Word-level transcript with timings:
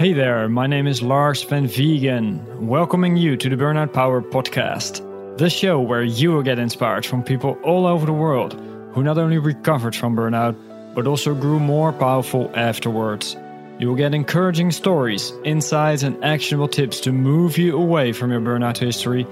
Hey 0.00 0.14
there, 0.14 0.48
my 0.48 0.66
name 0.66 0.86
is 0.86 1.02
Lars 1.02 1.42
Van 1.42 1.66
Vegan, 1.66 2.66
welcoming 2.66 3.18
you 3.18 3.36
to 3.36 3.50
the 3.50 3.56
Burnout 3.56 3.92
Power 3.92 4.22
podcast, 4.22 5.06
the 5.36 5.50
show 5.50 5.78
where 5.78 6.02
you 6.02 6.32
will 6.32 6.42
get 6.42 6.58
inspired 6.58 7.04
from 7.04 7.22
people 7.22 7.58
all 7.62 7.86
over 7.86 8.06
the 8.06 8.12
world 8.14 8.54
who 8.94 9.02
not 9.02 9.18
only 9.18 9.36
recovered 9.36 9.94
from 9.94 10.16
burnout, 10.16 10.56
but 10.94 11.06
also 11.06 11.34
grew 11.34 11.60
more 11.60 11.92
powerful 11.92 12.50
afterwards. 12.54 13.36
You 13.78 13.88
will 13.88 13.94
get 13.94 14.14
encouraging 14.14 14.70
stories, 14.70 15.34
insights, 15.44 16.02
and 16.02 16.24
actionable 16.24 16.68
tips 16.68 17.00
to 17.00 17.12
move 17.12 17.58
you 17.58 17.76
away 17.76 18.12
from 18.12 18.30
your 18.30 18.40
burnout 18.40 18.78
history 18.78 19.26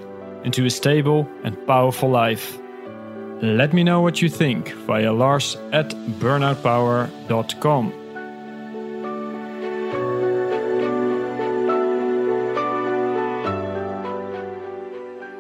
into 0.45 0.67
a 0.67 0.71
stable 0.71 1.27
and 1.45 1.57
powerful 1.67 2.11
life. 2.11 2.59
Let 3.41 3.73
me 3.73 3.85
know 3.85 4.03
what 4.03 4.21
you 4.21 4.29
think 4.29 4.73
via 4.87 5.15
lars 5.15 5.57
at 5.73 5.89
burnoutpower.com. 6.21 8.08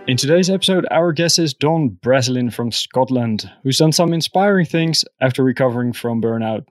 In 0.08 0.16
today's 0.16 0.48
episode, 0.48 0.86
our 0.90 1.12
guest 1.12 1.38
is 1.38 1.52
Dawn 1.52 1.90
Breslin 1.90 2.48
from 2.50 2.72
Scotland, 2.72 3.52
who's 3.62 3.76
done 3.76 3.92
some 3.92 4.14
inspiring 4.14 4.64
things 4.64 5.04
after 5.20 5.44
recovering 5.44 5.92
from 5.92 6.22
burnout. 6.22 6.64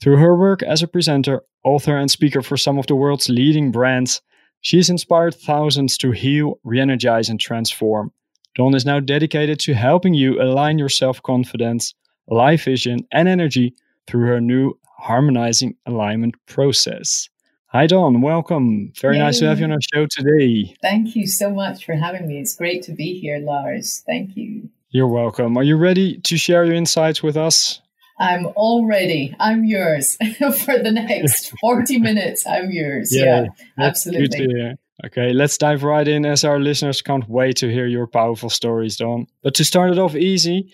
Through 0.00 0.18
her 0.18 0.36
work 0.36 0.62
as 0.62 0.84
a 0.84 0.86
presenter, 0.86 1.42
author, 1.64 1.98
and 1.98 2.08
speaker 2.08 2.42
for 2.42 2.56
some 2.56 2.78
of 2.78 2.86
the 2.86 2.94
world's 2.94 3.28
leading 3.28 3.72
brands, 3.72 4.22
she's 4.60 4.88
inspired 4.88 5.34
thousands 5.34 5.98
to 5.98 6.12
heal, 6.12 6.60
re 6.62 6.78
energize, 6.78 7.28
and 7.28 7.40
transform. 7.40 8.12
Dawn 8.54 8.76
is 8.76 8.86
now 8.86 9.00
dedicated 9.00 9.58
to 9.60 9.74
helping 9.74 10.14
you 10.14 10.40
align 10.40 10.78
your 10.78 10.88
self 10.88 11.20
confidence, 11.24 11.92
life 12.28 12.66
vision, 12.66 13.00
and 13.10 13.26
energy 13.26 13.74
through 14.06 14.28
her 14.28 14.40
new 14.40 14.78
harmonizing 14.96 15.74
alignment 15.86 16.36
process. 16.46 17.28
Hi, 17.76 17.86
Dawn. 17.86 18.22
Welcome. 18.22 18.90
Very 19.02 19.18
Yay. 19.18 19.22
nice 19.22 19.38
to 19.40 19.48
have 19.48 19.58
you 19.58 19.66
on 19.66 19.72
our 19.72 19.78
show 19.92 20.06
today. 20.06 20.74
Thank 20.80 21.14
you 21.14 21.26
so 21.26 21.50
much 21.50 21.84
for 21.84 21.92
having 21.92 22.26
me. 22.26 22.40
It's 22.40 22.56
great 22.56 22.82
to 22.84 22.92
be 22.92 23.20
here, 23.20 23.38
Lars. 23.38 24.02
Thank 24.06 24.34
you. 24.34 24.70
You're 24.88 25.08
welcome. 25.08 25.58
Are 25.58 25.62
you 25.62 25.76
ready 25.76 26.18
to 26.20 26.38
share 26.38 26.64
your 26.64 26.74
insights 26.74 27.22
with 27.22 27.36
us? 27.36 27.82
I'm 28.18 28.46
all 28.56 28.86
ready. 28.86 29.36
I'm 29.38 29.66
yours 29.66 30.16
for 30.38 30.78
the 30.78 30.90
next 30.90 31.52
40 31.60 31.98
minutes. 31.98 32.46
I'm 32.46 32.70
yours. 32.70 33.14
Yeah, 33.14 33.42
yeah 33.42 33.46
absolutely. 33.78 34.78
Okay, 35.04 35.34
let's 35.34 35.58
dive 35.58 35.84
right 35.84 36.08
in 36.08 36.24
as 36.24 36.44
our 36.44 36.58
listeners 36.58 37.02
can't 37.02 37.28
wait 37.28 37.56
to 37.56 37.70
hear 37.70 37.86
your 37.86 38.06
powerful 38.06 38.48
stories, 38.48 38.96
Dawn. 38.96 39.26
But 39.42 39.52
to 39.56 39.66
start 39.66 39.90
it 39.90 39.98
off 39.98 40.16
easy, 40.16 40.72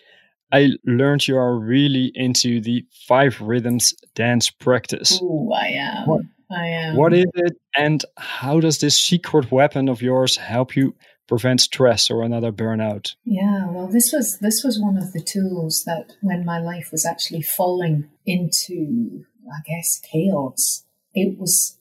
I 0.52 0.68
learned 0.84 1.26
you 1.26 1.36
are 1.36 1.58
really 1.58 2.12
into 2.14 2.60
the 2.60 2.86
five 3.08 3.40
rhythms 3.40 3.92
dance 4.14 4.50
practice. 4.50 5.18
Oh, 5.20 5.50
I 5.52 5.66
am. 5.66 6.06
What, 6.06 6.22
I 6.52 6.66
am. 6.66 6.96
What 6.96 7.12
is 7.12 7.26
it, 7.34 7.56
and 7.76 8.04
how 8.16 8.60
does 8.60 8.78
this 8.78 8.98
secret 8.98 9.50
weapon 9.50 9.88
of 9.88 10.02
yours 10.02 10.36
help 10.36 10.76
you 10.76 10.94
prevent 11.28 11.60
stress 11.60 12.10
or 12.10 12.22
another 12.22 12.52
burnout? 12.52 13.14
Yeah, 13.24 13.70
well, 13.70 13.86
this 13.88 14.12
was 14.12 14.38
this 14.38 14.62
was 14.64 14.78
one 14.78 14.98
of 14.98 15.12
the 15.12 15.22
tools 15.22 15.84
that 15.84 16.12
when 16.20 16.44
my 16.44 16.58
life 16.58 16.90
was 16.92 17.06
actually 17.06 17.42
falling 17.42 18.08
into, 18.26 19.24
I 19.50 19.60
guess, 19.66 20.00
chaos. 20.00 20.84
It 21.14 21.38
was 21.38 21.78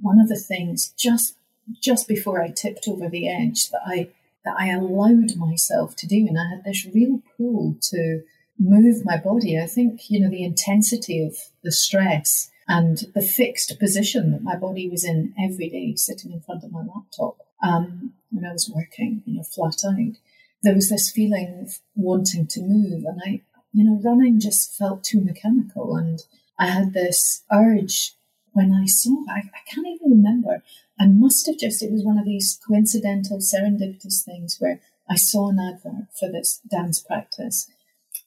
one 0.00 0.18
of 0.20 0.28
the 0.28 0.38
things 0.38 0.92
just 0.98 1.36
just 1.82 2.08
before 2.08 2.42
I 2.42 2.50
tipped 2.50 2.86
over 2.88 3.08
the 3.08 3.28
edge 3.28 3.70
that 3.70 3.82
I 3.86 4.08
that 4.44 4.56
I 4.58 4.70
allowed 4.70 5.36
myself 5.36 5.96
to 5.96 6.06
do, 6.06 6.26
and 6.28 6.38
I 6.38 6.48
had 6.50 6.64
this 6.64 6.86
real 6.86 7.22
pull 7.36 7.76
to 7.90 8.22
move 8.58 9.04
my 9.04 9.16
body. 9.16 9.58
I 9.58 9.66
think 9.66 10.10
you 10.10 10.20
know 10.20 10.30
the 10.30 10.44
intensity 10.44 11.22
of 11.22 11.36
the 11.62 11.72
stress 11.72 12.50
and 12.66 13.06
the 13.14 13.22
fixed 13.22 13.78
position 13.78 14.32
that 14.32 14.42
my 14.42 14.56
body 14.56 14.88
was 14.88 15.04
in 15.04 15.34
every 15.38 15.68
day, 15.68 15.94
sitting 15.96 16.32
in 16.32 16.40
front 16.40 16.64
of 16.64 16.72
my 16.72 16.82
laptop 16.82 17.36
um, 17.62 18.12
when 18.30 18.44
I 18.44 18.52
was 18.52 18.70
working, 18.74 19.22
you 19.26 19.36
know, 19.36 19.42
flat 19.42 19.84
out. 19.86 20.16
There 20.62 20.74
was 20.74 20.88
this 20.88 21.10
feeling 21.10 21.60
of 21.62 21.78
wanting 21.94 22.46
to 22.48 22.62
move, 22.62 23.04
and 23.04 23.20
I, 23.24 23.40
you 23.72 23.84
know, 23.84 24.00
running 24.02 24.40
just 24.40 24.76
felt 24.76 25.04
too 25.04 25.20
mechanical, 25.20 25.96
and 25.96 26.20
I 26.58 26.68
had 26.68 26.94
this 26.94 27.42
urge 27.52 28.14
when 28.52 28.72
I 28.72 28.86
saw. 28.86 29.24
I, 29.28 29.40
I 29.40 29.70
can't 29.70 29.86
even 29.86 30.10
remember. 30.10 30.62
I 30.98 31.06
must 31.06 31.46
have 31.46 31.58
just. 31.58 31.82
It 31.82 31.92
was 31.92 32.04
one 32.04 32.18
of 32.18 32.24
these 32.24 32.58
coincidental, 32.66 33.38
serendipitous 33.38 34.24
things 34.24 34.56
where 34.58 34.80
I 35.08 35.16
saw 35.16 35.50
an 35.50 35.58
advert 35.58 36.06
for 36.18 36.30
this 36.30 36.60
dance 36.70 37.00
practice 37.00 37.68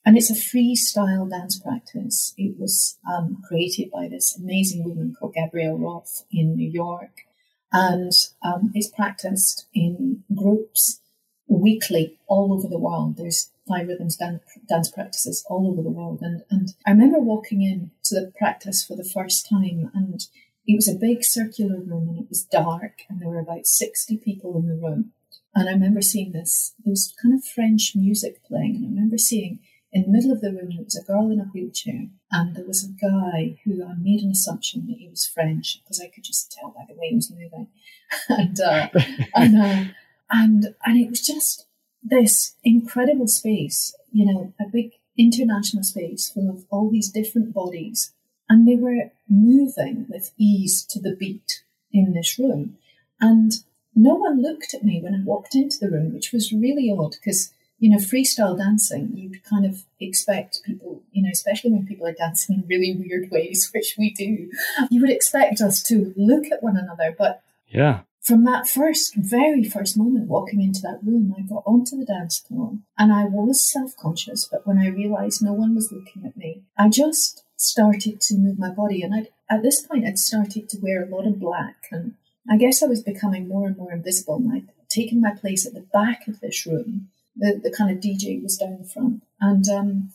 and 0.08 0.16
it's 0.16 0.32
a 0.32 0.34
freestyle 0.34 1.30
dance 1.30 1.60
practice. 1.60 2.34
It 2.38 2.58
was 2.58 2.98
um, 3.06 3.44
created 3.46 3.92
by 3.92 4.08
this 4.08 4.38
amazing 4.40 4.86
woman 4.86 5.14
called 5.20 5.34
Gabrielle 5.34 5.78
Roth 5.78 6.24
in 6.32 6.56
New 6.56 6.70
York. 6.70 7.26
And 7.74 8.14
um, 8.42 8.72
it's 8.74 8.88
practiced 8.88 9.68
in 9.74 10.24
groups 10.34 11.02
weekly 11.50 12.20
all 12.26 12.54
over 12.54 12.70
the 12.70 12.80
world. 12.80 13.18
There's 13.18 13.52
five 13.68 13.90
rhythms 13.90 14.16
dance, 14.16 14.44
dance 14.70 14.90
practices 14.90 15.46
all 15.50 15.70
over 15.70 15.82
the 15.82 15.90
world. 15.90 16.20
And, 16.22 16.44
and 16.50 16.70
I 16.86 16.92
remember 16.92 17.20
walking 17.20 17.62
in 17.62 17.92
to 18.06 18.16
the 18.16 18.32
practice 18.40 18.86
for 18.86 18.96
the 18.96 19.04
first 19.04 19.50
time 19.50 19.92
and 19.94 20.26
it 20.66 20.76
was 20.78 20.88
a 20.88 20.96
big 20.98 21.26
circular 21.26 21.82
room 21.82 22.08
and 22.08 22.20
it 22.20 22.30
was 22.30 22.44
dark 22.44 23.02
and 23.10 23.20
there 23.20 23.28
were 23.28 23.40
about 23.40 23.68
60 23.68 24.16
people 24.20 24.56
in 24.56 24.70
the 24.70 24.82
room. 24.82 25.12
And 25.54 25.68
I 25.68 25.74
remember 25.74 26.02
seeing 26.02 26.32
this, 26.32 26.76
there 26.86 26.92
was 26.92 27.14
kind 27.22 27.36
of 27.36 27.44
French 27.44 27.92
music 27.94 28.42
playing 28.46 28.78
and 28.78 28.86
I 28.86 28.88
remember 28.88 29.18
seeing 29.18 29.60
in 29.98 30.04
the 30.04 30.10
middle 30.10 30.32
of 30.32 30.42
the 30.42 30.52
room, 30.52 30.70
there 30.76 30.84
was 30.84 30.96
a 30.96 31.04
girl 31.04 31.32
in 31.32 31.40
a 31.40 31.46
wheelchair, 31.46 32.08
and 32.32 32.56
there 32.56 32.66
was 32.66 32.84
a 32.84 33.02
guy 33.02 33.60
who 33.64 33.84
I 33.84 33.96
made 34.00 34.22
an 34.22 34.30
assumption 34.30 34.86
that 34.88 34.98
he 34.98 35.10
was 35.10 35.26
French 35.26 35.82
because 35.82 36.00
I 36.00 36.08
could 36.08 36.24
just 36.24 36.52
tell 36.52 36.70
by 36.70 36.86
the 36.88 36.94
way 36.94 37.10
he 37.10 37.16
was 37.16 37.32
moving, 37.32 37.68
and 38.30 38.60
uh, 38.60 38.90
and 39.36 39.60
uh, 39.60 39.92
and 40.30 40.76
and 40.86 41.00
it 41.00 41.10
was 41.10 41.26
just 41.26 41.66
this 42.04 42.56
incredible 42.64 43.28
space, 43.28 43.96
you 44.12 44.32
know, 44.32 44.54
a 44.60 44.66
big 44.72 44.92
international 45.18 45.84
space 45.84 46.30
full 46.30 46.48
of 46.48 46.66
all 46.70 46.92
these 46.92 47.10
different 47.10 47.54
bodies, 47.54 48.14
and 48.48 48.68
they 48.68 48.76
were 48.76 49.12
moving 49.28 50.06
with 50.10 50.32
ease 50.38 50.86
to 50.92 51.02
the 51.02 51.16
beat 51.16 51.64
in 51.92 52.14
this 52.14 52.38
room, 52.38 52.78
and 53.20 53.64
no 53.96 54.14
one 54.14 54.44
looked 54.44 54.76
at 54.76 54.84
me 54.84 55.02
when 55.02 55.16
I 55.16 55.24
walked 55.24 55.56
into 55.56 55.80
the 55.80 55.90
room, 55.90 56.14
which 56.14 56.32
was 56.32 56.54
really 56.54 56.96
odd 56.96 57.14
because 57.14 57.52
you 57.80 57.92
know, 57.92 57.98
freestyle 57.98 58.58
dancing, 58.58 59.12
you'd 59.14 59.44
kind 59.44 59.66
of 59.66 59.84
expect 60.00 60.62
people, 60.66 61.04
you 61.12 61.22
know, 61.22 61.30
especially 61.32 61.72
when 61.72 61.86
people 61.86 62.08
are 62.08 62.14
dancing 62.14 62.56
in 62.56 62.68
really 62.68 62.96
weird 62.96 63.30
ways, 63.32 63.70
which 63.74 63.96
we 63.98 64.12
do, 64.12 64.50
you 64.90 65.02
would 65.02 65.12
expect 65.12 65.62
us 65.62 65.84
to 65.84 66.14
look 66.16 66.46
at 66.52 66.64
one 66.64 66.78
another. 66.78 67.16
But 67.18 67.42
yeah, 67.68 68.02
from 68.28 68.44
that 68.46 68.68
first, 68.68 69.16
very 69.16 69.64
first 69.64 69.98
moment 69.98 70.28
walking 70.28 70.62
into 70.62 70.82
that 70.82 71.00
room, 71.04 71.34
I 71.38 71.42
got 71.42 71.64
onto 71.66 71.96
the 71.96 72.06
dance 72.06 72.40
floor 72.40 72.74
and 72.98 73.14
I 73.14 73.26
was 73.26 73.72
self 73.72 73.96
conscious. 73.96 74.48
But 74.52 74.66
when 74.66 74.80
I 74.80 74.88
realized 74.88 75.42
no 75.42 75.54
one 75.54 75.76
was 75.76 75.92
looking 75.92 76.26
at 76.26 76.36
me, 76.36 76.64
I 76.78 76.90
just 76.90 77.44
started 77.56 78.20
to 78.22 78.36
move 78.36 78.60
my 78.60 78.70
body. 78.70 79.02
And 79.02 79.14
I'd, 79.14 79.30
at 79.50 79.64
this 79.64 79.82
point, 79.82 80.06
I'd 80.06 80.18
started 80.18 80.68
to 80.70 80.78
wear 80.82 81.04
a 81.04 81.08
lot 81.08 81.28
of 81.28 81.40
black. 81.40 81.88
And 81.92 82.16
I 82.50 82.58
guess 82.58 82.82
I 82.82 82.88
was 82.88 83.02
becoming 83.02 83.48
more 83.48 83.68
and 83.68 83.78
more 83.78 83.94
invisible. 83.94 84.36
And 84.36 84.52
I'd 84.52 84.90
taken 84.90 85.22
my 85.22 85.32
place 85.32 85.66
at 85.66 85.74
the 85.74 85.88
back 85.94 86.28
of 86.28 86.40
this 86.40 86.66
room 86.66 87.10
the, 87.38 87.60
the 87.64 87.76
kind 87.76 87.92
of 87.92 88.04
DJ 88.04 88.42
was 88.42 88.58
down 88.58 88.80
the 88.82 88.88
front. 88.88 89.24
And 89.40 89.68
um, 89.70 90.10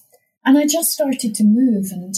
and 0.44 0.58
I 0.58 0.66
just 0.66 0.90
started 0.90 1.34
to 1.34 1.44
move 1.44 1.90
and 1.92 2.14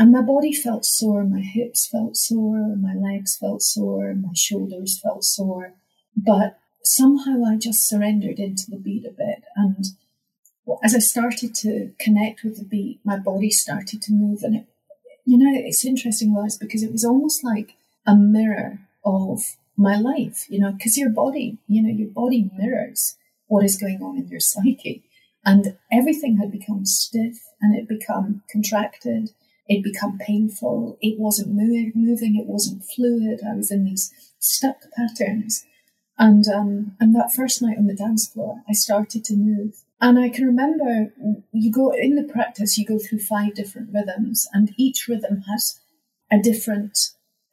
and 0.00 0.12
my 0.12 0.22
body 0.22 0.52
felt 0.54 0.86
sore, 0.86 1.24
my 1.24 1.40
hips 1.40 1.86
felt 1.86 2.16
sore, 2.16 2.74
my 2.74 2.94
legs 2.94 3.36
felt 3.36 3.60
sore, 3.62 4.14
my 4.14 4.32
shoulders 4.34 4.98
felt 4.98 5.24
sore. 5.24 5.74
But 6.16 6.58
somehow 6.82 7.44
I 7.44 7.56
just 7.56 7.86
surrendered 7.86 8.38
into 8.38 8.70
the 8.70 8.78
beat 8.78 9.04
a 9.04 9.10
bit. 9.10 9.44
And 9.56 9.84
as 10.82 10.94
I 10.94 11.00
started 11.00 11.54
to 11.56 11.92
connect 11.98 12.42
with 12.42 12.58
the 12.58 12.64
beat, 12.64 13.00
my 13.04 13.18
body 13.18 13.50
started 13.50 14.00
to 14.02 14.12
move. 14.14 14.42
And 14.42 14.56
it, 14.56 14.66
you 15.26 15.36
know, 15.36 15.52
it's 15.52 15.84
interesting, 15.84 16.34
was 16.34 16.56
because 16.56 16.82
it 16.82 16.92
was 16.92 17.04
almost 17.04 17.44
like 17.44 17.74
a 18.06 18.16
mirror 18.16 18.78
of 19.04 19.40
my 19.76 19.96
life, 19.96 20.46
you 20.48 20.60
know, 20.60 20.72
because 20.72 20.96
your 20.96 21.10
body, 21.10 21.58
you 21.66 21.82
know, 21.82 21.92
your 21.92 22.08
body 22.08 22.50
mirrors 22.56 23.16
what 23.50 23.64
is 23.64 23.76
going 23.76 24.00
on 24.00 24.16
in 24.16 24.28
your 24.28 24.40
psyche. 24.40 25.02
And 25.44 25.76
everything 25.90 26.36
had 26.36 26.52
become 26.52 26.86
stiff 26.86 27.38
and 27.60 27.76
it 27.76 27.88
become 27.88 28.42
contracted. 28.50 29.30
It 29.68 29.82
become 29.82 30.18
painful. 30.18 30.98
It 31.00 31.18
wasn't 31.18 31.54
moving. 31.54 32.36
It 32.36 32.46
wasn't 32.46 32.84
fluid. 32.84 33.40
I 33.44 33.56
was 33.56 33.70
in 33.70 33.84
these 33.84 34.12
stuck 34.38 34.82
patterns. 34.96 35.66
And 36.16 36.44
um, 36.48 36.96
and 37.00 37.14
that 37.14 37.32
first 37.34 37.62
night 37.62 37.78
on 37.78 37.86
the 37.86 37.94
dance 37.94 38.28
floor, 38.28 38.62
I 38.68 38.72
started 38.72 39.24
to 39.24 39.36
move. 39.36 39.74
And 40.00 40.18
I 40.18 40.28
can 40.28 40.46
remember 40.46 41.12
you 41.52 41.72
go 41.72 41.90
in 41.90 42.14
the 42.14 42.30
practice, 42.30 42.78
you 42.78 42.86
go 42.86 42.98
through 42.98 43.20
five 43.20 43.54
different 43.54 43.88
rhythms, 43.92 44.46
and 44.52 44.72
each 44.76 45.08
rhythm 45.08 45.42
has 45.50 45.80
a 46.30 46.38
different 46.38 46.96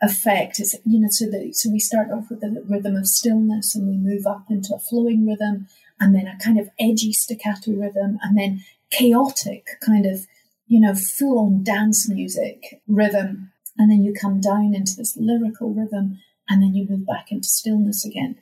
effect. 0.01 0.59
It's, 0.59 0.75
you 0.85 0.99
know, 0.99 1.07
so 1.09 1.25
that 1.31 1.49
so 1.53 1.71
we 1.71 1.79
start 1.79 2.11
off 2.11 2.29
with 2.29 2.41
the 2.41 2.63
rhythm 2.67 2.95
of 2.97 3.07
stillness, 3.07 3.73
and 3.73 3.87
we 3.87 3.95
move 3.95 4.27
up 4.27 4.45
into 4.49 4.75
a 4.75 4.79
flowing 4.79 5.25
rhythm, 5.25 5.67
and 5.99 6.13
then 6.13 6.27
a 6.27 6.37
kind 6.43 6.59
of 6.59 6.69
edgy 6.79 7.11
staccato 7.13 7.71
rhythm, 7.71 8.19
and 8.21 8.37
then 8.37 8.63
chaotic 8.91 9.67
kind 9.85 10.05
of, 10.05 10.27
you 10.67 10.79
know, 10.79 10.93
full 10.93 11.39
on 11.39 11.63
dance 11.63 12.07
music 12.09 12.81
rhythm. 12.87 13.51
and 13.77 13.91
then 13.91 14.03
you 14.03 14.13
come 14.13 14.41
down 14.41 14.73
into 14.73 14.95
this 14.95 15.15
lyrical 15.17 15.73
rhythm, 15.73 16.19
and 16.49 16.61
then 16.61 16.73
you 16.73 16.87
move 16.89 17.05
back 17.05 17.31
into 17.31 17.47
stillness 17.47 18.05
again. 18.05 18.35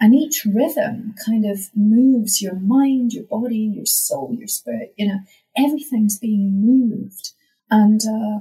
And 0.00 0.14
each 0.14 0.44
rhythm 0.44 1.14
kind 1.24 1.46
of 1.46 1.70
moves 1.74 2.42
your 2.42 2.56
mind, 2.56 3.12
your 3.12 3.24
body, 3.24 3.72
your 3.74 3.86
soul, 3.86 4.34
your 4.36 4.48
spirit, 4.48 4.92
you 4.96 5.06
know, 5.06 5.20
everything's 5.56 6.18
being 6.18 6.60
moved. 6.60 7.30
And 7.70 8.00
uh, 8.04 8.40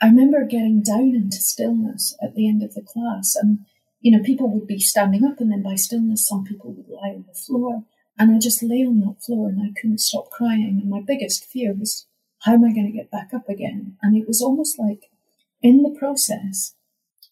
I 0.00 0.06
remember 0.06 0.44
getting 0.44 0.82
down 0.82 1.14
into 1.14 1.38
stillness 1.38 2.16
at 2.22 2.34
the 2.34 2.48
end 2.48 2.62
of 2.62 2.74
the 2.74 2.82
class. 2.82 3.34
And, 3.34 3.66
you 4.00 4.16
know, 4.16 4.22
people 4.22 4.48
would 4.50 4.66
be 4.66 4.78
standing 4.78 5.24
up, 5.24 5.40
and 5.40 5.50
then 5.50 5.62
by 5.62 5.74
stillness, 5.74 6.26
some 6.26 6.44
people 6.44 6.72
would 6.72 6.88
lie 6.88 7.10
on 7.10 7.24
the 7.26 7.34
floor. 7.34 7.84
And 8.22 8.36
I 8.36 8.38
just 8.38 8.62
lay 8.62 8.84
on 8.86 9.00
that 9.00 9.20
floor 9.20 9.48
and 9.48 9.60
I 9.60 9.72
couldn't 9.80 9.98
stop 9.98 10.30
crying. 10.30 10.78
And 10.80 10.88
my 10.88 11.00
biggest 11.04 11.44
fear 11.44 11.74
was, 11.74 12.06
how 12.42 12.52
am 12.52 12.64
I 12.64 12.72
going 12.72 12.86
to 12.86 12.96
get 12.96 13.10
back 13.10 13.30
up 13.34 13.48
again? 13.48 13.96
And 14.00 14.16
it 14.16 14.28
was 14.28 14.40
almost 14.40 14.78
like 14.78 15.10
in 15.60 15.82
the 15.82 15.90
process, 15.90 16.76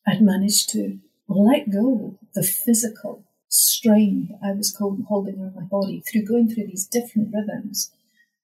I'd 0.04 0.20
managed 0.20 0.69
to 0.70 0.98
let 1.28 1.70
go 1.70 2.19
the 2.34 2.42
physical 2.42 3.22
strain 3.46 4.31
that 4.31 4.48
I 4.48 4.50
was 4.50 4.75
holding 4.76 5.38
on 5.38 5.54
my 5.54 5.62
body 5.62 6.00
through 6.00 6.25
going 6.25 6.52
through 6.52 6.66
these 6.66 6.88
different 6.88 7.32
rhythms. 7.32 7.92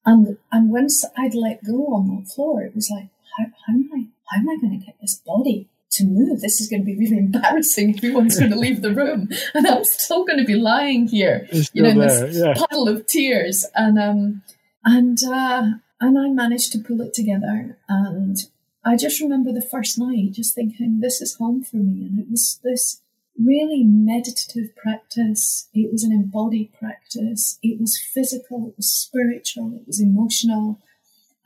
And 0.05 0.39
and 0.53 0.71
once 0.71 1.05
I'd 1.19 1.35
let 1.35 1.65
go 1.65 1.89
on 1.89 2.07
that 2.15 2.31
floor, 2.31 2.63
it 2.63 2.77
was 2.77 2.89
like, 2.89 3.09
how, 3.37 3.47
how 3.67 3.73
am 3.73 3.91
I 3.93 4.07
how 4.27 4.41
am 4.41 4.49
I 4.49 4.57
going 4.61 4.79
to 4.79 4.87
get 4.87 4.95
this 5.01 5.17
body 5.17 5.69
to 5.97 6.05
move? 6.05 6.41
This 6.41 6.61
is 6.61 6.69
going 6.69 6.83
to 6.83 6.87
be 6.87 6.97
really 6.99 7.19
embarrassing. 7.19 7.97
Everyone's 7.97 8.39
going 8.39 8.51
to 8.57 8.59
leave 8.59 8.83
the 8.83 8.95
room, 8.95 9.29
and 9.55 9.67
I'm 9.67 9.85
still 9.85 10.25
going 10.25 10.39
to 10.39 10.45
be 10.45 10.57
lying 10.57 11.09
here, 11.09 11.49
you 11.73 11.83
know, 11.83 11.91
in 11.91 11.99
this 11.99 12.37
yeah. 12.37 12.55
puddle 12.55 12.89
of 12.89 13.07
tears. 13.07 13.65
And 13.75 13.99
um 13.99 14.43
and 14.85 15.19
uh, 15.25 15.73
and 16.01 16.19
I 16.19 16.29
managed 16.29 16.73
to 16.73 16.79
pull 16.79 17.01
it 17.01 17.15
together. 17.15 17.77
And 17.89 18.37
I 18.85 18.97
just 18.97 19.21
remember 19.21 19.53
the 19.53 19.67
first 19.69 19.99
night, 19.99 20.33
just 20.33 20.55
thinking, 20.55 21.01
this 21.01 21.21
is 21.21 21.35
home 21.37 21.65
for 21.65 21.77
me. 21.77 22.07
And 22.07 22.21
it 22.21 22.31
was 22.31 22.61
this 22.63 23.01
really 23.39 23.83
meditative 23.85 24.75
practice. 24.77 25.69
It 25.75 25.91
was 25.93 26.05
an 26.05 26.13
embodied 26.13 26.73
practice. 26.73 27.59
It 27.63 27.81
was 27.81 27.99
physical, 27.99 28.69
it 28.69 28.77
was 28.77 28.93
spiritual, 28.93 29.75
it 29.75 29.87
was 29.87 30.01
emotional. 30.01 30.81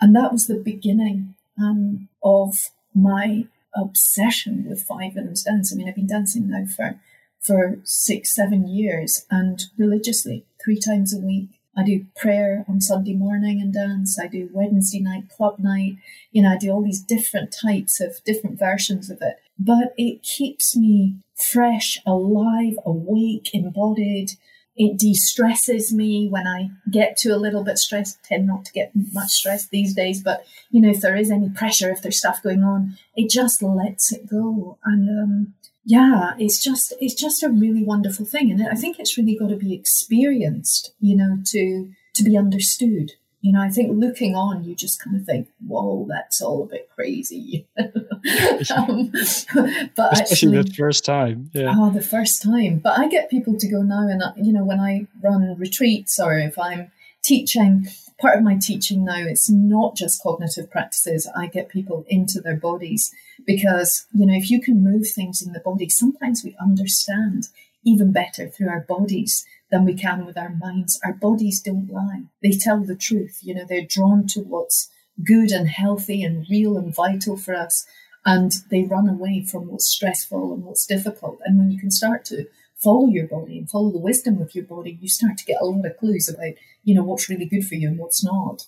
And 0.00 0.14
that 0.14 0.32
was 0.32 0.46
the 0.46 0.56
beginning 0.62 1.34
um, 1.58 2.08
of 2.22 2.70
my 2.94 3.46
obsession 3.74 4.66
with 4.68 4.82
five 4.82 5.14
rhythms 5.14 5.44
dance. 5.44 5.72
I 5.72 5.76
mean, 5.76 5.88
I've 5.88 5.96
been 5.96 6.06
dancing 6.06 6.48
now 6.48 6.66
for, 6.66 7.00
for 7.40 7.78
six, 7.84 8.34
seven 8.34 8.68
years 8.68 9.26
and 9.30 9.62
religiously 9.76 10.44
three 10.62 10.78
times 10.78 11.14
a 11.14 11.18
week. 11.20 11.50
I 11.76 11.84
do 11.84 12.06
prayer 12.16 12.64
on 12.68 12.80
Sunday 12.80 13.14
morning 13.14 13.60
and 13.60 13.72
dance. 13.72 14.18
I 14.18 14.26
do 14.26 14.50
Wednesday 14.52 15.00
night 15.00 15.28
club 15.28 15.58
night. 15.58 15.96
You 16.32 16.42
know, 16.42 16.50
I 16.50 16.56
do 16.58 16.70
all 16.70 16.82
these 16.82 17.00
different 17.00 17.54
types 17.58 18.00
of 18.00 18.22
different 18.24 18.58
versions 18.58 19.08
of 19.08 19.18
it. 19.22 19.36
But 19.58 19.94
it 19.96 20.22
keeps 20.22 20.76
me 20.76 21.16
fresh, 21.36 21.98
alive, 22.04 22.74
awake, 22.84 23.50
embodied. 23.54 24.32
It 24.76 24.98
de-stresses 24.98 25.92
me 25.92 26.28
when 26.28 26.46
I 26.46 26.70
get 26.90 27.16
to 27.18 27.30
a 27.30 27.38
little 27.38 27.64
bit 27.64 27.78
stressed. 27.78 28.22
Tend 28.22 28.46
not 28.46 28.64
to 28.64 28.72
get 28.72 28.92
much 29.12 29.30
stress 29.30 29.66
these 29.66 29.94
days, 29.94 30.22
but 30.22 30.44
you 30.70 30.80
know, 30.80 30.90
if 30.90 31.00
there 31.00 31.16
is 31.16 31.30
any 31.30 31.50
pressure, 31.50 31.90
if 31.90 32.02
there's 32.02 32.18
stuff 32.18 32.42
going 32.42 32.62
on, 32.62 32.96
it 33.14 33.28
just 33.30 33.62
lets 33.62 34.12
it 34.12 34.28
go. 34.28 34.78
And 34.84 35.08
um, 35.10 35.54
yeah, 35.84 36.34
it's 36.38 36.62
just 36.62 36.92
it's 37.00 37.14
just 37.14 37.42
a 37.42 37.48
really 37.48 37.82
wonderful 37.82 38.26
thing, 38.26 38.50
and 38.50 38.66
I 38.68 38.74
think 38.74 38.98
it's 38.98 39.18
really 39.18 39.36
got 39.36 39.48
to 39.48 39.56
be 39.56 39.74
experienced, 39.74 40.92
you 41.00 41.16
know, 41.16 41.38
to 41.46 41.90
to 42.14 42.22
be 42.22 42.36
understood. 42.36 43.12
You 43.42 43.52
know, 43.52 43.62
I 43.62 43.70
think 43.70 43.98
looking 43.98 44.34
on, 44.34 44.64
you 44.64 44.74
just 44.74 45.02
kind 45.02 45.16
of 45.16 45.24
think, 45.24 45.48
"Whoa, 45.66 46.06
that's 46.08 46.42
all 46.42 46.64
a 46.64 46.66
bit 46.66 46.90
crazy." 46.94 47.66
um, 47.78 49.10
but 49.96 50.12
especially 50.12 50.58
actually, 50.58 50.62
the 50.62 50.74
first 50.76 51.04
time, 51.04 51.50
yeah. 51.54 51.74
Oh, 51.76 51.90
the 51.90 52.02
first 52.02 52.42
time. 52.42 52.78
But 52.78 52.98
I 52.98 53.08
get 53.08 53.30
people 53.30 53.56
to 53.56 53.68
go 53.68 53.82
now, 53.82 54.06
and 54.08 54.22
you 54.46 54.52
know, 54.52 54.64
when 54.64 54.80
I 54.80 55.06
run 55.22 55.56
retreats 55.58 56.20
or 56.20 56.38
if 56.38 56.58
I'm 56.58 56.92
teaching, 57.22 57.86
part 58.20 58.36
of 58.36 58.44
my 58.44 58.56
teaching 58.56 59.04
now 59.04 59.18
it's 59.18 59.50
not 59.50 59.96
just 59.96 60.22
cognitive 60.22 60.70
practices. 60.70 61.30
I 61.34 61.46
get 61.46 61.68
people 61.68 62.04
into 62.08 62.40
their 62.40 62.56
bodies 62.56 63.12
because 63.46 64.06
you 64.12 64.26
know, 64.26 64.34
if 64.34 64.50
you 64.50 64.60
can 64.60 64.84
move 64.84 65.06
things 65.08 65.42
in 65.42 65.52
the 65.52 65.60
body, 65.60 65.88
sometimes 65.88 66.42
we 66.44 66.56
understand 66.60 67.48
even 67.84 68.12
better 68.12 68.48
through 68.48 68.68
our 68.68 68.80
bodies 68.80 69.46
than 69.70 69.84
we 69.84 69.94
can 69.94 70.26
with 70.26 70.36
our 70.36 70.50
minds. 70.50 71.00
Our 71.04 71.12
bodies 71.12 71.60
don't 71.60 71.90
lie. 71.90 72.24
They 72.42 72.50
tell 72.50 72.80
the 72.80 72.96
truth. 72.96 73.38
You 73.42 73.54
know, 73.54 73.64
they're 73.68 73.86
drawn 73.86 74.26
to 74.28 74.40
what's 74.40 74.90
good 75.24 75.50
and 75.50 75.68
healthy 75.68 76.22
and 76.22 76.46
real 76.50 76.76
and 76.76 76.94
vital 76.94 77.36
for 77.36 77.54
us. 77.54 77.86
And 78.24 78.52
they 78.70 78.84
run 78.84 79.08
away 79.08 79.44
from 79.44 79.68
what's 79.68 79.86
stressful 79.86 80.52
and 80.52 80.64
what's 80.64 80.86
difficult. 80.86 81.38
And 81.44 81.58
when 81.58 81.70
you 81.70 81.78
can 81.78 81.90
start 81.90 82.24
to 82.26 82.46
follow 82.76 83.08
your 83.08 83.26
body 83.26 83.58
and 83.58 83.70
follow 83.70 83.90
the 83.90 83.98
wisdom 83.98 84.40
of 84.42 84.54
your 84.54 84.64
body, 84.64 84.98
you 85.00 85.08
start 85.08 85.38
to 85.38 85.44
get 85.44 85.60
a 85.60 85.64
lot 85.64 85.86
of 85.86 85.96
clues 85.96 86.28
about, 86.28 86.54
you 86.84 86.94
know, 86.94 87.02
what's 87.02 87.30
really 87.30 87.46
good 87.46 87.64
for 87.64 87.76
you 87.76 87.88
and 87.88 87.98
what's 87.98 88.24
not. 88.24 88.66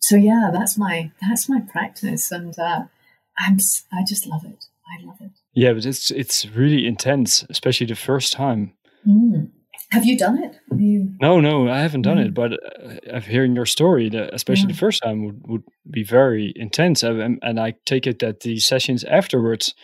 So 0.00 0.16
yeah, 0.16 0.50
that's 0.52 0.78
my 0.78 1.10
that's 1.20 1.48
my 1.48 1.60
practice, 1.60 2.30
and 2.30 2.58
uh, 2.58 2.84
I'm 3.38 3.58
I 3.92 4.04
just 4.06 4.26
love 4.26 4.44
it. 4.44 4.64
I 4.88 5.04
love 5.04 5.18
it. 5.20 5.32
Yeah, 5.52 5.72
but 5.72 5.84
it's 5.84 6.10
it's 6.10 6.46
really 6.46 6.86
intense, 6.86 7.44
especially 7.50 7.86
the 7.86 7.96
first 7.96 8.32
time. 8.32 8.72
Mm. 9.06 9.50
Have 9.90 10.04
you 10.04 10.18
done 10.18 10.42
it? 10.42 10.56
You... 10.76 11.14
No, 11.20 11.40
no, 11.40 11.68
I 11.68 11.80
haven't 11.80 12.02
done 12.02 12.18
mm. 12.18 12.26
it. 12.26 12.34
But 12.34 12.52
uh, 13.10 13.20
hearing 13.20 13.54
your 13.54 13.66
story, 13.66 14.10
the, 14.10 14.32
especially 14.34 14.68
yeah. 14.68 14.72
the 14.74 14.78
first 14.78 15.02
time, 15.02 15.24
would, 15.24 15.40
would 15.46 15.62
be 15.90 16.04
very 16.04 16.52
intense. 16.56 17.02
And, 17.02 17.38
and 17.42 17.58
I 17.58 17.74
take 17.86 18.06
it 18.06 18.18
that 18.18 18.40
the 18.40 18.58
sessions 18.58 19.02
afterwards 19.04 19.74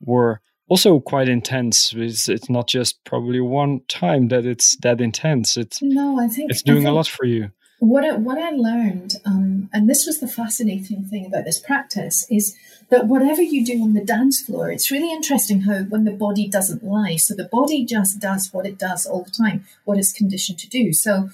were 0.00 0.40
also 0.68 1.00
quite 1.00 1.28
intense. 1.28 1.94
It's, 1.96 2.28
it's 2.28 2.50
not 2.50 2.68
just 2.68 3.02
probably 3.04 3.40
one 3.40 3.80
time 3.88 4.28
that 4.28 4.44
it's 4.44 4.76
that 4.82 5.00
intense. 5.00 5.56
It's 5.56 5.80
no, 5.80 6.20
I 6.20 6.28
think 6.28 6.50
it's 6.50 6.62
doing 6.62 6.80
think 6.80 6.90
a 6.90 6.92
lot 6.92 7.08
for 7.08 7.24
you. 7.24 7.50
What 7.78 8.04
I, 8.04 8.16
what 8.16 8.38
I 8.38 8.50
learned, 8.50 9.16
um, 9.26 9.68
and 9.72 9.88
this 9.88 10.06
was 10.06 10.18
the 10.18 10.28
fascinating 10.28 11.04
thing 11.04 11.26
about 11.26 11.44
this 11.44 11.58
practice, 11.58 12.26
is 12.30 12.56
that 12.88 13.06
whatever 13.06 13.42
you 13.42 13.64
do 13.64 13.82
on 13.82 13.92
the 13.92 14.04
dance 14.04 14.40
floor, 14.40 14.70
it's 14.70 14.90
really 14.90 15.12
interesting 15.12 15.62
how 15.62 15.82
when 15.82 16.04
the 16.04 16.12
body 16.12 16.48
doesn't 16.48 16.82
lie, 16.82 17.16
so 17.16 17.34
the 17.34 17.44
body 17.44 17.84
just 17.84 18.18
does 18.18 18.50
what 18.52 18.66
it 18.66 18.78
does 18.78 19.04
all 19.04 19.24
the 19.24 19.30
time, 19.30 19.66
what 19.84 19.98
it's 19.98 20.12
conditioned 20.12 20.58
to 20.60 20.68
do. 20.68 20.92
So, 20.92 21.30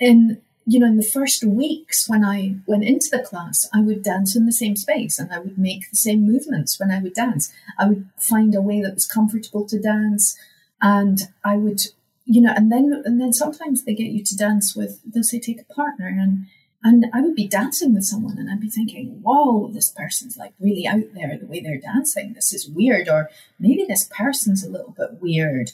in 0.00 0.42
you 0.68 0.80
know, 0.80 0.86
in 0.86 0.96
the 0.96 1.02
first 1.04 1.44
weeks 1.44 2.08
when 2.08 2.24
I 2.24 2.56
went 2.66 2.82
into 2.82 3.08
the 3.10 3.22
class, 3.22 3.68
I 3.72 3.80
would 3.80 4.02
dance 4.02 4.34
in 4.34 4.46
the 4.46 4.52
same 4.52 4.74
space 4.74 5.16
and 5.18 5.32
I 5.32 5.38
would 5.38 5.56
make 5.56 5.88
the 5.88 5.96
same 5.96 6.26
movements 6.26 6.80
when 6.80 6.90
I 6.90 6.98
would 6.98 7.14
dance. 7.14 7.52
I 7.78 7.86
would 7.86 8.08
find 8.18 8.52
a 8.52 8.60
way 8.60 8.82
that 8.82 8.94
was 8.94 9.06
comfortable 9.06 9.64
to 9.68 9.78
dance, 9.78 10.36
and 10.82 11.20
I 11.44 11.56
would, 11.56 11.82
you 12.26 12.40
know, 12.40 12.52
and 12.54 12.70
then 12.70 13.02
and 13.04 13.20
then 13.20 13.32
sometimes 13.32 13.84
they 13.84 13.94
get 13.94 14.10
you 14.10 14.22
to 14.24 14.36
dance 14.36 14.74
with. 14.76 15.00
They'll 15.04 15.22
say 15.22 15.38
take 15.38 15.60
a 15.60 15.72
partner 15.72 16.08
and 16.08 16.46
and 16.82 17.06
I 17.12 17.20
would 17.20 17.34
be 17.34 17.48
dancing 17.48 17.94
with 17.94 18.04
someone 18.04 18.38
and 18.38 18.50
I'd 18.50 18.60
be 18.60 18.68
thinking, 18.68 19.20
whoa, 19.22 19.68
this 19.72 19.90
person's 19.90 20.36
like 20.36 20.52
really 20.60 20.86
out 20.86 21.14
there 21.14 21.36
the 21.38 21.46
way 21.46 21.60
they're 21.60 21.80
dancing. 21.80 22.34
This 22.34 22.52
is 22.52 22.68
weird. 22.68 23.08
Or 23.08 23.30
maybe 23.58 23.84
this 23.84 24.08
person's 24.16 24.62
a 24.64 24.70
little 24.70 24.94
bit 24.96 25.20
weird. 25.20 25.72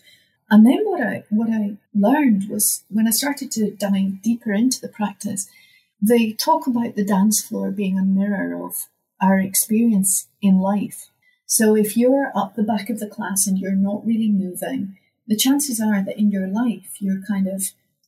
And 0.50 0.66
then 0.66 0.80
what 0.84 1.00
I 1.00 1.24
what 1.30 1.50
I 1.50 1.76
learned 1.94 2.48
was 2.48 2.84
when 2.88 3.08
I 3.08 3.10
started 3.10 3.50
to 3.52 3.70
dive 3.70 4.22
deeper 4.22 4.52
into 4.52 4.80
the 4.80 4.88
practice, 4.88 5.48
they 6.00 6.32
talk 6.32 6.66
about 6.66 6.96
the 6.96 7.04
dance 7.04 7.42
floor 7.42 7.70
being 7.70 7.98
a 7.98 8.04
mirror 8.04 8.62
of 8.62 8.88
our 9.20 9.38
experience 9.38 10.28
in 10.42 10.58
life. 10.58 11.08
So 11.46 11.76
if 11.76 11.96
you're 11.96 12.32
up 12.34 12.54
the 12.54 12.62
back 12.62 12.90
of 12.90 13.00
the 13.00 13.06
class 13.06 13.46
and 13.46 13.58
you're 13.58 13.72
not 13.72 14.06
really 14.06 14.30
moving, 14.30 14.96
the 15.26 15.36
chances 15.36 15.80
are 15.80 16.04
that 16.04 16.18
in 16.18 16.30
your 16.30 16.48
life 16.48 16.96
you're 17.00 17.22
kind 17.26 17.46
of 17.46 17.62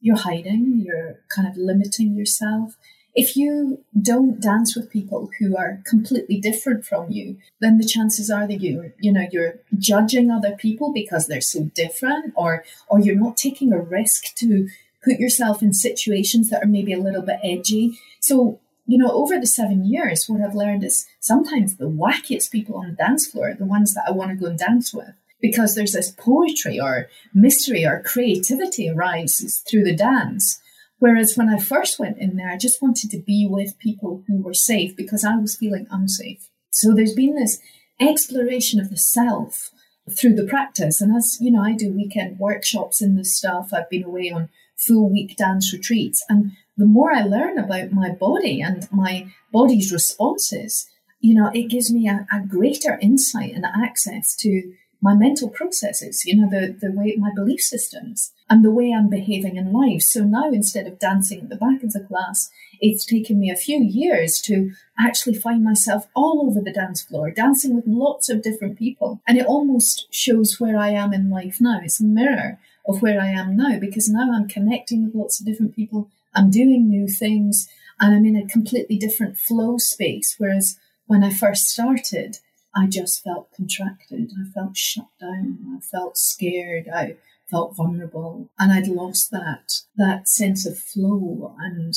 you're 0.05 0.19
hiding, 0.19 0.83
you're 0.85 1.21
kind 1.35 1.49
of 1.49 1.57
limiting 1.57 2.15
yourself. 2.15 2.77
If 3.15 3.37
you 3.37 3.85
don't 3.99 4.39
dance 4.39 4.77
with 4.77 4.91
people 4.91 5.31
who 5.39 5.57
are 5.57 5.81
completely 5.87 6.39
different 6.39 6.85
from 6.85 7.11
you, 7.11 7.39
then 7.59 7.79
the 7.79 7.87
chances 7.87 8.29
are 8.31 8.47
that 8.47 8.61
you 8.61 8.93
you 9.01 9.13
know 9.13 9.27
you're 9.33 9.61
judging 9.79 10.31
other 10.31 10.57
people 10.57 10.93
because 10.93 11.27
they're 11.27 11.41
so 11.41 11.71
different, 11.75 12.35
or 12.37 12.65
or 12.89 13.01
you're 13.01 13.25
not 13.25 13.39
taking 13.39 13.73
a 13.73 13.81
risk 13.81 14.35
to 14.37 14.69
put 15.03 15.19
yourself 15.19 15.63
in 15.63 15.73
situations 15.73 16.51
that 16.51 16.63
are 16.63 16.67
maybe 16.67 16.93
a 16.93 17.01
little 17.01 17.23
bit 17.23 17.41
edgy. 17.43 17.99
So 18.21 18.61
you 18.87 18.99
know, 18.99 19.11
over 19.11 19.41
the 19.41 19.47
seven 19.47 19.87
years, 19.87 20.27
what 20.29 20.43
I've 20.43 20.55
learned 20.55 20.85
is 20.85 21.07
sometimes 21.19 21.77
the 21.77 21.89
wackiest 21.89 22.51
people 22.51 22.77
on 22.77 22.89
the 22.91 22.95
dance 22.95 23.27
floor 23.27 23.49
are 23.51 23.55
the 23.55 23.65
ones 23.65 23.95
that 23.95 24.05
I 24.07 24.11
want 24.11 24.33
to 24.33 24.37
go 24.37 24.51
and 24.51 24.59
dance 24.59 24.93
with 24.93 25.15
because 25.45 25.75
there's 25.75 25.93
this 25.93 26.11
poetry 26.11 26.81
or 26.81 27.11
mystery 27.35 27.85
or 27.85 28.03
creativity 28.03 28.89
arises 28.89 29.63
through 29.69 29.85
the 29.85 29.95
dance. 29.95 30.59
Whereas 31.01 31.37
when 31.37 31.51
I 31.51 31.59
first 31.59 31.99
went 31.99 32.17
in 32.17 32.37
there, 32.37 32.51
I 32.51 32.57
just 32.57 32.81
wanted 32.81 33.11
to 33.11 33.19
be 33.19 33.47
with 33.47 33.79
people 33.79 34.25
who 34.27 34.41
were 34.41 34.55
safe 34.55 34.97
because 34.97 35.23
I 35.23 35.37
was 35.37 35.55
feeling 35.55 35.87
unsafe. 35.91 36.49
So 36.71 36.95
there's 36.95 37.13
been 37.13 37.35
this 37.35 37.61
exploration 38.01 38.81
of 38.81 38.89
the 38.89 38.97
self 38.97 39.71
through 40.19 40.35
the 40.35 40.47
practice. 40.47 41.03
And 41.03 41.15
as 41.15 41.37
you 41.43 41.51
know, 41.51 41.61
I 41.61 41.75
do 41.75 41.93
weekend 41.93 42.39
workshops 42.39 43.03
in 43.03 43.15
this 43.15 43.37
stuff. 43.37 43.69
I've 43.71 43.91
been 43.91 44.05
away 44.05 44.31
on 44.31 44.49
full 44.79 45.11
week 45.11 45.37
dance 45.37 45.75
retreats. 45.75 46.25
And 46.31 46.53
the 46.79 46.87
more 46.87 47.15
I 47.15 47.21
learn 47.21 47.59
about 47.59 47.93
my 47.93 48.09
body 48.09 48.63
and 48.63 48.89
my 48.91 49.31
body's 49.53 49.93
responses, 49.93 50.87
you 51.21 51.35
know, 51.35 51.51
it 51.53 51.69
gives 51.69 51.93
me 51.93 52.09
a, 52.09 52.27
a 52.33 52.41
greater 52.41 52.99
insight 53.03 53.53
and 53.53 53.67
access 53.67 54.35
to 54.37 54.73
my 55.05 55.15
mental 55.15 55.51
processes, 55.51 56.25
you 56.25 56.35
know, 56.35 56.49
the, 56.49 56.75
the 56.81 56.91
way 56.91 57.15
my 57.19 57.31
belief 57.37 57.61
systems 57.61 58.33
and 58.49 58.65
the 58.65 58.71
way 58.71 58.91
I'm 58.91 59.11
behaving 59.11 59.57
in 59.57 59.71
life. 59.71 60.01
So 60.01 60.25
now 60.25 60.49
instead 60.51 60.87
of 60.87 60.99
dancing 60.99 61.41
at 61.43 61.51
the 61.51 61.57
back 61.57 61.83
of 61.83 61.93
the 61.93 62.01
class, 62.01 62.51
it's 62.81 63.05
taken 63.05 63.39
me 63.39 63.51
a 63.51 63.57
few 63.57 63.83
years 63.83 64.41
to 64.47 64.73
actually 64.99 65.35
find 65.35 65.63
myself 65.63 66.09
all 66.17 66.47
over 66.49 66.59
the 66.63 66.73
dance 66.73 67.03
floor, 67.03 67.31
dancing 67.31 67.77
with 67.77 67.85
lots 67.87 68.31
of 68.31 68.41
different 68.41 68.79
people. 68.79 69.21
And 69.29 69.37
it 69.37 69.45
almost 69.45 70.07
shows 70.11 70.59
where 70.59 70.79
I 70.79 70.89
am 70.89 71.13
in 71.13 71.29
life 71.29 71.59
now. 71.61 71.81
It's 71.85 72.01
a 72.01 72.05
mirror 72.05 72.59
of 72.89 73.03
where 73.03 73.21
I 73.21 73.29
am 73.29 73.59
now 73.59 73.79
because 73.79 74.09
now 74.09 74.33
I'm 74.33 74.49
connecting 74.49 75.05
with 75.05 75.15
lots 75.15 75.39
of 75.39 75.45
different 75.45 75.77
people. 75.77 76.09
I'm 76.35 76.51
doing 76.51 76.89
new 76.89 77.09
things 77.09 77.69
and 78.01 78.15
I'm 78.15 78.25
in 78.25 78.37
a 78.37 78.49
completely 78.49 78.97
different 78.97 79.37
flow 79.37 79.77
space. 79.77 80.37
Whereas 80.39 80.79
when 81.07 81.23
I 81.23 81.31
first 81.31 81.67
started, 81.67 82.39
I 82.77 82.87
just 82.87 83.23
felt 83.23 83.53
contracted. 83.55 84.33
I 84.39 84.51
felt 84.51 84.77
shut 84.77 85.07
down. 85.21 85.59
I 85.77 85.81
felt 85.81 86.17
scared. 86.17 86.89
I 86.89 87.17
felt 87.51 87.77
vulnerable. 87.77 88.51
And 88.59 88.73
I'd 88.73 88.89
lost 88.89 89.31
that, 89.31 89.81
that 89.97 90.29
sense 90.29 90.67
of 90.67 90.79
flow 90.79 91.55
and 91.61 91.95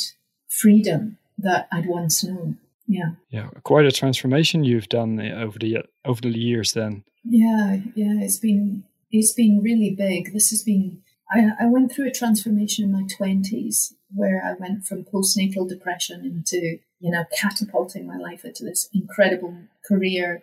freedom 0.48 1.18
that 1.36 1.68
I'd 1.72 1.86
once 1.86 2.22
known. 2.22 2.58
Yeah. 2.86 3.12
Yeah. 3.30 3.48
Quite 3.64 3.86
a 3.86 3.92
transformation 3.92 4.64
you've 4.64 4.88
done 4.88 5.20
over 5.20 5.58
the, 5.58 5.78
over 6.04 6.20
the 6.20 6.30
years 6.30 6.72
then. 6.72 7.04
Yeah. 7.24 7.80
Yeah. 7.94 8.20
It's 8.20 8.38
been, 8.38 8.84
it's 9.10 9.32
been 9.32 9.60
really 9.62 9.90
big. 9.90 10.32
This 10.32 10.50
has 10.50 10.62
been, 10.62 11.02
I, 11.30 11.50
I 11.60 11.66
went 11.66 11.92
through 11.92 12.08
a 12.08 12.12
transformation 12.12 12.84
in 12.84 12.92
my 12.92 13.04
twenties 13.16 13.94
where 14.14 14.42
I 14.42 14.54
went 14.58 14.86
from 14.86 15.04
postnatal 15.04 15.68
depression 15.68 16.24
into, 16.24 16.78
you 17.00 17.10
know, 17.10 17.24
catapulting 17.38 18.06
my 18.06 18.16
life 18.16 18.44
into 18.44 18.64
this 18.64 18.88
incredible 18.94 19.54
career 19.86 20.42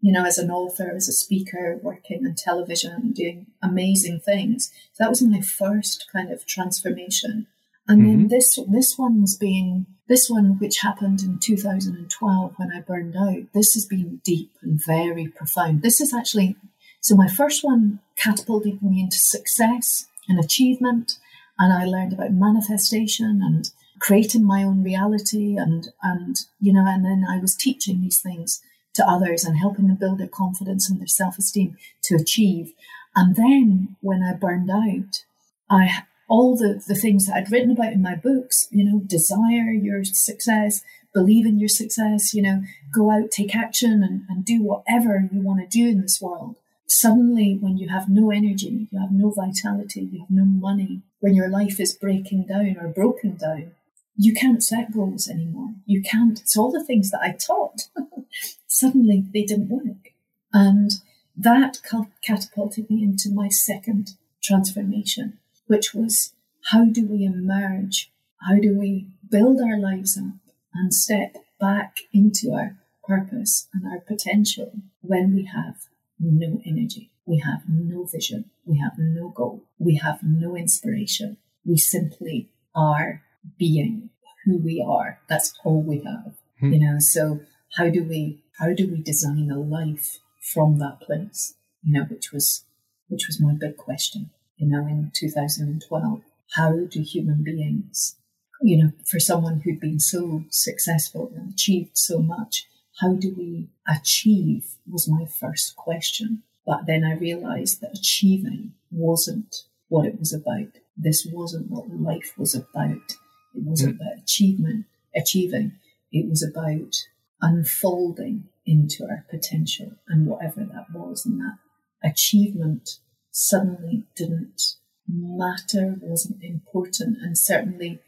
you 0.00 0.12
know, 0.12 0.24
as 0.24 0.38
an 0.38 0.50
author, 0.50 0.92
as 0.94 1.08
a 1.08 1.12
speaker, 1.12 1.78
working 1.82 2.24
on 2.26 2.34
television, 2.34 3.12
doing 3.12 3.46
amazing 3.62 4.20
things. 4.20 4.70
So 4.92 5.04
that 5.04 5.10
was 5.10 5.22
my 5.22 5.40
first 5.40 6.06
kind 6.12 6.30
of 6.30 6.46
transformation. 6.46 7.46
And 7.88 8.02
mm-hmm. 8.02 8.10
then 8.10 8.28
this 8.28 8.58
this 8.68 8.96
one's 8.98 9.36
been 9.36 9.86
this 10.08 10.28
one 10.30 10.58
which 10.58 10.78
happened 10.78 11.22
in 11.22 11.38
2012 11.38 12.54
when 12.56 12.72
I 12.72 12.80
burned 12.80 13.16
out. 13.16 13.52
This 13.52 13.74
has 13.74 13.86
been 13.86 14.20
deep 14.24 14.52
and 14.62 14.80
very 14.84 15.28
profound. 15.28 15.82
This 15.82 16.00
is 16.00 16.14
actually 16.14 16.56
so 17.00 17.16
my 17.16 17.28
first 17.28 17.64
one 17.64 18.00
catapulted 18.16 18.82
me 18.82 19.00
into 19.00 19.18
success 19.18 20.06
and 20.28 20.38
achievement, 20.38 21.18
and 21.58 21.72
I 21.72 21.84
learned 21.84 22.12
about 22.12 22.32
manifestation 22.32 23.40
and 23.42 23.70
creating 23.98 24.44
my 24.44 24.62
own 24.62 24.82
reality 24.84 25.56
and 25.56 25.88
and 26.02 26.36
you 26.60 26.72
know 26.72 26.84
and 26.86 27.04
then 27.04 27.24
I 27.28 27.38
was 27.38 27.56
teaching 27.56 28.00
these 28.00 28.20
things 28.20 28.62
to 28.94 29.08
others 29.08 29.44
and 29.44 29.58
helping 29.58 29.86
them 29.86 29.96
build 29.96 30.18
their 30.18 30.28
confidence 30.28 30.90
and 30.90 31.00
their 31.00 31.06
self 31.06 31.38
esteem 31.38 31.76
to 32.02 32.16
achieve. 32.16 32.72
And 33.14 33.36
then 33.36 33.96
when 34.00 34.22
I 34.22 34.34
burned 34.34 34.70
out, 34.70 35.24
I 35.70 36.04
all 36.28 36.56
the, 36.56 36.82
the 36.86 36.94
things 36.94 37.26
that 37.26 37.36
I'd 37.36 37.50
written 37.50 37.70
about 37.70 37.92
in 37.92 38.02
my 38.02 38.14
books, 38.14 38.68
you 38.70 38.84
know, 38.84 39.00
desire 39.00 39.72
your 39.72 40.04
success, 40.04 40.82
believe 41.14 41.46
in 41.46 41.58
your 41.58 41.70
success, 41.70 42.34
you 42.34 42.42
know, 42.42 42.62
go 42.92 43.10
out, 43.10 43.30
take 43.30 43.56
action 43.56 44.02
and, 44.02 44.22
and 44.28 44.44
do 44.44 44.62
whatever 44.62 45.28
you 45.32 45.40
want 45.40 45.60
to 45.60 45.66
do 45.66 45.88
in 45.88 46.02
this 46.02 46.20
world. 46.20 46.56
Suddenly, 46.86 47.58
when 47.60 47.78
you 47.78 47.88
have 47.88 48.08
no 48.08 48.30
energy, 48.30 48.88
you 48.90 49.00
have 49.00 49.12
no 49.12 49.30
vitality, 49.30 50.08
you 50.12 50.20
have 50.20 50.30
no 50.30 50.44
money, 50.44 51.02
when 51.20 51.34
your 51.34 51.48
life 51.48 51.80
is 51.80 51.94
breaking 51.94 52.44
down 52.44 52.76
or 52.78 52.88
broken 52.88 53.36
down, 53.36 53.72
you 54.20 54.34
can't 54.34 54.62
set 54.62 54.92
goals 54.92 55.28
anymore. 55.28 55.74
You 55.86 56.02
can't. 56.02 56.40
It's 56.40 56.56
all 56.56 56.72
the 56.72 56.84
things 56.84 57.10
that 57.12 57.20
I 57.22 57.32
taught. 57.32 57.88
Suddenly 58.66 59.24
they 59.32 59.44
didn't 59.44 59.68
work. 59.68 60.12
And 60.52 60.90
that 61.36 61.80
catapulted 62.26 62.90
me 62.90 63.04
into 63.04 63.30
my 63.30 63.48
second 63.48 64.10
transformation, 64.42 65.38
which 65.68 65.94
was 65.94 66.32
how 66.72 66.86
do 66.86 67.06
we 67.06 67.24
emerge? 67.24 68.10
How 68.46 68.56
do 68.56 68.76
we 68.76 69.06
build 69.30 69.60
our 69.60 69.78
lives 69.78 70.18
up 70.18 70.34
and 70.74 70.92
step 70.92 71.36
back 71.60 71.98
into 72.12 72.52
our 72.52 72.76
purpose 73.06 73.68
and 73.72 73.86
our 73.86 74.00
potential 74.00 74.72
when 75.00 75.32
we 75.32 75.44
have 75.44 75.76
no 76.18 76.60
energy? 76.66 77.12
We 77.24 77.38
have 77.38 77.62
no 77.68 78.04
vision. 78.04 78.46
We 78.64 78.78
have 78.78 78.98
no 78.98 79.28
goal. 79.28 79.62
We 79.78 79.96
have 79.96 80.24
no 80.24 80.56
inspiration. 80.56 81.36
We 81.64 81.76
simply 81.76 82.48
are 82.74 83.22
being 83.58 84.10
who 84.44 84.58
we 84.58 84.84
are. 84.86 85.20
That's 85.28 85.52
all 85.64 85.82
we 85.82 86.00
have. 86.00 86.34
Hmm. 86.60 86.72
You 86.72 86.80
know, 86.80 86.98
so 86.98 87.40
how 87.76 87.88
do 87.90 88.02
we 88.04 88.42
how 88.58 88.72
do 88.72 88.88
we 88.88 89.02
design 89.02 89.50
a 89.50 89.58
life 89.58 90.18
from 90.52 90.78
that 90.78 91.00
place? 91.00 91.54
You 91.82 91.94
know, 91.94 92.04
which 92.04 92.32
was 92.32 92.64
which 93.08 93.26
was 93.26 93.40
my 93.40 93.52
big 93.52 93.76
question, 93.76 94.30
you 94.56 94.68
know, 94.68 94.86
in 94.86 95.10
2012. 95.14 96.22
How 96.54 96.72
do 96.90 97.02
human 97.02 97.44
beings, 97.44 98.16
you 98.62 98.82
know, 98.82 98.92
for 99.06 99.20
someone 99.20 99.60
who'd 99.60 99.80
been 99.80 100.00
so 100.00 100.44
successful 100.50 101.30
and 101.36 101.52
achieved 101.52 101.98
so 101.98 102.20
much, 102.20 102.66
how 103.00 103.14
do 103.14 103.34
we 103.36 103.68
achieve 103.86 104.76
was 104.90 105.08
my 105.08 105.26
first 105.26 105.76
question. 105.76 106.42
But 106.66 106.86
then 106.86 107.04
I 107.04 107.14
realized 107.14 107.80
that 107.80 107.98
achieving 107.98 108.72
wasn't 108.90 109.64
what 109.88 110.06
it 110.06 110.18
was 110.18 110.32
about. 110.32 110.68
This 110.96 111.26
wasn't 111.30 111.70
what 111.70 111.90
life 111.90 112.34
was 112.36 112.54
about. 112.54 113.14
It 113.58 113.64
wasn't 113.64 113.96
about 113.96 114.18
achievement, 114.22 114.86
achieving. 115.14 115.72
It 116.12 116.28
was 116.28 116.42
about 116.42 116.94
unfolding 117.40 118.44
into 118.64 119.04
our 119.04 119.24
potential 119.30 119.92
and 120.08 120.26
whatever 120.26 120.64
that 120.64 120.86
was. 120.92 121.26
And 121.26 121.40
that 121.40 121.58
achievement 122.02 122.98
suddenly 123.30 124.04
didn't 124.16 124.74
matter, 125.08 125.96
wasn't 126.00 126.42
important. 126.42 127.18
And 127.20 127.36
certainly 127.36 128.00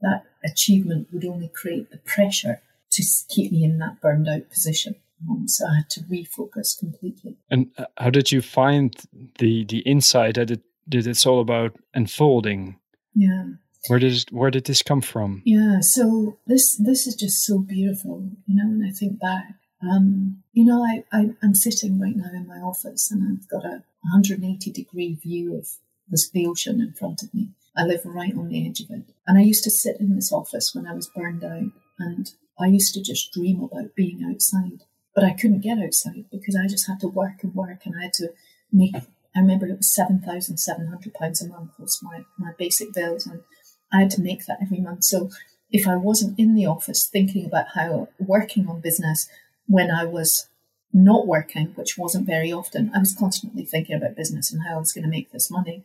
that 0.00 0.24
achievement 0.44 1.08
would 1.12 1.24
only 1.24 1.48
create 1.48 1.90
the 1.90 1.98
pressure 1.98 2.60
to 2.92 3.02
keep 3.28 3.52
me 3.52 3.64
in 3.64 3.78
that 3.78 4.00
burned 4.00 4.28
out 4.28 4.50
position. 4.50 4.96
Um, 5.28 5.46
so 5.46 5.66
I 5.66 5.76
had 5.76 5.90
to 5.90 6.00
refocus 6.00 6.78
completely. 6.78 7.36
And 7.50 7.70
uh, 7.78 7.84
how 7.96 8.10
did 8.10 8.32
you 8.32 8.42
find 8.42 8.94
the 9.38 9.64
the 9.64 9.78
insight 9.80 10.34
that 10.34 10.50
it 10.50 10.62
that 10.88 11.06
it's 11.06 11.26
all 11.26 11.40
about 11.40 11.76
unfolding? 11.94 12.76
Yeah. 13.14 13.44
Where 13.88 13.98
did 13.98 14.30
where 14.30 14.50
did 14.50 14.66
this 14.66 14.82
come 14.82 15.00
from? 15.00 15.42
Yeah, 15.44 15.78
so 15.80 16.38
this 16.46 16.76
this 16.76 17.06
is 17.06 17.16
just 17.16 17.44
so 17.44 17.58
beautiful, 17.58 18.30
you 18.46 18.54
know. 18.54 18.68
When 18.68 18.86
I 18.88 18.92
think 18.92 19.18
back, 19.18 19.54
um, 19.82 20.42
you 20.52 20.64
know, 20.64 20.84
I, 20.84 21.04
I 21.12 21.30
am 21.42 21.54
sitting 21.54 21.98
right 21.98 22.16
now 22.16 22.30
in 22.32 22.46
my 22.46 22.58
office, 22.58 23.10
and 23.10 23.40
I've 23.40 23.48
got 23.48 23.64
a 23.64 23.82
180 24.12 24.70
degree 24.70 25.14
view 25.14 25.56
of 25.56 25.66
this, 26.08 26.30
the 26.30 26.46
ocean 26.46 26.80
in 26.80 26.92
front 26.92 27.22
of 27.22 27.34
me. 27.34 27.50
I 27.76 27.84
live 27.84 28.02
right 28.04 28.36
on 28.36 28.48
the 28.48 28.66
edge 28.66 28.80
of 28.80 28.90
it, 28.90 29.04
and 29.26 29.36
I 29.36 29.42
used 29.42 29.64
to 29.64 29.70
sit 29.70 29.98
in 29.98 30.14
this 30.14 30.32
office 30.32 30.72
when 30.74 30.86
I 30.86 30.94
was 30.94 31.10
burned 31.14 31.42
out, 31.42 31.72
and 31.98 32.30
I 32.60 32.66
used 32.66 32.94
to 32.94 33.02
just 33.02 33.32
dream 33.32 33.62
about 33.62 33.96
being 33.96 34.22
outside, 34.22 34.84
but 35.14 35.24
I 35.24 35.32
couldn't 35.32 35.62
get 35.62 35.78
outside 35.78 36.26
because 36.30 36.54
I 36.54 36.68
just 36.68 36.86
had 36.86 37.00
to 37.00 37.08
work 37.08 37.42
and 37.42 37.52
work, 37.54 37.84
and 37.84 37.94
I 37.98 38.04
had 38.04 38.12
to 38.14 38.28
make. 38.72 38.94
I 39.34 39.40
remember 39.40 39.66
it 39.66 39.78
was 39.78 39.94
seven 39.94 40.20
thousand 40.20 40.58
seven 40.58 40.86
hundred 40.86 41.14
pounds 41.14 41.42
a 41.42 41.48
month 41.48 41.72
was 41.78 41.98
my 42.02 42.24
my 42.38 42.52
basic 42.56 42.92
bills, 42.92 43.26
and 43.26 43.40
I 43.92 44.00
had 44.00 44.10
to 44.12 44.22
make 44.22 44.46
that 44.46 44.58
every 44.62 44.78
month. 44.78 45.04
So 45.04 45.30
if 45.70 45.88
I 45.88 45.96
wasn't 45.96 46.38
in 46.38 46.54
the 46.54 46.66
office 46.66 47.06
thinking 47.06 47.46
about 47.46 47.68
how 47.74 48.08
working 48.18 48.68
on 48.68 48.80
business 48.80 49.28
when 49.66 49.90
I 49.90 50.04
was 50.04 50.48
not 50.92 51.26
working, 51.26 51.68
which 51.74 51.96
wasn't 51.96 52.26
very 52.26 52.52
often, 52.52 52.90
I 52.94 52.98
was 52.98 53.14
constantly 53.14 53.64
thinking 53.64 53.96
about 53.96 54.16
business 54.16 54.52
and 54.52 54.62
how 54.62 54.76
I 54.76 54.78
was 54.78 54.92
going 54.92 55.04
to 55.04 55.10
make 55.10 55.32
this 55.32 55.50
money. 55.50 55.84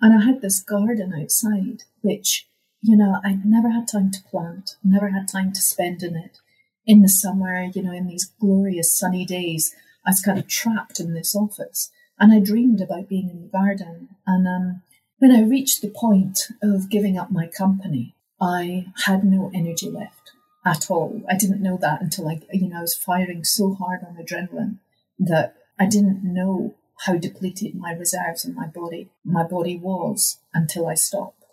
And 0.00 0.20
I 0.20 0.24
had 0.24 0.40
this 0.40 0.60
garden 0.60 1.14
outside, 1.14 1.84
which, 2.00 2.48
you 2.80 2.96
know, 2.96 3.20
I 3.24 3.38
never 3.44 3.70
had 3.70 3.86
time 3.86 4.10
to 4.10 4.22
plant, 4.22 4.76
never 4.82 5.10
had 5.10 5.28
time 5.28 5.52
to 5.52 5.60
spend 5.60 6.02
in 6.02 6.16
it. 6.16 6.38
In 6.84 7.02
the 7.02 7.08
summer, 7.08 7.70
you 7.72 7.82
know, 7.82 7.92
in 7.92 8.08
these 8.08 8.32
glorious 8.40 8.96
sunny 8.96 9.24
days, 9.24 9.72
I 10.04 10.10
was 10.10 10.20
kind 10.20 10.38
of 10.38 10.48
trapped 10.48 10.98
in 10.98 11.14
this 11.14 11.36
office. 11.36 11.92
And 12.18 12.32
I 12.32 12.40
dreamed 12.40 12.80
about 12.80 13.08
being 13.08 13.30
in 13.30 13.42
the 13.42 13.48
garden. 13.48 14.08
And 14.26 14.48
um, 14.48 14.82
when 15.22 15.30
I 15.30 15.48
reached 15.48 15.82
the 15.82 15.88
point 15.88 16.48
of 16.64 16.90
giving 16.90 17.16
up 17.16 17.30
my 17.30 17.46
company, 17.46 18.16
I 18.40 18.86
had 19.06 19.22
no 19.22 19.52
energy 19.54 19.88
left 19.88 20.32
at 20.66 20.90
all. 20.90 21.22
I 21.30 21.36
didn't 21.36 21.62
know 21.62 21.78
that 21.80 22.02
until 22.02 22.28
I, 22.28 22.40
you 22.52 22.68
know, 22.68 22.78
I 22.78 22.80
was 22.80 22.96
firing 22.96 23.44
so 23.44 23.72
hard 23.72 24.00
on 24.02 24.16
adrenaline 24.16 24.78
that 25.20 25.54
I 25.78 25.86
didn't 25.86 26.24
know 26.24 26.74
how 27.06 27.18
depleted 27.18 27.76
my 27.76 27.92
reserves 27.92 28.44
in 28.44 28.56
my 28.56 28.66
body, 28.66 29.10
my 29.24 29.44
body 29.44 29.78
was 29.78 30.38
until 30.52 30.88
I 30.88 30.94
stopped. 30.94 31.44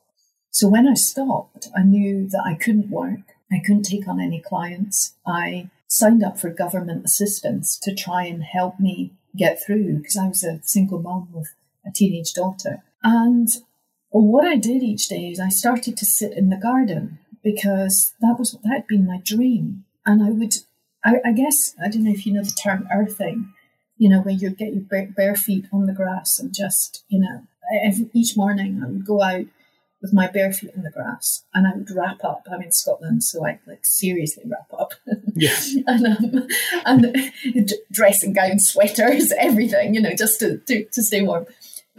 So 0.49 0.67
when 0.67 0.87
I 0.87 0.95
stopped, 0.95 1.67
I 1.77 1.83
knew 1.83 2.27
that 2.27 2.43
I 2.43 2.55
couldn't 2.55 2.89
work. 2.89 3.35
I 3.51 3.59
couldn't 3.63 3.83
take 3.83 4.07
on 4.07 4.19
any 4.19 4.41
clients. 4.41 5.13
I 5.27 5.69
signed 5.85 6.23
up 6.23 6.39
for 6.39 6.49
government 6.49 7.05
assistance 7.05 7.77
to 7.83 7.93
try 7.93 8.23
and 8.23 8.41
help 8.41 8.79
me 8.79 9.13
get 9.37 9.63
through 9.63 9.99
because 9.99 10.17
I 10.17 10.27
was 10.27 10.43
a 10.43 10.59
single 10.63 10.99
mom 10.99 11.27
with 11.31 11.53
a 11.85 11.91
teenage 11.91 12.33
daughter. 12.33 12.81
And 13.03 13.47
what 14.09 14.45
I 14.45 14.55
did 14.55 14.83
each 14.83 15.07
day 15.07 15.27
is 15.27 15.39
I 15.39 15.49
started 15.49 15.97
to 15.97 16.05
sit 16.05 16.33
in 16.33 16.49
the 16.49 16.57
garden 16.57 17.19
because 17.43 18.13
that 18.21 18.35
was 18.37 18.57
that 18.63 18.69
had 18.69 18.87
been 18.87 19.05
my 19.05 19.19
dream. 19.23 19.85
And 20.05 20.23
I 20.23 20.29
would 20.31 20.55
I, 21.03 21.15
I, 21.25 21.31
guess 21.31 21.75
I 21.83 21.87
don't 21.87 22.03
know 22.03 22.11
if 22.11 22.25
you 22.25 22.33
know 22.33 22.43
the 22.43 22.51
term 22.51 22.87
earthing. 22.93 23.53
You 23.97 24.09
know, 24.09 24.21
where 24.21 24.33
you 24.33 24.49
get 24.49 24.73
your 24.73 24.83
bare, 24.83 25.09
bare 25.13 25.35
feet 25.35 25.65
on 25.73 25.85
the 25.85 25.93
grass 25.93 26.39
and 26.39 26.53
just 26.53 27.03
you 27.09 27.19
know, 27.19 27.43
every, 27.83 28.09
each 28.13 28.37
morning 28.37 28.81
I 28.83 28.87
would 28.87 29.05
go 29.05 29.21
out 29.21 29.45
with 30.01 30.13
my 30.13 30.27
bare 30.27 30.53
feet 30.53 30.71
in 30.75 30.83
the 30.83 30.91
grass 30.91 31.43
and 31.53 31.67
I 31.67 31.75
would 31.75 31.91
wrap 31.91 32.23
up. 32.23 32.47
I'm 32.51 32.61
in 32.61 32.71
Scotland, 32.71 33.23
so 33.23 33.45
I 33.45 33.59
like 33.67 33.85
seriously 33.85 34.43
wrap 34.45 34.71
up. 34.77 34.93
Yeah. 35.35 35.55
and 35.87 36.05
um, 36.05 36.47
and 36.85 37.73
dressing 37.91 38.33
gown, 38.33 38.59
sweaters, 38.59 39.31
everything, 39.39 39.93
you 39.93 40.01
know, 40.01 40.13
just 40.13 40.39
to, 40.39 40.57
to, 40.57 40.83
to 40.83 41.03
stay 41.03 41.21
warm. 41.21 41.45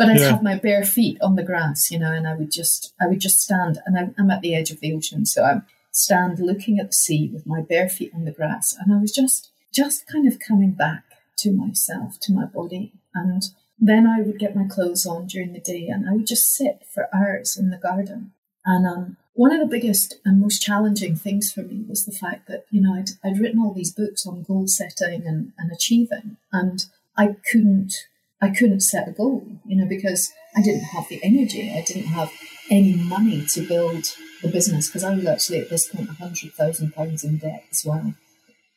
But 0.00 0.08
I'd 0.08 0.20
yeah. 0.20 0.30
have 0.30 0.42
my 0.42 0.56
bare 0.56 0.84
feet 0.84 1.18
on 1.20 1.36
the 1.36 1.42
grass, 1.42 1.90
you 1.90 1.98
know, 1.98 2.10
and 2.10 2.26
I 2.26 2.34
would 2.34 2.50
just 2.50 2.94
I 3.00 3.06
would 3.06 3.20
just 3.20 3.40
stand 3.40 3.78
and 3.84 3.98
I'm, 3.98 4.14
I'm 4.18 4.30
at 4.30 4.40
the 4.40 4.54
edge 4.54 4.70
of 4.70 4.80
the 4.80 4.94
ocean, 4.94 5.26
so 5.26 5.44
I 5.44 5.60
stand 5.92 6.38
looking 6.38 6.78
at 6.78 6.88
the 6.88 6.92
sea 7.04 7.30
with 7.32 7.46
my 7.46 7.60
bare 7.60 7.88
feet 7.88 8.12
on 8.14 8.24
the 8.24 8.32
grass, 8.32 8.74
and 8.78 8.94
I 8.94 9.00
was 9.00 9.12
just 9.12 9.50
just 9.72 10.06
kind 10.06 10.26
of 10.26 10.40
coming 10.40 10.72
back 10.72 11.04
to 11.38 11.52
myself, 11.52 12.18
to 12.20 12.32
my 12.32 12.46
body, 12.46 12.92
and 13.14 13.42
then 13.78 14.06
I 14.06 14.20
would 14.20 14.38
get 14.38 14.56
my 14.56 14.66
clothes 14.68 15.06
on 15.06 15.26
during 15.26 15.52
the 15.52 15.60
day 15.60 15.88
and 15.88 16.08
I 16.08 16.12
would 16.12 16.26
just 16.26 16.54
sit 16.54 16.82
for 16.92 17.08
hours 17.14 17.56
in 17.56 17.70
the 17.70 17.78
garden. 17.78 18.32
And 18.64 18.86
um, 18.86 19.16
one 19.32 19.52
of 19.52 19.60
the 19.60 19.74
biggest 19.74 20.16
and 20.24 20.38
most 20.40 20.60
challenging 20.60 21.16
things 21.16 21.50
for 21.50 21.62
me 21.62 21.84
was 21.88 22.04
the 22.04 22.12
fact 22.12 22.46
that, 22.48 22.66
you 22.70 22.82
know, 22.82 22.94
I'd, 22.94 23.10
I'd 23.24 23.40
written 23.40 23.60
all 23.60 23.72
these 23.72 23.92
books 23.92 24.26
on 24.26 24.42
goal 24.42 24.66
setting 24.68 25.26
and, 25.26 25.52
and 25.56 25.72
achieving, 25.72 26.36
and 26.52 26.84
I 27.16 27.36
couldn't, 27.50 27.94
I 28.42 28.50
couldn't 28.50 28.80
set 28.80 29.08
a 29.08 29.12
goal, 29.12 29.46
you 29.66 29.76
know, 29.76 29.86
because 29.86 30.32
I 30.56 30.62
didn't 30.62 30.84
have 30.84 31.08
the 31.08 31.20
energy. 31.22 31.70
I 31.70 31.82
didn't 31.82 32.08
have 32.08 32.32
any 32.70 32.94
money 32.94 33.44
to 33.52 33.66
build 33.66 34.04
the 34.42 34.48
business 34.48 34.88
because 34.88 35.04
I 35.04 35.14
was 35.14 35.26
actually 35.26 35.60
at 35.60 35.70
this 35.70 35.88
point 35.88 36.08
hundred 36.08 36.52
thousand 36.54 36.94
pounds 36.94 37.24
in 37.24 37.38
debt 37.38 37.64
as 37.70 37.84
well. 37.84 38.14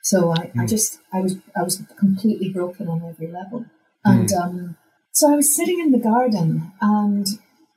So 0.02 0.32
I, 0.32 0.48
mm. 0.48 0.52
I, 0.58 0.62
hmm. 0.62 0.68
just 0.68 1.00
I 1.14 1.22
was 1.22 1.38
I 1.56 1.64
was 1.64 1.82
completely 1.98 2.50
broken 2.50 2.90
on 2.90 3.04
every 3.08 3.28
level. 3.28 3.66
And 4.04 4.28
mm. 4.28 4.42
um, 4.42 4.78
so 5.12 5.32
I 5.32 5.36
was 5.36 5.56
sitting 5.56 5.80
in 5.80 5.92
the 5.92 6.00
garden 6.00 6.72
and 6.82 7.28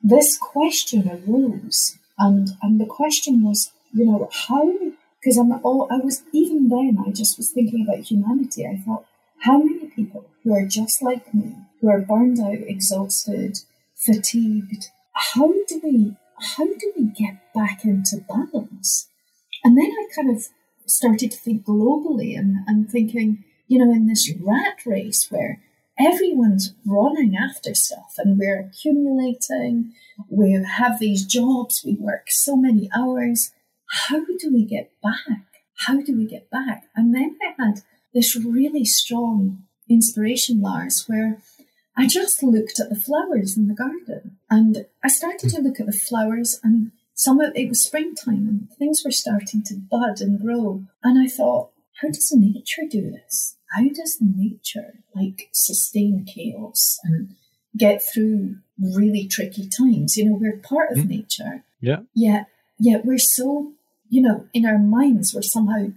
this 0.02 0.38
question 0.38 1.08
arose. 1.08 1.98
And, 2.18 2.50
and 2.62 2.80
the 2.80 2.86
question 2.86 3.44
was, 3.44 3.72
you 3.92 4.06
know, 4.06 4.28
how, 4.32 4.72
because 5.20 5.36
I'm 5.36 5.52
all, 5.64 5.88
I 5.90 5.98
was, 5.98 6.22
even 6.32 6.68
then, 6.68 6.98
I 7.06 7.10
just 7.10 7.36
was 7.36 7.50
thinking 7.50 7.86
about 7.86 8.04
humanity. 8.04 8.66
I 8.66 8.76
thought, 8.78 9.04
how 9.40 9.58
many 9.58 9.86
people 9.86 10.24
who 10.42 10.54
are 10.54 10.66
just 10.66 11.02
like 11.02 11.34
me, 11.34 11.56
who 11.80 11.88
are 11.88 12.00
burned 12.00 12.40
out, 12.40 12.58
exhausted, 12.66 13.58
fatigued, 13.94 14.86
how 15.12 15.52
do 15.66 15.80
we, 15.82 16.16
how 16.56 16.66
do 16.66 16.92
we 16.96 17.06
get 17.06 17.52
back 17.54 17.84
into 17.84 18.24
balance? 18.28 19.08
And 19.64 19.76
then 19.76 19.90
I 19.90 20.06
kind 20.14 20.30
of 20.30 20.44
started 20.86 21.30
to 21.32 21.38
think 21.38 21.64
globally 21.64 22.38
and, 22.38 22.56
and 22.66 22.90
thinking, 22.90 23.44
you 23.66 23.78
know, 23.78 23.92
in 23.92 24.06
this 24.06 24.30
rat 24.40 24.84
race 24.84 25.26
where 25.30 25.60
everyone's 25.98 26.74
running 26.84 27.34
after 27.36 27.74
stuff 27.74 28.14
and 28.18 28.38
we're 28.38 28.60
accumulating. 28.60 29.92
We 30.30 30.52
have 30.52 30.98
these 30.98 31.24
jobs, 31.24 31.82
we 31.84 31.94
work 31.94 32.26
so 32.28 32.56
many 32.56 32.88
hours. 32.94 33.52
How 34.08 34.24
do 34.24 34.52
we 34.52 34.64
get 34.64 34.92
back? 35.02 35.44
How 35.86 36.00
do 36.00 36.16
we 36.16 36.26
get 36.26 36.50
back? 36.50 36.84
And 36.94 37.14
then 37.14 37.36
I 37.42 37.62
had 37.62 37.80
this 38.14 38.36
really 38.36 38.84
strong 38.84 39.64
inspiration, 39.88 40.60
Lars, 40.60 41.04
where 41.06 41.38
I 41.96 42.06
just 42.06 42.42
looked 42.42 42.78
at 42.78 42.90
the 42.90 43.00
flowers 43.00 43.56
in 43.56 43.68
the 43.68 43.74
garden 43.74 44.38
and 44.50 44.86
I 45.02 45.08
started 45.08 45.50
to 45.50 45.60
look 45.60 45.80
at 45.80 45.86
the 45.86 45.92
flowers 45.92 46.60
and 46.62 46.92
some 47.14 47.40
of 47.40 47.56
it 47.56 47.68
was 47.68 47.82
springtime 47.82 48.46
and 48.46 48.68
things 48.78 49.02
were 49.04 49.10
starting 49.10 49.62
to 49.64 49.74
bud 49.74 50.20
and 50.20 50.38
grow. 50.40 50.84
And 51.02 51.18
I 51.18 51.28
thought, 51.28 51.70
how 52.02 52.08
does 52.08 52.30
nature 52.32 52.82
do 52.90 53.10
this? 53.10 53.56
how 53.76 53.88
does 53.88 54.18
nature 54.20 54.94
like 55.14 55.48
sustain 55.52 56.24
chaos 56.24 56.98
and 57.04 57.34
get 57.76 58.02
through 58.02 58.56
really 58.80 59.26
tricky 59.26 59.68
times? 59.68 60.16
You 60.16 60.26
know, 60.26 60.38
we're 60.40 60.58
part 60.58 60.92
of 60.92 60.98
mm. 60.98 61.08
nature. 61.08 61.64
Yeah. 61.80 62.00
Yet, 62.14 62.46
yet 62.78 63.04
we're 63.04 63.18
so, 63.18 63.72
you 64.08 64.22
know, 64.22 64.46
in 64.52 64.64
our 64.64 64.78
minds, 64.78 65.32
we're 65.34 65.42
somehow 65.42 65.88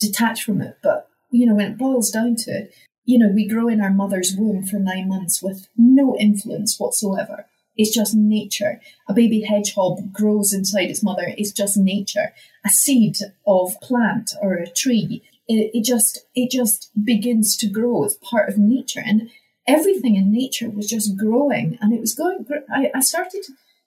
detached 0.00 0.44
from 0.44 0.60
it. 0.60 0.78
But, 0.82 1.08
you 1.30 1.46
know, 1.46 1.54
when 1.54 1.72
it 1.72 1.78
boils 1.78 2.10
down 2.10 2.36
to 2.36 2.50
it, 2.50 2.74
you 3.04 3.18
know, 3.18 3.28
we 3.28 3.48
grow 3.48 3.68
in 3.68 3.80
our 3.80 3.92
mother's 3.92 4.34
womb 4.36 4.64
for 4.64 4.78
nine 4.78 5.08
months 5.08 5.42
with 5.42 5.68
no 5.76 6.16
influence 6.16 6.78
whatsoever. 6.78 7.46
It's 7.76 7.94
just 7.94 8.14
nature. 8.14 8.80
A 9.08 9.14
baby 9.14 9.42
hedgehog 9.42 10.12
grows 10.12 10.52
inside 10.52 10.90
its 10.90 11.02
mother. 11.02 11.32
It's 11.38 11.52
just 11.52 11.76
nature. 11.76 12.32
A 12.64 12.68
seed 12.68 13.16
of 13.46 13.80
plant 13.80 14.32
or 14.42 14.54
a 14.54 14.68
tree 14.68 15.22
it, 15.50 15.70
it 15.74 15.84
just 15.84 16.26
it 16.34 16.50
just 16.50 16.90
begins 17.04 17.56
to 17.56 17.66
grow. 17.66 18.04
It's 18.04 18.16
part 18.22 18.48
of 18.48 18.56
nature, 18.56 19.02
and 19.04 19.30
everything 19.66 20.14
in 20.14 20.32
nature 20.32 20.70
was 20.70 20.88
just 20.88 21.16
growing, 21.16 21.76
and 21.80 21.92
it 21.92 22.00
was 22.00 22.14
going. 22.14 22.46
I, 22.72 22.90
I 22.94 23.00
started 23.00 23.44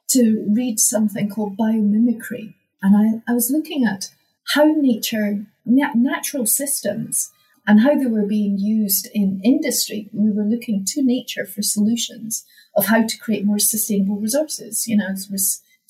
to 0.09 0.45
read 0.49 0.79
something 0.79 1.29
called 1.29 1.57
biomimicry, 1.57 2.53
and 2.81 3.23
I, 3.25 3.31
I 3.31 3.33
was 3.33 3.49
looking 3.49 3.85
at 3.85 4.09
how 4.53 4.65
nature, 4.65 5.45
natural 5.65 6.45
systems, 6.45 7.31
and 7.65 7.81
how 7.81 7.95
they 7.95 8.05
were 8.05 8.25
being 8.25 8.57
used 8.57 9.07
in 9.13 9.41
industry. 9.43 10.09
We 10.11 10.31
were 10.31 10.43
looking 10.43 10.85
to 10.87 11.03
nature 11.03 11.45
for 11.45 11.61
solutions 11.61 12.45
of 12.75 12.87
how 12.87 13.05
to 13.05 13.17
create 13.17 13.45
more 13.45 13.59
sustainable 13.59 14.17
resources, 14.17 14.87
you 14.87 14.97
know, 14.97 15.15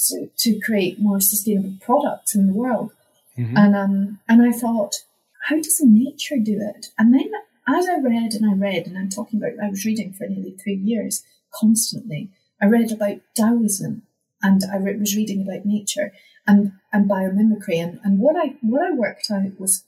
to, 0.07 0.29
to 0.37 0.59
create 0.59 0.99
more 0.99 1.19
sustainable 1.19 1.77
products 1.81 2.35
in 2.35 2.47
the 2.47 2.53
world. 2.53 2.91
Mm-hmm. 3.37 3.57
And 3.57 3.75
um, 3.75 4.19
and 4.29 4.41
I 4.41 4.51
thought, 4.51 5.03
how 5.49 5.55
does 5.55 5.81
nature 5.83 6.37
do 6.37 6.59
it? 6.61 6.87
And 6.99 7.13
then 7.13 7.31
as 7.67 7.87
I 7.87 7.97
read 7.99 8.33
and 8.33 8.49
I 8.49 8.53
read, 8.53 8.87
and 8.87 8.97
I'm 8.97 9.09
talking 9.09 9.39
about, 9.39 9.63
I 9.63 9.69
was 9.69 9.85
reading 9.85 10.13
for 10.13 10.27
nearly 10.27 10.51
three 10.51 10.75
years 10.75 11.23
constantly. 11.53 12.29
I 12.61 12.65
read 12.65 12.91
about 12.91 13.19
Taoism 13.35 14.03
and 14.41 14.61
I 14.71 14.77
re- 14.77 14.97
was 14.97 15.15
reading 15.15 15.41
about 15.41 15.65
nature 15.65 16.11
and, 16.45 16.73
and 16.91 17.09
biomimicry. 17.09 17.81
And, 17.81 17.99
and 18.03 18.19
what 18.19 18.35
I 18.35 18.55
what 18.61 18.81
I 18.81 18.93
worked 18.93 19.31
out 19.31 19.59
was 19.59 19.85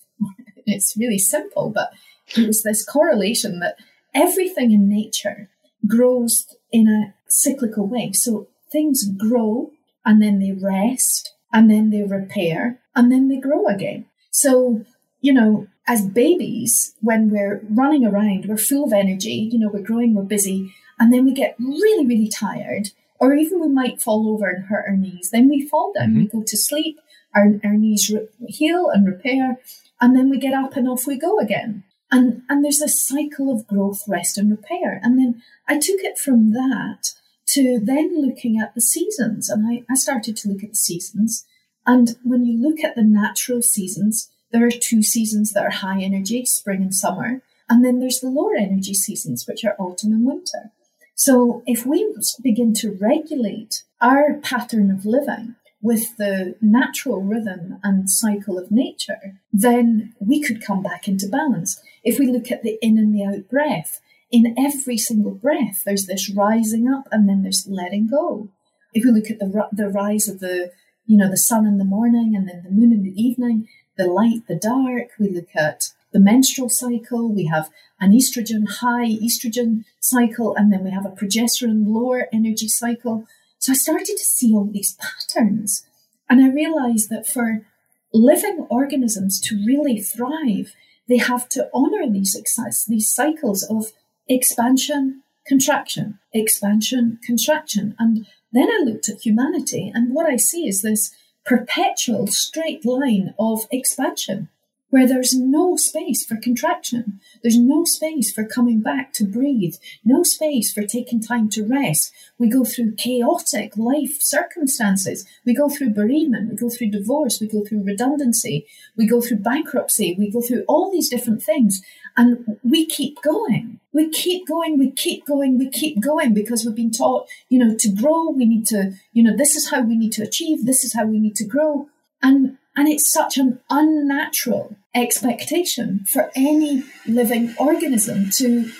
it's 0.65 0.95
really 0.97 1.19
simple, 1.19 1.69
but 1.69 1.91
it 2.35 2.47
was 2.47 2.63
this 2.63 2.85
correlation 2.85 3.59
that 3.59 3.77
everything 4.13 4.71
in 4.71 4.89
nature 4.89 5.49
grows 5.87 6.47
in 6.71 6.87
a 6.87 7.13
cyclical 7.27 7.87
way. 7.87 8.11
So 8.13 8.47
things 8.71 9.05
grow 9.05 9.71
and 10.05 10.21
then 10.21 10.39
they 10.39 10.51
rest 10.51 11.33
and 11.53 11.69
then 11.69 11.89
they 11.89 12.03
repair 12.03 12.79
and 12.95 13.11
then 13.11 13.27
they 13.27 13.37
grow 13.37 13.67
again. 13.67 14.05
So 14.31 14.85
you 15.25 15.33
know, 15.33 15.65
as 15.87 16.05
babies, 16.05 16.93
when 17.01 17.31
we're 17.31 17.59
running 17.67 18.05
around, 18.05 18.45
we're 18.45 18.57
full 18.57 18.85
of 18.85 18.93
energy, 18.93 19.49
you 19.51 19.57
know, 19.57 19.69
we're 19.73 19.81
growing, 19.81 20.13
we're 20.13 20.21
busy, 20.21 20.71
and 20.99 21.11
then 21.11 21.25
we 21.25 21.33
get 21.33 21.55
really, 21.57 22.05
really 22.05 22.27
tired, 22.27 22.89
or 23.19 23.33
even 23.33 23.59
we 23.59 23.67
might 23.67 23.99
fall 23.99 24.29
over 24.29 24.47
and 24.47 24.65
hurt 24.65 24.85
our 24.87 24.95
knees. 24.95 25.31
Then 25.31 25.49
we 25.49 25.67
fall 25.67 25.93
down, 25.93 26.09
mm-hmm. 26.09 26.19
we 26.19 26.27
go 26.27 26.43
to 26.45 26.57
sleep, 26.57 26.99
our, 27.35 27.59
our 27.63 27.73
knees 27.73 28.11
re- 28.13 28.27
heal 28.47 28.89
and 28.89 29.07
repair, 29.07 29.57
and 30.01 30.15
then 30.15 30.29
we 30.29 30.37
get 30.37 30.53
up 30.53 30.75
and 30.75 30.87
off 30.87 31.07
we 31.07 31.17
go 31.17 31.39
again. 31.39 31.83
And, 32.11 32.43
and 32.49 32.63
there's 32.63 32.79
this 32.79 33.05
cycle 33.05 33.51
of 33.51 33.67
growth, 33.67 34.03
rest, 34.07 34.37
and 34.37 34.51
repair. 34.51 34.99
And 35.03 35.17
then 35.17 35.41
I 35.67 35.75
took 35.75 36.01
it 36.01 36.17
from 36.17 36.51
that 36.51 37.11
to 37.47 37.79
then 37.81 38.21
looking 38.21 38.59
at 38.59 38.75
the 38.75 38.81
seasons. 38.81 39.49
And 39.49 39.65
I, 39.67 39.83
I 39.91 39.95
started 39.95 40.37
to 40.37 40.49
look 40.49 40.63
at 40.63 40.71
the 40.71 40.75
seasons. 40.75 41.45
And 41.85 42.15
when 42.23 42.45
you 42.45 42.61
look 42.61 42.83
at 42.83 42.95
the 42.95 43.03
natural 43.03 43.61
seasons, 43.61 44.29
there 44.51 44.65
are 44.65 44.71
two 44.71 45.01
seasons 45.01 45.51
that 45.53 45.63
are 45.63 45.71
high 45.71 46.01
energy, 46.01 46.45
spring 46.45 46.81
and 46.81 46.93
summer. 46.93 47.41
And 47.69 47.83
then 47.83 47.99
there's 47.99 48.19
the 48.19 48.29
lower 48.29 48.55
energy 48.55 48.93
seasons, 48.93 49.47
which 49.47 49.65
are 49.65 49.75
autumn 49.79 50.13
and 50.13 50.25
winter. 50.25 50.71
So 51.15 51.63
if 51.65 51.85
we 51.85 52.13
begin 52.43 52.73
to 52.75 52.97
regulate 52.99 53.83
our 54.01 54.35
pattern 54.35 54.91
of 54.91 55.05
living 55.05 55.55
with 55.85 56.17
the 56.17 56.55
natural 56.61 57.21
rhythm 57.21 57.77
and 57.83 58.09
cycle 58.09 58.57
of 58.57 58.71
nature, 58.71 59.39
then 59.53 60.15
we 60.19 60.41
could 60.41 60.59
come 60.59 60.81
back 60.81 61.07
into 61.07 61.27
balance. 61.27 61.79
If 62.03 62.17
we 62.17 62.25
look 62.25 62.51
at 62.51 62.63
the 62.63 62.79
in 62.81 62.97
and 62.97 63.13
the 63.13 63.23
out 63.23 63.47
breath, 63.47 64.01
in 64.31 64.55
every 64.57 64.97
single 64.97 65.35
breath, 65.35 65.83
there's 65.85 66.07
this 66.07 66.27
rising 66.27 66.91
up 66.91 67.07
and 67.11 67.29
then 67.29 67.43
there's 67.43 67.67
letting 67.69 68.07
go. 68.07 68.49
If 68.95 69.05
we 69.05 69.11
look 69.11 69.29
at 69.29 69.37
the, 69.37 69.69
the 69.71 69.87
rise 69.87 70.27
of 70.27 70.39
the, 70.39 70.71
you 71.05 71.17
know, 71.17 71.29
the 71.29 71.37
sun 71.37 71.67
in 71.67 71.77
the 71.77 71.85
morning 71.85 72.33
and 72.35 72.49
then 72.49 72.63
the 72.63 72.71
moon 72.71 72.91
in 72.91 73.03
the 73.03 73.21
evening, 73.21 73.67
the 73.95 74.07
light, 74.07 74.47
the 74.47 74.55
dark. 74.55 75.09
We 75.19 75.29
look 75.29 75.55
at 75.55 75.89
the 76.11 76.19
menstrual 76.19 76.69
cycle. 76.69 77.31
We 77.31 77.45
have 77.45 77.69
an 77.99 78.11
estrogen 78.11 78.67
high 78.81 79.11
estrogen 79.27 79.83
cycle, 79.99 80.55
and 80.55 80.73
then 80.73 80.83
we 80.83 80.89
have 80.89 81.05
a 81.05 81.09
progesterone 81.09 81.85
lower 81.85 82.27
energy 82.33 82.69
cycle. 82.69 83.27
So 83.65 83.71
I 83.71 83.77
started 83.77 84.15
to 84.15 84.23
see 84.23 84.53
all 84.53 84.69
these 84.71 84.95
patterns. 84.99 85.87
And 86.29 86.39
I 86.39 86.49
realized 86.49 87.09
that 87.09 87.25
for 87.27 87.65
living 88.13 88.67
organisms 88.69 89.39
to 89.41 89.55
really 89.65 89.99
thrive, 89.99 90.75
they 91.09 91.17
have 91.17 91.49
to 91.49 91.67
honor 91.73 92.07
these 92.07 92.39
these 92.87 93.11
cycles 93.11 93.63
of 93.63 93.91
expansion, 94.29 95.23
contraction, 95.47 96.19
expansion, 96.31 97.17
contraction. 97.25 97.95
And 97.97 98.27
then 98.53 98.69
I 98.69 98.83
looked 98.83 99.09
at 99.09 99.25
humanity, 99.25 99.91
and 99.91 100.13
what 100.13 100.27
I 100.27 100.35
see 100.35 100.67
is 100.67 100.83
this 100.83 101.15
perpetual 101.43 102.27
straight 102.27 102.85
line 102.85 103.33
of 103.39 103.65
expansion. 103.71 104.49
Where 104.89 105.07
there's 105.07 105.33
no 105.37 105.75
space 105.75 106.25
for 106.25 106.37
contraction. 106.37 107.19
There's 107.41 107.59
no 107.59 107.83
space 107.85 108.31
for 108.31 108.45
coming 108.45 108.81
back 108.81 109.13
to 109.13 109.25
breathe, 109.25 109.75
no 110.03 110.23
space 110.23 110.71
for 110.71 110.83
taking 110.83 111.21
time 111.21 111.49
to 111.49 111.65
rest. 111.65 112.13
We 112.37 112.49
go 112.49 112.63
through 112.63 112.95
chaotic 112.95 113.75
life 113.77 114.21
circumstances. 114.21 115.25
We 115.45 115.53
go 115.53 115.69
through 115.69 115.91
bereavement, 115.91 116.49
we 116.49 116.55
go 116.55 116.69
through 116.69 116.91
divorce, 116.91 117.39
we 117.41 117.47
go 117.47 117.63
through 117.63 117.83
redundancy, 117.83 118.67
we 118.95 119.07
go 119.07 119.21
through 119.21 119.37
bankruptcy, 119.37 120.15
we 120.17 120.31
go 120.31 120.41
through 120.41 120.63
all 120.67 120.91
these 120.91 121.09
different 121.09 121.43
things. 121.43 121.81
And 122.17 122.57
we 122.63 122.85
keep 122.85 123.21
going. 123.21 123.79
We 123.91 124.09
keep 124.09 124.47
going, 124.47 124.77
we 124.77 124.91
keep 124.91 125.25
going, 125.25 125.57
we 125.57 125.69
keep 125.69 126.01
going 126.01 126.33
because 126.33 126.65
we've 126.65 126.75
been 126.75 126.91
taught, 126.91 127.27
you 127.49 127.59
know, 127.59 127.75
to 127.77 127.89
grow, 127.89 128.29
we 128.29 128.45
need 128.45 128.65
to, 128.67 128.93
you 129.13 129.23
know, 129.23 129.35
this 129.35 129.55
is 129.55 129.69
how 129.69 129.81
we 129.81 129.97
need 129.97 130.11
to 130.13 130.23
achieve, 130.23 130.65
this 130.65 130.83
is 130.83 130.93
how 130.93 131.05
we 131.05 131.19
need 131.19 131.35
to 131.35 131.45
grow. 131.45 131.87
And 132.21 132.57
and 132.75 132.87
it's 132.87 133.11
such 133.11 133.37
an 133.37 133.59
unnatural 133.69 134.75
expectation 134.93 136.05
for 136.11 136.31
any 136.35 136.83
living 137.07 137.55
organism 137.57 138.29
to, 138.35 138.71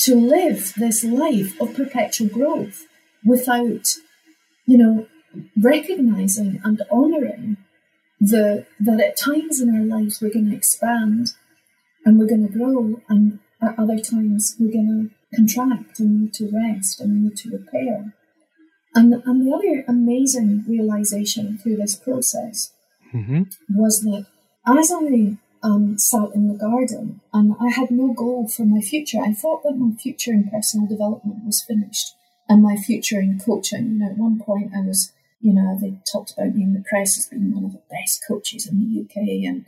to 0.00 0.14
live 0.14 0.74
this 0.76 1.04
life 1.04 1.60
of 1.60 1.74
perpetual 1.74 2.28
growth 2.28 2.86
without, 3.24 3.86
you 4.66 4.78
know, 4.78 5.06
recognizing 5.60 6.60
and 6.64 6.82
honoring 6.90 7.56
the, 8.20 8.66
that 8.80 9.00
at 9.00 9.16
times 9.16 9.60
in 9.60 9.74
our 9.74 9.84
lives 9.84 10.20
we're 10.20 10.32
going 10.32 10.50
to 10.50 10.56
expand 10.56 11.28
and 12.04 12.18
we're 12.18 12.26
going 12.26 12.46
to 12.46 12.52
grow, 12.52 13.00
and 13.08 13.38
at 13.60 13.78
other 13.78 13.98
times 13.98 14.56
we're 14.58 14.72
going 14.72 15.10
to 15.10 15.36
contract 15.36 16.00
and 16.00 16.22
need 16.22 16.32
to 16.32 16.50
rest 16.50 17.00
and 17.00 17.22
need 17.22 17.36
to 17.36 17.50
repair. 17.50 18.14
And, 18.94 19.12
and 19.12 19.46
the 19.46 19.54
other 19.54 19.84
amazing 19.86 20.64
realization 20.66 21.58
through 21.58 21.76
this 21.76 21.96
process 21.96 22.72
mm-hmm. 23.14 23.42
was 23.70 24.02
that 24.02 24.26
as 24.66 24.92
I 24.92 25.36
um, 25.62 25.98
sat 25.98 26.34
in 26.34 26.48
the 26.48 26.58
garden 26.58 27.20
and 27.32 27.54
I 27.60 27.70
had 27.70 27.90
no 27.90 28.12
goal 28.12 28.48
for 28.48 28.64
my 28.64 28.80
future, 28.80 29.18
I 29.20 29.32
thought 29.32 29.62
that 29.64 29.76
my 29.76 29.94
future 29.96 30.32
in 30.32 30.50
personal 30.50 30.86
development 30.86 31.44
was 31.44 31.64
finished 31.66 32.14
and 32.48 32.62
my 32.62 32.76
future 32.76 33.20
in 33.20 33.38
coaching. 33.38 33.92
You 33.92 33.98
know, 33.98 34.10
at 34.10 34.18
one 34.18 34.40
point 34.40 34.72
I 34.76 34.80
was, 34.80 35.12
you 35.40 35.52
know, 35.52 35.78
they 35.80 35.98
talked 36.10 36.32
about 36.32 36.54
me 36.54 36.62
in 36.62 36.74
the 36.74 36.84
press 36.88 37.18
as 37.18 37.28
being 37.28 37.54
one 37.54 37.64
of 37.64 37.72
the 37.72 37.82
best 37.90 38.22
coaches 38.26 38.66
in 38.66 38.80
the 38.80 39.02
UK, 39.02 39.28
and 39.46 39.66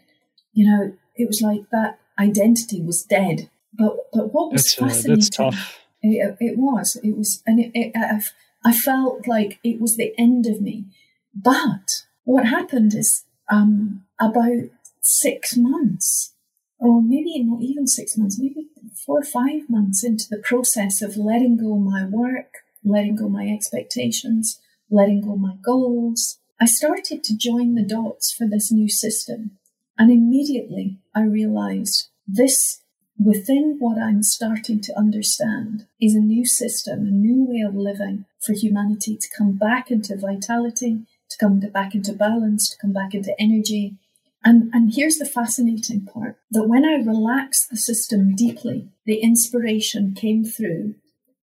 you 0.52 0.66
know, 0.66 0.92
it 1.16 1.26
was 1.26 1.40
like 1.40 1.70
that 1.70 1.98
identity 2.18 2.82
was 2.82 3.02
dead. 3.02 3.50
But 3.72 3.96
but 4.12 4.32
what 4.32 4.52
was 4.52 4.62
that's, 4.62 4.74
fascinating? 4.74 5.12
Uh, 5.12 5.14
that's 5.16 5.30
tough. 5.30 5.78
It, 6.02 6.36
it, 6.40 6.58
was. 6.58 6.96
It 7.04 7.14
was, 7.14 7.42
and 7.46 7.60
it, 7.60 7.72
it, 7.74 7.92
I, 7.94 8.22
I 8.64 8.72
felt 8.72 9.28
like 9.28 9.58
it 9.62 9.80
was 9.80 9.96
the 9.96 10.14
end 10.18 10.46
of 10.46 10.60
me. 10.62 10.86
But 11.34 12.04
what 12.24 12.46
happened 12.46 12.94
is 12.94 13.24
um, 13.50 14.04
about 14.20 14.70
six 15.00 15.56
months, 15.56 16.34
or 16.78 17.02
maybe 17.02 17.42
not 17.42 17.62
even 17.62 17.86
six 17.86 18.16
months, 18.16 18.38
maybe 18.38 18.68
four 19.04 19.20
or 19.20 19.24
five 19.24 19.68
months 19.68 20.04
into 20.04 20.28
the 20.28 20.38
process 20.38 21.02
of 21.02 21.16
letting 21.16 21.56
go 21.56 21.76
my 21.76 22.04
work, 22.04 22.58
letting 22.84 23.16
go 23.16 23.28
my 23.28 23.46
expectations, 23.48 24.60
letting 24.90 25.20
go 25.20 25.36
my 25.36 25.54
goals, 25.62 26.38
I 26.60 26.66
started 26.66 27.24
to 27.24 27.36
join 27.36 27.74
the 27.74 27.82
dots 27.82 28.32
for 28.32 28.46
this 28.46 28.70
new 28.70 28.88
system. 28.88 29.52
And 29.98 30.10
immediately 30.10 30.98
I 31.14 31.22
realized 31.22 32.08
this 32.26 32.82
within 33.18 33.76
what 33.78 33.98
I'm 33.98 34.22
starting 34.22 34.80
to 34.82 34.98
understand 34.98 35.86
is 36.00 36.14
a 36.14 36.20
new 36.20 36.44
system, 36.46 37.06
a 37.06 37.10
new 37.10 37.44
way 37.44 37.60
of 37.60 37.74
living 37.74 38.26
for 38.40 38.52
humanity 38.52 39.16
to 39.16 39.28
come 39.36 39.56
back 39.56 39.90
into 39.90 40.16
vitality, 40.16 41.00
to 41.30 41.38
come 41.38 41.60
back 41.60 41.94
into 41.94 42.12
balance, 42.12 42.68
to 42.70 42.78
come 42.78 42.92
back 42.92 43.14
into 43.14 43.34
energy. 43.40 43.96
And, 44.44 44.70
and 44.72 44.94
here's 44.94 45.16
the 45.16 45.26
fascinating 45.26 46.06
part 46.06 46.38
that 46.50 46.66
when 46.66 46.84
I 46.84 46.94
relaxed 46.94 47.68
the 47.70 47.76
system 47.76 48.34
deeply, 48.34 48.88
the 49.04 49.16
inspiration 49.16 50.14
came 50.14 50.44
through 50.44 50.94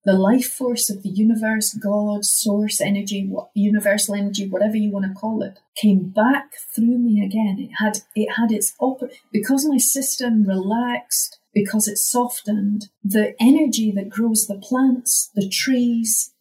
the 0.04 0.12
life 0.14 0.50
force 0.50 0.88
of 0.88 1.02
the 1.02 1.10
universe, 1.10 1.74
God, 1.74 2.24
source 2.24 2.80
energy, 2.80 3.26
what, 3.26 3.50
universal 3.54 4.14
energy, 4.14 4.48
whatever 4.48 4.76
you 4.76 4.90
want 4.90 5.04
to 5.04 5.12
call 5.12 5.42
it, 5.42 5.58
came 5.76 6.08
back 6.08 6.52
through 6.74 6.98
me 6.98 7.22
again. 7.22 7.58
It 7.58 7.74
had 7.76 7.98
it 8.14 8.32
had 8.36 8.50
its 8.50 8.74
op- 8.80 9.10
because 9.32 9.66
my 9.66 9.76
system 9.76 10.44
relaxed, 10.44 11.38
because 11.52 11.88
it 11.88 11.98
softened. 11.98 12.88
The 13.04 13.34
energy 13.38 13.92
that 13.92 14.08
grows 14.08 14.46
the 14.46 14.56
plants, 14.56 15.30
the 15.34 15.48
trees, 15.48 16.32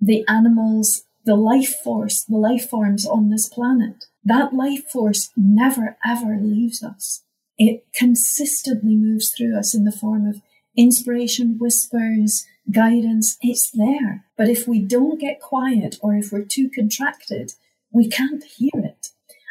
the 0.00 0.24
animals, 0.26 1.02
the 1.30 1.36
life 1.36 1.76
force, 1.84 2.24
the 2.24 2.36
life 2.36 2.68
forms 2.68 3.06
on 3.06 3.30
this 3.30 3.48
planet. 3.48 4.06
That 4.24 4.52
life 4.52 4.90
force 4.90 5.30
never 5.36 5.96
ever 6.04 6.36
leaves 6.36 6.82
us. 6.82 7.22
It 7.56 7.84
consistently 7.94 8.96
moves 8.96 9.30
through 9.30 9.56
us 9.56 9.72
in 9.72 9.84
the 9.84 9.92
form 9.92 10.26
of 10.26 10.42
inspiration, 10.76 11.56
whispers, 11.60 12.46
guidance. 12.72 13.38
It's 13.42 13.70
there. 13.70 14.24
But 14.36 14.48
if 14.48 14.66
we 14.66 14.80
don't 14.80 15.20
get 15.20 15.40
quiet 15.40 15.98
or 16.02 16.16
if 16.16 16.32
we're 16.32 16.44
too 16.44 16.68
contracted, 16.68 17.52
we 17.92 18.08
can't 18.08 18.42
hear 18.42 18.72
it. 18.74 19.10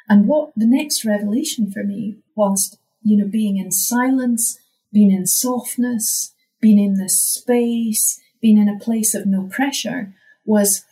And 0.09 0.27
what 0.27 0.51
the 0.57 0.67
next 0.67 1.05
revelation 1.05 1.71
for 1.71 1.85
me 1.85 2.17
was, 2.35 2.77
you 3.03 3.15
know, 3.15 3.29
being 3.29 3.55
in 3.55 3.71
silence, 3.71 4.59
being 4.91 5.11
in 5.11 5.25
softness, 5.25 6.33
being 6.59 6.77
in 6.77 6.95
this 6.95 7.23
space, 7.23 8.19
being 8.41 8.57
in 8.57 8.67
a 8.67 8.77
place 8.77 9.15
of 9.15 9.25
no 9.25 9.47
pressure 9.47 10.13
was 10.43 10.83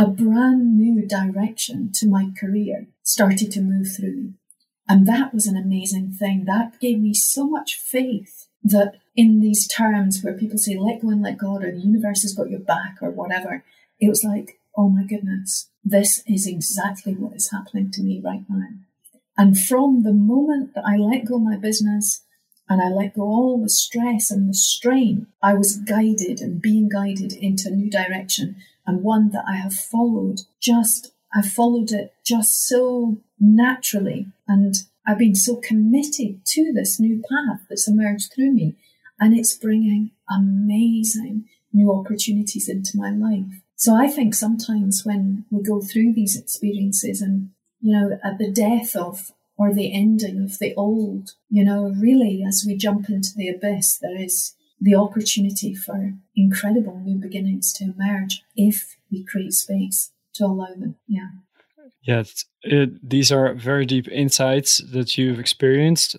a 0.00 0.06
brand 0.06 0.78
new 0.78 1.06
direction 1.06 1.90
to 1.92 2.08
my 2.08 2.30
career 2.40 2.86
started 3.02 3.52
to 3.52 3.60
move 3.60 3.86
through 3.94 4.16
me. 4.16 4.32
And 4.88 5.06
that 5.06 5.34
was 5.34 5.46
an 5.46 5.58
amazing 5.58 6.12
thing. 6.18 6.44
That 6.46 6.80
gave 6.80 6.98
me 6.98 7.12
so 7.12 7.46
much 7.46 7.74
faith 7.74 8.46
that 8.64 8.94
in 9.14 9.40
these 9.40 9.68
terms 9.68 10.22
where 10.22 10.32
people 10.32 10.56
say, 10.56 10.78
let 10.78 11.02
go 11.02 11.10
and 11.10 11.20
let 11.20 11.36
God, 11.36 11.62
or 11.62 11.70
the 11.70 11.82
universe 11.82 12.22
has 12.22 12.32
got 12.32 12.48
your 12.48 12.60
back, 12.60 12.96
or 13.02 13.10
whatever, 13.10 13.62
it 14.00 14.08
was 14.08 14.24
like, 14.24 14.58
oh 14.74 14.88
my 14.88 15.04
goodness, 15.04 15.68
this 15.84 16.22
is 16.26 16.46
exactly 16.46 17.12
what 17.12 17.36
is 17.36 17.50
happening 17.50 17.90
to 17.90 18.02
me 18.02 18.22
right 18.24 18.44
now. 18.48 18.68
And 19.36 19.58
from 19.58 20.02
the 20.02 20.14
moment 20.14 20.74
that 20.74 20.84
I 20.86 20.96
let 20.96 21.26
go 21.26 21.38
my 21.38 21.56
business 21.56 22.24
and 22.70 22.80
I 22.80 22.88
let 22.88 23.16
go 23.16 23.22
all 23.22 23.60
the 23.60 23.68
stress 23.68 24.30
and 24.30 24.48
the 24.48 24.54
strain, 24.54 25.26
I 25.42 25.52
was 25.52 25.76
guided 25.76 26.40
and 26.40 26.62
being 26.62 26.88
guided 26.88 27.34
into 27.34 27.68
a 27.68 27.76
new 27.76 27.90
direction 27.90 28.56
and 28.86 29.02
one 29.02 29.30
that 29.30 29.44
I 29.48 29.56
have 29.56 29.74
followed 29.74 30.40
just, 30.60 31.12
I've 31.34 31.46
followed 31.46 31.92
it 31.92 32.14
just 32.24 32.66
so 32.66 33.18
naturally. 33.38 34.28
And 34.48 34.74
I've 35.06 35.18
been 35.18 35.34
so 35.34 35.56
committed 35.56 36.44
to 36.46 36.72
this 36.72 36.98
new 36.98 37.22
path 37.28 37.60
that's 37.68 37.88
emerged 37.88 38.32
through 38.34 38.52
me. 38.52 38.76
And 39.18 39.36
it's 39.36 39.56
bringing 39.56 40.12
amazing 40.30 41.46
new 41.72 41.92
opportunities 41.92 42.68
into 42.68 42.96
my 42.96 43.10
life. 43.10 43.60
So 43.76 43.94
I 43.94 44.08
think 44.08 44.34
sometimes 44.34 45.02
when 45.04 45.44
we 45.50 45.62
go 45.62 45.80
through 45.80 46.12
these 46.12 46.38
experiences 46.38 47.22
and, 47.22 47.50
you 47.80 47.92
know, 47.92 48.18
at 48.22 48.38
the 48.38 48.50
death 48.50 48.94
of 48.94 49.32
or 49.56 49.72
the 49.72 49.92
ending 49.92 50.42
of 50.42 50.58
the 50.58 50.74
old, 50.74 51.32
you 51.48 51.64
know, 51.64 51.94
really 51.98 52.44
as 52.46 52.64
we 52.66 52.76
jump 52.76 53.08
into 53.08 53.30
the 53.36 53.48
abyss, 53.48 53.98
there 53.98 54.20
is 54.20 54.54
the 54.80 54.94
opportunity 54.94 55.74
for 55.74 56.14
incredible 56.34 56.98
new 56.98 57.18
beginnings 57.18 57.72
to 57.74 57.84
emerge 57.84 58.42
if 58.56 58.96
we 59.10 59.24
create 59.24 59.52
space 59.52 60.12
to 60.34 60.44
allow 60.44 60.74
them. 60.74 60.96
Yeah. 61.06 61.28
Yeah, 62.02 62.22
it, 62.62 63.08
these 63.08 63.30
are 63.30 63.54
very 63.54 63.84
deep 63.84 64.08
insights 64.08 64.78
that 64.92 65.18
you've 65.18 65.38
experienced, 65.38 66.16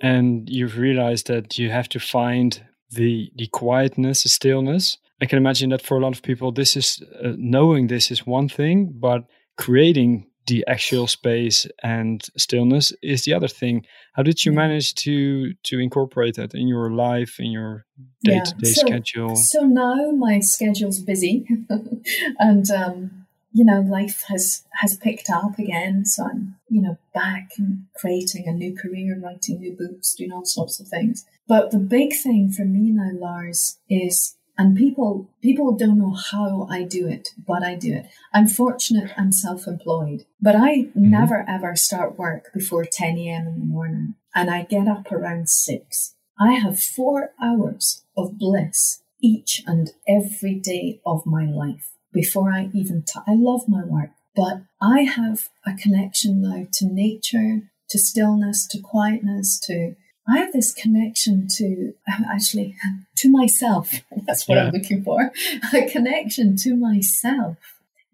and 0.00 0.48
you've 0.48 0.78
realized 0.78 1.26
that 1.26 1.58
you 1.58 1.70
have 1.70 1.88
to 1.90 1.98
find 1.98 2.62
the 2.90 3.32
the 3.34 3.48
quietness, 3.48 4.22
the 4.22 4.28
stillness. 4.28 4.98
I 5.20 5.26
can 5.26 5.38
imagine 5.38 5.70
that 5.70 5.82
for 5.82 5.96
a 5.96 6.00
lot 6.00 6.14
of 6.14 6.22
people, 6.22 6.52
this 6.52 6.76
is 6.76 7.02
uh, 7.22 7.32
knowing 7.36 7.88
this 7.88 8.10
is 8.10 8.26
one 8.26 8.48
thing, 8.48 8.92
but 8.94 9.24
creating 9.58 10.29
the 10.50 10.64
actual 10.66 11.06
space 11.06 11.64
and 11.80 12.24
stillness 12.36 12.92
is 13.02 13.24
the 13.24 13.32
other 13.32 13.46
thing. 13.46 13.86
How 14.14 14.24
did 14.24 14.44
you 14.44 14.50
manage 14.52 14.94
to 15.06 15.54
to 15.54 15.78
incorporate 15.78 16.34
that 16.34 16.54
in 16.54 16.66
your 16.66 16.90
life, 16.90 17.38
in 17.38 17.52
your 17.52 17.86
day 18.24 18.40
to 18.44 18.54
day 18.56 18.72
schedule? 18.72 19.36
So 19.36 19.60
now 19.60 20.10
my 20.10 20.40
schedule's 20.40 21.00
busy, 21.00 21.46
and 22.40 22.68
um, 22.70 23.26
you 23.52 23.64
know 23.64 23.80
life 23.80 24.24
has 24.26 24.64
has 24.80 24.96
picked 24.96 25.30
up 25.30 25.56
again. 25.56 26.04
So 26.04 26.24
I'm 26.24 26.56
you 26.68 26.82
know 26.82 26.98
back 27.14 27.50
and 27.56 27.84
creating 27.96 28.48
a 28.48 28.52
new 28.52 28.76
career, 28.76 29.18
writing 29.22 29.60
new 29.60 29.76
books, 29.76 30.14
doing 30.14 30.32
all 30.32 30.44
sorts 30.44 30.80
of 30.80 30.88
things. 30.88 31.24
But 31.46 31.70
the 31.70 31.78
big 31.78 32.12
thing 32.12 32.50
for 32.50 32.64
me 32.64 32.90
now, 32.90 33.12
Lars, 33.14 33.78
is 33.88 34.36
and 34.60 34.76
people 34.76 35.30
people 35.40 35.72
don't 35.74 35.98
know 35.98 36.12
how 36.12 36.68
I 36.70 36.82
do 36.82 37.08
it, 37.08 37.30
but 37.48 37.62
I 37.62 37.76
do 37.76 37.94
it. 37.94 38.06
I'm 38.34 38.46
fortunate 38.46 39.10
I'm 39.16 39.32
self-employed, 39.32 40.26
but 40.38 40.54
I 40.54 40.72
mm-hmm. 40.72 41.10
never 41.10 41.46
ever 41.48 41.74
start 41.76 42.18
work 42.18 42.52
before 42.52 42.84
10 42.84 43.16
a.m. 43.16 43.46
in 43.46 43.58
the 43.58 43.64
morning, 43.64 44.16
and 44.34 44.50
I 44.50 44.64
get 44.64 44.86
up 44.86 45.10
around 45.10 45.48
six. 45.48 46.14
I 46.38 46.52
have 46.54 46.78
four 46.78 47.30
hours 47.42 48.04
of 48.18 48.38
bliss 48.38 49.02
each 49.22 49.62
and 49.66 49.92
every 50.06 50.56
day 50.56 51.00
of 51.06 51.24
my 51.24 51.46
life 51.46 51.92
before 52.12 52.50
I 52.52 52.68
even. 52.74 53.02
T- 53.02 53.26
I 53.26 53.34
love 53.36 53.62
my 53.66 53.82
work, 53.82 54.10
but 54.36 54.64
I 54.78 55.04
have 55.04 55.48
a 55.66 55.72
connection 55.72 56.42
now 56.42 56.66
to 56.74 56.84
nature, 56.86 57.70
to 57.88 57.98
stillness, 57.98 58.66
to 58.72 58.78
quietness, 58.78 59.58
to 59.68 59.94
I 60.30 60.38
have 60.38 60.52
this 60.52 60.72
connection 60.72 61.48
to 61.56 61.94
actually 62.32 62.76
to 63.16 63.28
myself. 63.28 63.90
That's 64.26 64.46
what 64.46 64.56
yeah. 64.56 64.64
I'm 64.66 64.72
looking 64.72 65.02
for. 65.02 65.32
A 65.74 65.86
connection 65.90 66.56
to 66.58 66.76
myself 66.76 67.56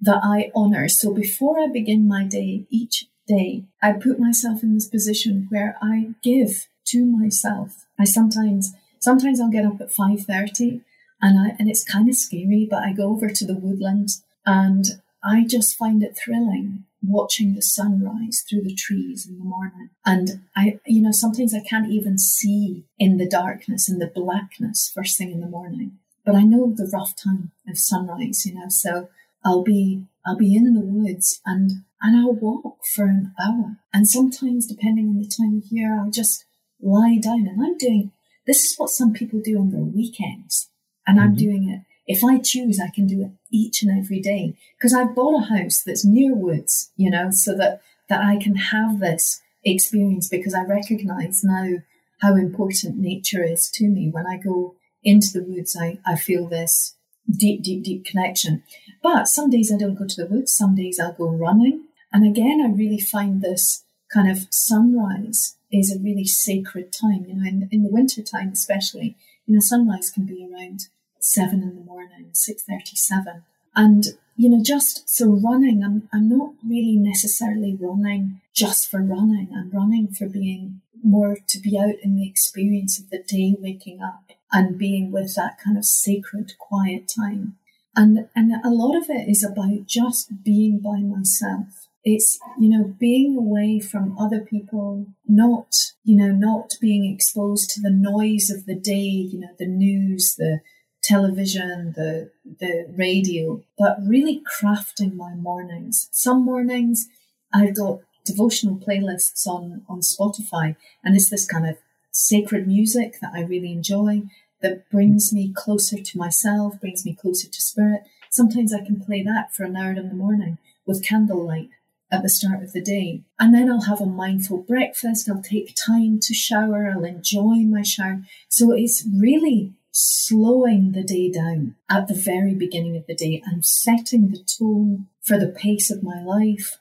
that 0.00 0.20
I 0.22 0.50
honor. 0.54 0.88
So 0.88 1.12
before 1.12 1.58
I 1.58 1.66
begin 1.66 2.08
my 2.08 2.24
day, 2.24 2.66
each 2.70 3.06
day, 3.26 3.64
I 3.82 3.92
put 3.92 4.18
myself 4.18 4.62
in 4.62 4.74
this 4.74 4.88
position 4.88 5.46
where 5.50 5.76
I 5.82 6.14
give 6.22 6.68
to 6.86 7.04
myself. 7.04 7.86
I 7.98 8.04
sometimes 8.04 8.74
sometimes 9.00 9.40
I'll 9.40 9.50
get 9.50 9.66
up 9.66 9.80
at 9.80 9.92
5:30 9.92 10.82
and 11.20 11.38
I 11.38 11.56
and 11.58 11.68
it's 11.68 11.84
kind 11.84 12.08
of 12.08 12.14
scary, 12.14 12.66
but 12.68 12.82
I 12.82 12.92
go 12.92 13.10
over 13.10 13.28
to 13.28 13.44
the 13.44 13.56
woodland 13.56 14.08
and 14.44 15.00
I 15.22 15.44
just 15.44 15.76
find 15.76 16.02
it 16.02 16.16
thrilling 16.16 16.84
watching 17.02 17.54
the 17.54 17.62
sunrise 17.62 18.44
through 18.48 18.62
the 18.62 18.74
trees 18.74 19.26
in 19.28 19.38
the 19.38 19.44
morning. 19.44 19.90
And 20.04 20.42
I, 20.56 20.80
you 20.86 21.02
know, 21.02 21.12
sometimes 21.12 21.54
I 21.54 21.60
can't 21.60 21.90
even 21.90 22.18
see 22.18 22.84
in 22.98 23.16
the 23.16 23.28
darkness, 23.28 23.88
in 23.88 23.98
the 23.98 24.10
blackness 24.12 24.90
first 24.94 25.18
thing 25.18 25.30
in 25.30 25.40
the 25.40 25.48
morning. 25.48 25.98
But 26.24 26.34
I 26.34 26.42
know 26.42 26.72
the 26.74 26.90
rough 26.92 27.14
time 27.14 27.52
of 27.68 27.78
sunrise, 27.78 28.44
you 28.46 28.54
know, 28.54 28.66
so 28.68 29.08
I'll 29.44 29.62
be, 29.62 30.04
I'll 30.26 30.36
be 30.36 30.56
in 30.56 30.74
the 30.74 30.80
woods 30.80 31.40
and, 31.46 31.70
and 32.02 32.16
I'll 32.16 32.32
walk 32.32 32.78
for 32.94 33.04
an 33.04 33.32
hour. 33.40 33.76
And 33.94 34.08
sometimes, 34.08 34.66
depending 34.66 35.08
on 35.08 35.18
the 35.18 35.30
time 35.30 35.58
of 35.58 35.70
year, 35.70 35.98
I'll 35.98 36.10
just 36.10 36.44
lie 36.80 37.18
down 37.22 37.46
and 37.46 37.62
I'm 37.62 37.78
doing, 37.78 38.12
this 38.46 38.58
is 38.64 38.74
what 38.76 38.90
some 38.90 39.12
people 39.12 39.40
do 39.40 39.58
on 39.58 39.70
their 39.70 39.84
weekends. 39.84 40.70
And 41.06 41.18
mm-hmm. 41.18 41.28
I'm 41.28 41.34
doing 41.36 41.68
it 41.68 41.85
if 42.06 42.22
I 42.22 42.38
choose, 42.38 42.80
I 42.80 42.90
can 42.94 43.06
do 43.06 43.22
it 43.22 43.30
each 43.50 43.82
and 43.82 43.96
every 43.96 44.20
day 44.20 44.54
because 44.76 44.94
I've 44.94 45.14
bought 45.14 45.42
a 45.42 45.46
house 45.46 45.82
that's 45.84 46.04
near 46.04 46.34
woods, 46.34 46.90
you 46.96 47.10
know, 47.10 47.28
so 47.30 47.56
that, 47.56 47.80
that 48.08 48.20
I 48.22 48.36
can 48.36 48.56
have 48.56 49.00
this 49.00 49.42
experience 49.64 50.28
because 50.28 50.54
I 50.54 50.62
recognize 50.62 51.42
now 51.42 51.78
how 52.20 52.36
important 52.36 52.98
nature 52.98 53.44
is 53.44 53.68
to 53.74 53.88
me. 53.88 54.08
When 54.10 54.26
I 54.26 54.36
go 54.36 54.76
into 55.02 55.28
the 55.32 55.42
woods, 55.42 55.76
I, 55.78 55.98
I 56.06 56.16
feel 56.16 56.46
this 56.46 56.94
deep, 57.28 57.62
deep, 57.62 57.82
deep 57.82 58.04
connection. 58.04 58.62
But 59.02 59.26
some 59.28 59.50
days 59.50 59.72
I 59.72 59.76
don't 59.76 59.96
go 59.96 60.06
to 60.06 60.24
the 60.24 60.32
woods, 60.32 60.54
some 60.54 60.76
days 60.76 61.00
I'll 61.00 61.12
go 61.12 61.28
running. 61.28 61.84
And 62.12 62.26
again, 62.26 62.62
I 62.64 62.72
really 62.72 63.00
find 63.00 63.40
this 63.40 63.84
kind 64.12 64.30
of 64.30 64.46
sunrise 64.50 65.56
is 65.72 65.92
a 65.92 65.98
really 65.98 66.24
sacred 66.24 66.92
time, 66.92 67.26
you 67.26 67.34
know, 67.34 67.48
in, 67.48 67.68
in 67.72 67.82
the 67.82 67.90
winter 67.90 68.22
time 68.22 68.50
especially, 68.50 69.16
you 69.46 69.54
know, 69.54 69.60
sunrise 69.60 70.10
can 70.10 70.24
be 70.24 70.48
around 70.48 70.86
seven 71.26 71.62
in 71.62 71.74
the 71.74 71.82
morning, 71.82 72.30
six 72.32 72.62
thirty-seven, 72.62 73.42
and 73.74 74.04
you 74.36 74.48
know, 74.48 74.62
just 74.62 75.08
so 75.08 75.26
running. 75.30 75.82
I'm 75.82 76.08
I'm 76.12 76.28
not 76.28 76.52
really 76.66 76.96
necessarily 76.96 77.76
running 77.78 78.40
just 78.54 78.88
for 78.90 79.00
running. 79.02 79.48
I'm 79.54 79.70
running 79.70 80.08
for 80.08 80.28
being 80.28 80.80
more 81.02 81.36
to 81.48 81.58
be 81.58 81.78
out 81.78 81.96
in 82.02 82.16
the 82.16 82.28
experience 82.28 82.98
of 82.98 83.10
the 83.10 83.22
day, 83.22 83.54
waking 83.58 84.02
up 84.02 84.32
and 84.52 84.78
being 84.78 85.10
with 85.10 85.34
that 85.34 85.58
kind 85.62 85.76
of 85.76 85.84
sacred, 85.84 86.52
quiet 86.58 87.10
time. 87.14 87.56
And 87.94 88.28
and 88.34 88.52
a 88.64 88.70
lot 88.70 88.96
of 88.96 89.10
it 89.10 89.28
is 89.28 89.42
about 89.42 89.86
just 89.86 90.44
being 90.44 90.78
by 90.78 91.00
myself 91.00 91.86
it's 92.06 92.38
you 92.58 92.70
know 92.70 92.94
being 93.00 93.36
away 93.36 93.80
from 93.80 94.16
other 94.16 94.40
people 94.40 95.06
not 95.26 95.74
you 96.04 96.16
know 96.16 96.30
not 96.30 96.74
being 96.80 97.04
exposed 97.12 97.68
to 97.68 97.80
the 97.80 97.90
noise 97.90 98.48
of 98.48 98.64
the 98.64 98.76
day 98.76 99.10
you 99.32 99.40
know 99.40 99.50
the 99.58 99.66
news 99.66 100.36
the 100.38 100.60
television, 101.06 101.92
the 101.96 102.30
the 102.44 102.86
radio, 102.96 103.62
but 103.78 103.96
really 104.04 104.42
crafting 104.60 105.14
my 105.14 105.34
mornings. 105.34 106.08
Some 106.12 106.44
mornings 106.44 107.06
I've 107.54 107.76
got 107.76 108.00
devotional 108.24 108.76
playlists 108.76 109.46
on 109.46 109.82
on 109.88 110.00
Spotify, 110.00 110.76
and 111.04 111.14
it's 111.14 111.30
this 111.30 111.46
kind 111.46 111.66
of 111.66 111.76
sacred 112.10 112.66
music 112.66 113.20
that 113.20 113.32
I 113.34 113.42
really 113.42 113.72
enjoy 113.72 114.22
that 114.62 114.90
brings 114.90 115.32
me 115.32 115.52
closer 115.54 116.02
to 116.02 116.18
myself, 116.18 116.80
brings 116.80 117.04
me 117.04 117.14
closer 117.14 117.48
to 117.48 117.62
spirit. 117.62 118.02
Sometimes 118.30 118.72
I 118.74 118.84
can 118.84 119.00
play 119.00 119.22
that 119.22 119.54
for 119.54 119.64
an 119.64 119.76
hour 119.76 119.92
in 119.92 120.08
the 120.08 120.14
morning 120.14 120.58
with 120.86 121.04
candlelight 121.04 121.68
at 122.10 122.22
the 122.22 122.28
start 122.28 122.62
of 122.62 122.72
the 122.72 122.80
day. 122.80 123.22
And 123.38 123.54
then 123.54 123.70
I'll 123.70 123.82
have 123.82 124.00
a 124.00 124.06
mindful 124.06 124.58
breakfast. 124.58 125.28
I'll 125.28 125.42
take 125.42 125.74
time 125.74 126.18
to 126.22 126.34
shower. 126.34 126.90
I'll 126.90 127.04
enjoy 127.04 127.56
my 127.56 127.82
shower. 127.82 128.22
So 128.48 128.72
it's 128.72 129.06
really 129.06 129.72
slowing 129.98 130.92
the 130.92 131.02
day 131.02 131.30
down 131.30 131.74
at 131.88 132.06
the 132.06 132.14
very 132.14 132.54
beginning 132.54 132.98
of 132.98 133.06
the 133.06 133.14
day 133.14 133.42
and 133.46 133.64
setting 133.64 134.28
the 134.28 134.44
tone 134.44 135.06
for 135.24 135.38
the 135.38 135.48
pace 135.48 135.90
of 135.90 136.02
my 136.02 136.22
life. 136.22 136.76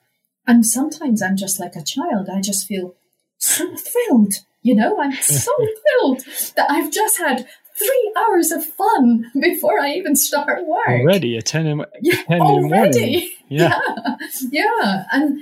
And 0.46 0.66
sometimes 0.66 1.22
I'm 1.22 1.38
just 1.38 1.58
like 1.58 1.78
a 1.78 1.84
child. 1.84 2.28
I 2.30 2.42
just 2.42 2.68
feel 2.68 2.96
so 3.38 3.74
thrilled. 3.78 4.34
You 4.62 4.76
know, 4.76 5.00
I'm 5.00 5.14
so 5.14 5.54
thrilled 5.58 6.26
that 6.58 6.70
I've 6.70 6.92
just 6.92 7.18
had 7.18 7.48
three 7.78 8.14
hours 8.18 8.52
of 8.52 8.66
fun 8.66 9.32
before 9.40 9.80
I 9.80 9.94
even 9.94 10.18
start 10.18 10.66
work. 10.66 10.86
Already 10.86 11.38
at 11.38 11.46
10 11.46 11.68
in, 11.68 11.78
10 11.78 11.88
yeah, 12.02 12.22
in 12.30 12.42
already. 12.42 13.32
Yeah. 13.48 13.80
yeah. 13.80 14.16
Yeah. 14.52 15.04
And, 15.14 15.40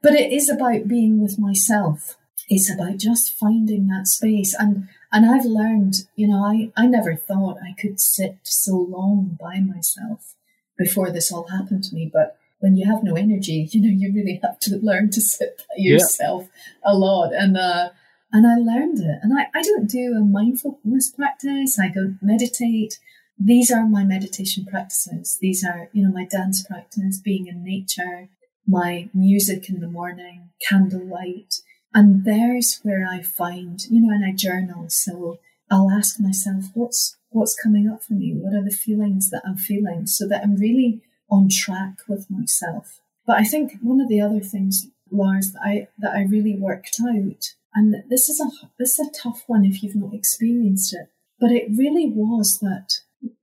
but 0.00 0.12
it 0.12 0.32
is 0.32 0.48
about 0.48 0.86
being 0.86 1.20
with 1.20 1.40
myself. 1.40 2.16
It's 2.48 2.72
about 2.72 2.98
just 2.98 3.32
finding 3.32 3.88
that 3.88 4.06
space. 4.06 4.54
And 4.56 4.88
and 5.12 5.26
I've 5.26 5.44
learned, 5.44 5.94
you 6.16 6.28
know, 6.28 6.44
I, 6.44 6.72
I 6.76 6.86
never 6.86 7.14
thought 7.14 7.58
I 7.62 7.80
could 7.80 8.00
sit 8.00 8.38
so 8.42 8.76
long 8.76 9.36
by 9.40 9.60
myself 9.60 10.34
before 10.76 11.10
this 11.10 11.32
all 11.32 11.48
happened 11.48 11.84
to 11.84 11.94
me. 11.94 12.10
But 12.12 12.38
when 12.58 12.76
you 12.76 12.86
have 12.86 13.02
no 13.02 13.14
energy, 13.14 13.68
you 13.72 13.80
know, 13.80 13.88
you 13.88 14.12
really 14.14 14.40
have 14.42 14.58
to 14.60 14.76
learn 14.76 15.10
to 15.10 15.20
sit 15.20 15.62
by 15.68 15.74
yourself 15.78 16.44
yeah. 16.44 16.92
a 16.92 16.94
lot. 16.94 17.32
And, 17.32 17.56
uh, 17.56 17.90
and 18.32 18.46
I 18.46 18.56
learned 18.56 18.98
it. 18.98 19.18
And 19.22 19.38
I, 19.38 19.46
I 19.54 19.62
don't 19.62 19.88
do 19.88 20.14
a 20.14 20.24
mindfulness 20.24 21.12
practice. 21.12 21.78
I 21.78 21.88
don't 21.88 22.18
meditate. 22.20 22.98
These 23.38 23.70
are 23.70 23.86
my 23.86 24.04
meditation 24.04 24.64
practices. 24.64 25.38
These 25.40 25.64
are, 25.64 25.88
you 25.92 26.02
know, 26.02 26.12
my 26.12 26.26
dance 26.26 26.66
practice, 26.66 27.20
being 27.20 27.46
in 27.46 27.62
nature, 27.62 28.28
my 28.66 29.08
music 29.14 29.68
in 29.68 29.80
the 29.80 29.88
morning, 29.88 30.50
candlelight, 30.66 31.54
and 31.96 32.26
there's 32.26 32.78
where 32.82 33.06
I 33.10 33.22
find, 33.22 33.82
you 33.88 34.02
know, 34.02 34.12
and 34.14 34.22
I 34.22 34.32
journal. 34.36 34.84
So 34.90 35.38
I'll 35.70 35.90
ask 35.90 36.20
myself, 36.20 36.64
what's, 36.74 37.16
what's 37.30 37.56
coming 37.56 37.88
up 37.88 38.04
for 38.04 38.12
me? 38.12 38.34
What 38.36 38.52
are 38.52 38.62
the 38.62 38.70
feelings 38.70 39.30
that 39.30 39.40
I'm 39.46 39.56
feeling 39.56 40.06
so 40.06 40.28
that 40.28 40.42
I'm 40.42 40.56
really 40.56 41.00
on 41.30 41.48
track 41.50 42.00
with 42.06 42.26
myself? 42.28 43.00
But 43.26 43.38
I 43.38 43.44
think 43.44 43.78
one 43.80 44.02
of 44.02 44.10
the 44.10 44.20
other 44.20 44.40
things, 44.40 44.88
Lars, 45.10 45.52
that 45.52 45.62
I, 45.64 45.88
that 46.00 46.12
I 46.12 46.24
really 46.24 46.54
worked 46.54 47.00
out, 47.00 47.54
and 47.74 47.94
this 48.10 48.28
is 48.28 48.42
a, 48.42 48.68
this 48.78 48.98
is 48.98 49.08
a 49.08 49.22
tough 49.22 49.44
one 49.46 49.64
if 49.64 49.82
you've 49.82 49.96
not 49.96 50.12
experienced 50.12 50.94
it, 50.94 51.08
but 51.40 51.50
it 51.50 51.70
really 51.78 52.10
was 52.10 52.58
that 52.60 52.90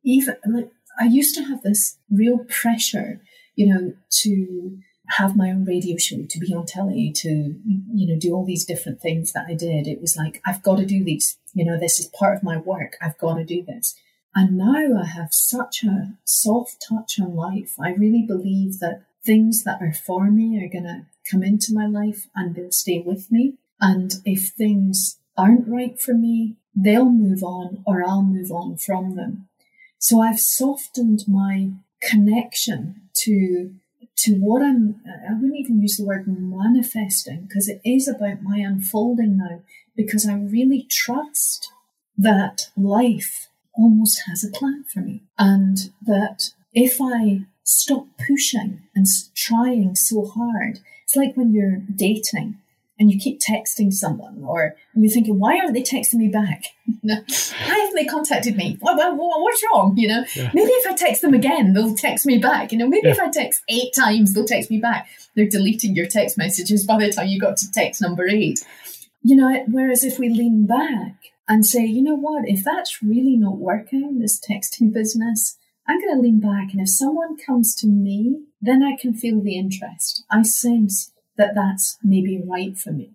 even 0.03 0.35
like 0.45 0.69
I 1.01 1.05
used 1.05 1.33
to 1.35 1.43
have 1.45 1.63
this 1.63 1.97
real 2.11 2.45
pressure, 2.47 3.19
you 3.55 3.73
know, 3.73 3.93
to 4.21 4.77
have 5.17 5.35
my 5.35 5.49
own 5.49 5.65
radio 5.65 5.97
show, 5.97 6.23
to 6.23 6.39
be 6.39 6.53
on 6.53 6.65
telly, 6.65 7.11
to, 7.11 7.29
you 7.29 8.07
know, 8.07 8.19
do 8.19 8.33
all 8.33 8.45
these 8.45 8.65
different 8.65 9.01
things 9.01 9.33
that 9.33 9.45
I 9.47 9.53
did. 9.53 9.87
It 9.87 10.01
was 10.01 10.17
like, 10.17 10.41
I've 10.45 10.63
got 10.63 10.77
to 10.77 10.85
do 10.85 11.03
these. 11.03 11.37
You 11.53 11.65
know, 11.65 11.79
this 11.79 11.99
is 11.99 12.07
part 12.07 12.37
of 12.37 12.43
my 12.43 12.57
work. 12.57 12.97
I've 13.01 13.17
got 13.17 13.35
to 13.35 13.43
do 13.43 13.63
this. 13.63 13.95
And 14.35 14.57
now 14.57 15.01
I 15.01 15.05
have 15.05 15.33
such 15.33 15.83
a 15.83 16.13
soft 16.23 16.83
touch 16.87 17.19
on 17.19 17.35
life. 17.35 17.75
I 17.79 17.93
really 17.93 18.23
believe 18.23 18.79
that 18.79 19.03
things 19.23 19.63
that 19.63 19.81
are 19.81 19.93
for 19.93 20.31
me 20.31 20.63
are 20.63 20.69
going 20.69 20.85
to 20.85 21.05
come 21.29 21.43
into 21.43 21.73
my 21.73 21.85
life 21.85 22.27
and 22.35 22.55
they'll 22.55 22.71
stay 22.71 22.99
with 23.05 23.31
me. 23.31 23.53
And 23.79 24.15
if 24.25 24.49
things 24.49 25.19
aren't 25.37 25.67
right 25.67 25.99
for 25.99 26.13
me, 26.13 26.55
they'll 26.75 27.09
move 27.09 27.43
on 27.43 27.83
or 27.85 28.03
I'll 28.03 28.23
move 28.23 28.51
on 28.51 28.77
from 28.77 29.15
them. 29.15 29.47
So 29.99 30.21
I've 30.21 30.39
softened 30.39 31.25
my 31.27 31.71
connection 32.01 33.01
to 33.23 33.75
to 34.17 34.35
what 34.35 34.61
I'm, 34.61 35.01
I 35.05 35.33
wouldn't 35.33 35.59
even 35.59 35.81
use 35.81 35.97
the 35.97 36.05
word 36.05 36.25
manifesting 36.27 37.41
because 37.47 37.67
it 37.67 37.81
is 37.83 38.07
about 38.07 38.43
my 38.43 38.57
unfolding 38.57 39.37
now 39.37 39.61
because 39.95 40.27
I 40.27 40.33
really 40.33 40.87
trust 40.89 41.71
that 42.17 42.69
life 42.77 43.49
almost 43.73 44.21
has 44.27 44.43
a 44.43 44.51
plan 44.51 44.85
for 44.91 44.99
me 44.99 45.23
and 45.37 45.77
that 46.05 46.51
if 46.73 46.97
I 47.01 47.45
stop 47.63 48.07
pushing 48.27 48.83
and 48.95 49.05
trying 49.35 49.95
so 49.95 50.25
hard, 50.25 50.79
it's 51.03 51.15
like 51.15 51.35
when 51.35 51.53
you're 51.53 51.81
dating 51.93 52.59
and 53.03 53.11
you 53.11 53.19
keep 53.19 53.41
texting 53.41 53.91
someone 53.91 54.41
or 54.45 54.75
you're 54.95 55.11
thinking, 55.11 55.37
why 55.37 55.57
aren't 55.59 55.73
they 55.73 55.83
texting 55.83 56.15
me 56.15 56.29
back? 56.29 56.63
why 57.01 57.19
haven't 57.19 57.95
they 57.95 58.05
contacted 58.05 58.55
me? 58.55 58.77
What, 58.79 58.95
what, 58.95 59.17
what's 59.17 59.61
wrong? 59.65 59.97
You 59.97 60.07
know, 60.07 60.25
yeah. 60.33 60.51
maybe 60.53 60.71
if 60.71 60.89
I 60.89 60.95
text 60.95 61.21
them 61.21 61.33
again, 61.33 61.73
they'll 61.73 61.95
text 61.95 62.25
me 62.25 62.37
back. 62.37 62.71
You 62.71 62.77
know, 62.77 62.87
maybe 62.87 63.07
yeah. 63.07 63.13
if 63.13 63.19
I 63.19 63.29
text 63.29 63.61
eight 63.67 63.93
times, 63.93 64.33
they'll 64.33 64.45
text 64.45 64.71
me 64.71 64.79
back. 64.79 65.09
They're 65.35 65.49
deleting 65.49 65.97
your 65.97 66.05
text 66.05 66.37
messages 66.37 66.87
by 66.87 66.97
the 66.97 67.11
time 67.11 67.27
you 67.27 67.41
got 67.41 67.57
to 67.57 67.71
text 67.73 68.01
number 68.01 68.25
eight. 68.25 68.65
You 69.21 69.35
know, 69.35 69.65
whereas 69.67 70.05
if 70.05 70.17
we 70.17 70.29
lean 70.29 70.65
back 70.65 71.17
and 71.49 71.65
say, 71.65 71.85
you 71.85 72.01
know 72.01 72.15
what, 72.15 72.47
if 72.47 72.63
that's 72.63 73.03
really 73.03 73.35
not 73.35 73.57
working, 73.57 74.19
this 74.19 74.39
texting 74.39 74.93
business, 74.93 75.57
I'm 75.89 75.99
going 75.99 76.15
to 76.15 76.21
lean 76.21 76.39
back. 76.39 76.71
And 76.71 76.79
if 76.79 76.89
someone 76.89 77.35
comes 77.37 77.75
to 77.75 77.87
me, 77.87 78.43
then 78.61 78.81
I 78.81 78.95
can 78.95 79.13
feel 79.13 79.41
the 79.41 79.57
interest. 79.57 80.23
I 80.31 80.43
sense 80.43 81.11
that 81.37 81.55
that's 81.55 81.97
maybe 82.03 82.41
right 82.45 82.77
for 82.77 82.91
me. 82.91 83.11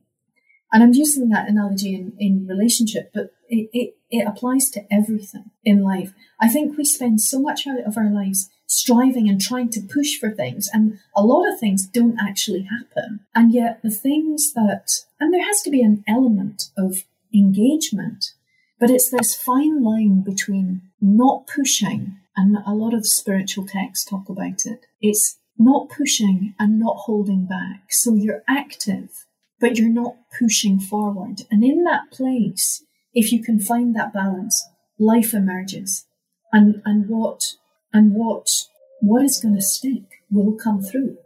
And 0.72 0.82
I'm 0.82 0.92
using 0.92 1.30
that 1.30 1.48
analogy 1.48 1.94
in, 1.94 2.12
in 2.18 2.46
relationship, 2.46 3.10
but 3.14 3.30
it, 3.48 3.70
it, 3.72 3.94
it 4.10 4.26
applies 4.26 4.68
to 4.70 4.84
everything 4.92 5.50
in 5.64 5.82
life. 5.82 6.12
I 6.40 6.48
think 6.48 6.76
we 6.76 6.84
spend 6.84 7.20
so 7.20 7.40
much 7.40 7.66
of 7.66 7.96
our 7.96 8.10
lives 8.10 8.50
striving 8.66 9.28
and 9.28 9.40
trying 9.40 9.70
to 9.70 9.80
push 9.80 10.18
for 10.18 10.30
things, 10.30 10.68
and 10.72 10.98
a 11.16 11.24
lot 11.24 11.48
of 11.50 11.58
things 11.58 11.86
don't 11.86 12.18
actually 12.20 12.64
happen. 12.64 13.20
And 13.34 13.52
yet, 13.52 13.80
the 13.82 13.90
things 13.90 14.52
that, 14.52 14.90
and 15.18 15.32
there 15.32 15.44
has 15.44 15.62
to 15.62 15.70
be 15.70 15.82
an 15.82 16.04
element 16.06 16.64
of 16.76 17.04
engagement, 17.34 18.32
but 18.78 18.90
it's 18.90 19.10
this 19.10 19.34
fine 19.34 19.82
line 19.82 20.22
between 20.22 20.82
not 21.00 21.46
pushing, 21.46 22.16
and 22.36 22.58
a 22.66 22.74
lot 22.74 22.92
of 22.92 23.06
spiritual 23.06 23.66
texts 23.66 24.04
talk 24.04 24.28
about 24.28 24.66
it. 24.66 24.84
It's 25.00 25.37
not 25.58 25.88
pushing 25.88 26.54
and 26.58 26.78
not 26.78 26.96
holding 27.00 27.46
back. 27.46 27.90
So 27.90 28.14
you're 28.14 28.42
active, 28.48 29.26
but 29.60 29.76
you're 29.76 29.88
not 29.88 30.16
pushing 30.38 30.78
forward. 30.78 31.42
And 31.50 31.64
in 31.64 31.84
that 31.84 32.10
place, 32.12 32.84
if 33.12 33.32
you 33.32 33.42
can 33.42 33.58
find 33.58 33.94
that 33.96 34.12
balance, 34.12 34.64
life 34.98 35.34
emerges. 35.34 36.06
And, 36.52 36.80
and 36.84 37.08
what, 37.08 37.42
and 37.92 38.12
what, 38.12 38.46
what 39.00 39.24
is 39.24 39.40
going 39.40 39.56
to 39.56 39.62
stick 39.62 40.04
will 40.30 40.56
come 40.56 40.80
through. 40.82 41.16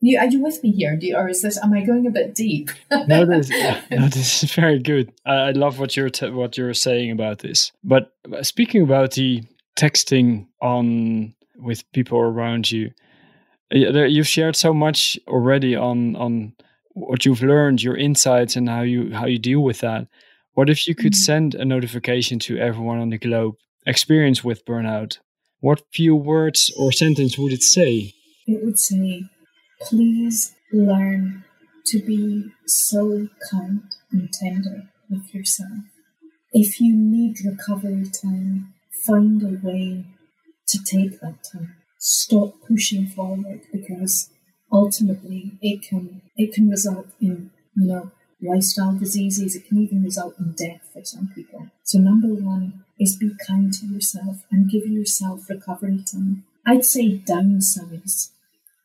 You, 0.00 0.18
are 0.18 0.26
you 0.26 0.42
with 0.42 0.62
me 0.62 0.72
here? 0.72 0.96
You, 1.00 1.16
or 1.16 1.28
is 1.28 1.42
this? 1.42 1.58
Am 1.62 1.72
I 1.72 1.82
going 1.82 2.06
a 2.06 2.10
bit 2.10 2.34
deep? 2.34 2.70
no, 3.08 3.24
this, 3.24 3.48
no, 3.90 4.08
this 4.08 4.42
is 4.44 4.52
very 4.52 4.78
good. 4.78 5.10
I, 5.24 5.34
I 5.34 5.50
love 5.52 5.78
what 5.78 5.96
you're 5.96 6.10
t- 6.10 6.30
what 6.30 6.56
you're 6.56 6.74
saying 6.74 7.10
about 7.10 7.38
this. 7.38 7.72
But 7.82 8.12
uh, 8.32 8.42
speaking 8.42 8.82
about 8.82 9.12
the 9.12 9.42
texting 9.76 10.46
on 10.60 11.34
with 11.56 11.90
people 11.92 12.18
around 12.18 12.70
you, 12.70 12.90
you've 13.70 14.28
shared 14.28 14.56
so 14.56 14.72
much 14.72 15.18
already 15.26 15.74
on 15.74 16.16
on 16.16 16.52
what 16.92 17.24
you've 17.24 17.42
learned, 17.42 17.82
your 17.82 17.96
insights, 17.96 18.56
and 18.56 18.68
how 18.68 18.82
you 18.82 19.12
how 19.14 19.26
you 19.26 19.38
deal 19.38 19.60
with 19.60 19.80
that. 19.80 20.08
What 20.54 20.70
if 20.70 20.88
you 20.88 20.94
could 20.94 21.12
mm-hmm. 21.12 21.30
send 21.30 21.54
a 21.54 21.64
notification 21.64 22.38
to 22.40 22.56
everyone 22.56 22.98
on 22.98 23.10
the 23.10 23.18
globe 23.18 23.56
experience 23.86 24.42
with 24.42 24.64
burnout? 24.64 25.18
What 25.60 25.82
few 25.92 26.14
words 26.14 26.72
or 26.78 26.92
sentence 26.92 27.38
would 27.38 27.52
it 27.52 27.62
say? 27.62 28.14
It 28.46 28.64
would 28.64 28.78
say, 28.78 29.24
please 29.82 30.54
learn 30.72 31.44
to 31.86 31.98
be 32.00 32.44
so 32.66 33.28
kind 33.50 33.82
and 34.12 34.32
tender 34.32 34.88
with 35.10 35.34
yourself. 35.34 35.84
If 36.52 36.80
you 36.80 36.94
need 36.96 37.36
recovery 37.44 38.04
time, 38.22 38.74
find 39.06 39.42
a 39.42 39.66
way 39.66 40.04
to 40.68 40.78
take 40.84 41.20
that 41.20 41.44
time. 41.52 41.76
Stop 41.98 42.54
pushing 42.66 43.06
forward 43.06 43.62
because 43.72 44.30
ultimately 44.70 45.58
it 45.62 45.82
can 45.82 46.22
it 46.36 46.52
can 46.52 46.68
result 46.68 47.06
in 47.20 47.50
you 47.74 47.86
know 47.86 48.10
lifestyle 48.42 48.96
diseases. 48.98 49.56
It 49.56 49.66
can 49.66 49.78
even 49.78 50.02
result 50.02 50.38
in 50.38 50.52
death 50.52 50.88
for 50.92 51.04
some 51.04 51.30
people. 51.34 51.68
So 51.82 51.98
number 51.98 52.28
one 52.28 52.84
is 52.98 53.16
be 53.16 53.32
kind 53.46 53.72
to 53.74 53.86
yourself 53.86 54.44
and 54.50 54.70
give 54.70 54.86
yourself 54.86 55.48
recovery 55.48 56.04
time. 56.10 56.44
I'd 56.66 56.84
say 56.84 57.18
downsize. 57.18 58.30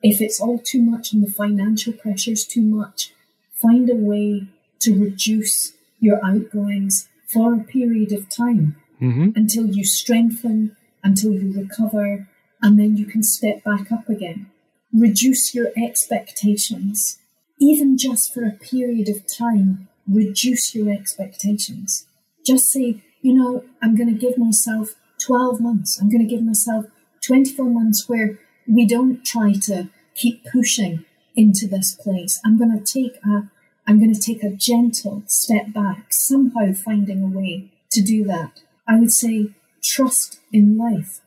If 0.03 0.21
it's 0.21 0.41
all 0.41 0.59
too 0.59 0.81
much 0.81 1.13
and 1.13 1.25
the 1.25 1.31
financial 1.31 1.93
pressure's 1.93 2.45
too 2.45 2.61
much, 2.61 3.13
find 3.53 3.89
a 3.89 3.95
way 3.95 4.47
to 4.81 4.99
reduce 4.99 5.73
your 5.99 6.23
outgoings 6.25 7.07
for 7.27 7.53
a 7.53 7.63
period 7.63 8.11
of 8.11 8.29
time 8.29 8.75
mm-hmm. 8.99 9.29
until 9.35 9.67
you 9.67 9.85
strengthen, 9.85 10.75
until 11.03 11.33
you 11.33 11.53
recover, 11.53 12.27
and 12.61 12.79
then 12.79 12.97
you 12.97 13.05
can 13.05 13.23
step 13.23 13.63
back 13.63 13.91
up 13.91 14.07
again 14.09 14.51
reduce 14.93 15.53
your 15.53 15.71
expectations. 15.77 17.19
Even 17.59 17.97
just 17.97 18.33
for 18.33 18.43
a 18.43 18.51
period 18.51 19.07
of 19.09 19.25
time, 19.27 19.87
reduce 20.07 20.73
your 20.73 20.91
expectations. 20.91 22.07
Just 22.45 22.71
say, 22.71 23.03
you 23.21 23.33
know, 23.33 23.63
I'm 23.81 23.95
going 23.95 24.13
to 24.13 24.19
give 24.19 24.37
myself 24.37 24.95
12 25.23 25.61
months. 25.61 25.99
I'm 26.01 26.09
going 26.09 26.27
to 26.27 26.35
give 26.35 26.43
myself 26.43 26.85
24 27.25 27.65
months 27.65 28.09
where 28.09 28.39
we 28.67 28.87
don't 28.87 29.23
try 29.23 29.53
to 29.53 29.89
keep 30.15 30.43
pushing 30.51 31.05
into 31.35 31.67
this 31.67 31.93
place. 31.93 32.39
I'm 32.43 32.57
going 32.57 32.77
to 32.77 32.83
take 32.83 33.17
a, 33.23 33.49
I'm 33.87 33.99
going 33.99 34.13
to 34.13 34.19
take 34.19 34.43
a 34.43 34.49
gentle 34.49 35.23
step 35.27 35.71
back, 35.73 36.07
somehow 36.11 36.73
finding 36.73 37.23
a 37.23 37.27
way 37.27 37.71
to 37.91 38.01
do 38.01 38.23
that. 38.25 38.61
I 38.87 38.99
would 38.99 39.11
say 39.11 39.51
trust 39.83 40.39
in 40.51 40.77
life. 40.77 41.20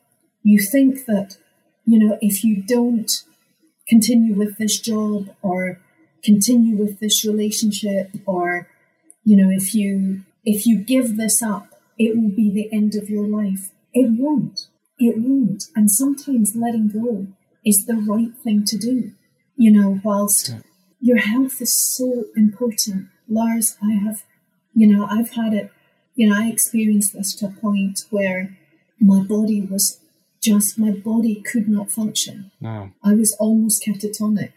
You 0.45 0.59
think 0.59 1.05
that, 1.05 1.37
you 1.85 1.97
know, 1.99 2.17
if 2.21 2.43
you 2.43 2.61
don't 2.61 3.11
continue 3.87 4.33
with 4.33 4.57
this 4.57 4.79
job 4.79 5.35
or 5.41 5.79
continue 6.23 6.75
with 6.75 6.99
this 6.99 7.25
relationship 7.25 8.11
or 8.25 8.67
you 9.23 9.37
know 9.37 9.49
if 9.51 9.75
you 9.75 10.21
if 10.43 10.65
you 10.65 10.79
give 10.79 11.17
this 11.17 11.41
up 11.43 11.67
it 11.97 12.17
will 12.17 12.29
be 12.29 12.49
the 12.51 12.69
end 12.75 12.93
of 12.95 13.09
your 13.09 13.25
life. 13.25 13.69
It 13.93 14.09
won't. 14.19 14.67
It 14.99 15.15
won't. 15.17 15.63
And 15.77 15.89
sometimes 15.89 16.55
letting 16.55 16.89
go 16.89 17.27
is 17.63 17.85
the 17.85 17.95
right 17.95 18.35
thing 18.43 18.65
to 18.65 18.77
do 18.77 19.11
you 19.55 19.71
know 19.71 19.99
whilst 20.03 20.55
your 20.99 21.17
health 21.17 21.61
is 21.61 21.73
so 21.95 22.25
important. 22.35 23.07
Lars 23.27 23.77
i 23.81 23.91
have 23.93 24.23
you 24.75 24.87
know 24.87 25.07
i've 25.09 25.31
had 25.31 25.51
it 25.53 25.71
you 26.15 26.27
know 26.27 26.35
i 26.37 26.47
experienced 26.47 27.13
this 27.13 27.33
to 27.35 27.47
a 27.47 27.49
point 27.49 28.01
where 28.11 28.55
my 28.99 29.23
body 29.23 29.61
was 29.61 29.99
just 30.45 30.77
my 30.77 30.91
body 30.91 31.35
could 31.51 31.67
not 31.67 31.91
function. 31.91 32.51
No. 32.61 32.91
I 33.03 33.13
was 33.13 33.35
almost 33.39 33.83
catatonic. 33.85 34.53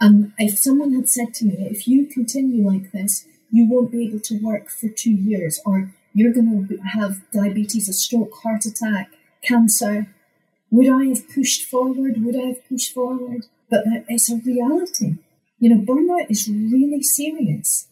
And 0.00 0.32
if 0.38 0.58
someone 0.58 0.92
had 0.94 1.08
said 1.08 1.34
to 1.34 1.44
me, 1.44 1.54
if 1.70 1.88
you 1.88 2.06
continue 2.06 2.66
like 2.66 2.92
this, 2.92 3.26
you 3.50 3.68
won't 3.70 3.92
be 3.92 4.06
able 4.06 4.20
to 4.20 4.40
work 4.42 4.68
for 4.68 4.88
two 4.88 5.16
years, 5.30 5.60
or 5.64 5.92
you're 6.12 6.32
going 6.32 6.68
to 6.68 6.76
have 6.98 7.12
diabetes, 7.32 7.88
a 7.88 7.92
stroke, 7.92 8.34
heart 8.42 8.64
attack, 8.64 9.10
cancer, 9.42 10.08
would 10.70 10.88
I 10.88 11.04
have 11.06 11.28
pushed 11.32 11.62
forward? 11.64 12.24
Would 12.24 12.36
I 12.36 12.46
have 12.52 12.68
pushed 12.68 12.92
forward? 12.92 13.46
But 13.70 13.84
it's 14.08 14.30
a 14.30 14.36
reality. 14.36 15.16
You 15.58 15.70
know, 15.70 15.82
burnout 15.82 16.30
is 16.30 16.48
really 16.48 17.02
serious. 17.02 17.88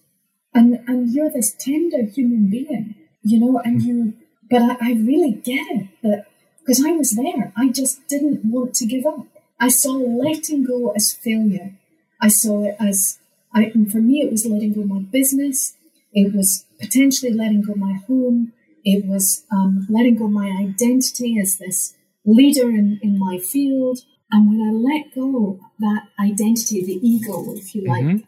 And, 0.54 0.80
and 0.86 1.10
you're 1.14 1.30
this 1.30 1.54
tender 1.58 2.02
human 2.04 2.50
being, 2.50 2.94
you 3.22 3.38
know, 3.40 3.60
and 3.64 3.80
you, 3.82 4.14
but 4.50 4.62
I, 4.62 4.76
I 4.80 4.92
really 4.94 5.32
get 5.32 5.64
it 5.70 5.88
that 6.02 6.26
because 6.64 6.84
I 6.84 6.92
was 6.92 7.10
there. 7.12 7.52
I 7.56 7.68
just 7.68 8.06
didn't 8.08 8.44
want 8.44 8.74
to 8.74 8.86
give 8.86 9.04
up. 9.06 9.26
I 9.60 9.68
saw 9.68 9.92
letting 9.92 10.64
go 10.64 10.90
as 10.90 11.12
failure. 11.12 11.74
I 12.20 12.28
saw 12.28 12.64
it 12.64 12.76
as, 12.80 13.18
I, 13.54 13.70
for 13.90 13.98
me, 13.98 14.22
it 14.22 14.30
was 14.30 14.46
letting 14.46 14.72
go 14.72 14.84
my 14.84 15.00
business. 15.00 15.76
It 16.12 16.34
was 16.34 16.66
potentially 16.80 17.32
letting 17.32 17.62
go 17.62 17.74
my 17.74 17.94
home. 18.06 18.52
It 18.84 19.04
was 19.06 19.44
um, 19.50 19.86
letting 19.88 20.16
go 20.16 20.28
my 20.28 20.50
identity 20.50 21.38
as 21.40 21.58
this 21.58 21.94
leader 22.24 22.70
in, 22.70 23.00
in 23.02 23.18
my 23.18 23.38
field. 23.38 24.00
And 24.30 24.48
when 24.48 24.60
I 24.60 24.72
let 24.72 25.14
go 25.14 25.60
that 25.80 26.08
identity, 26.18 26.84
the 26.84 26.98
ego, 27.06 27.54
if 27.54 27.74
you 27.74 27.86
like, 27.86 28.04
mm-hmm. 28.04 28.24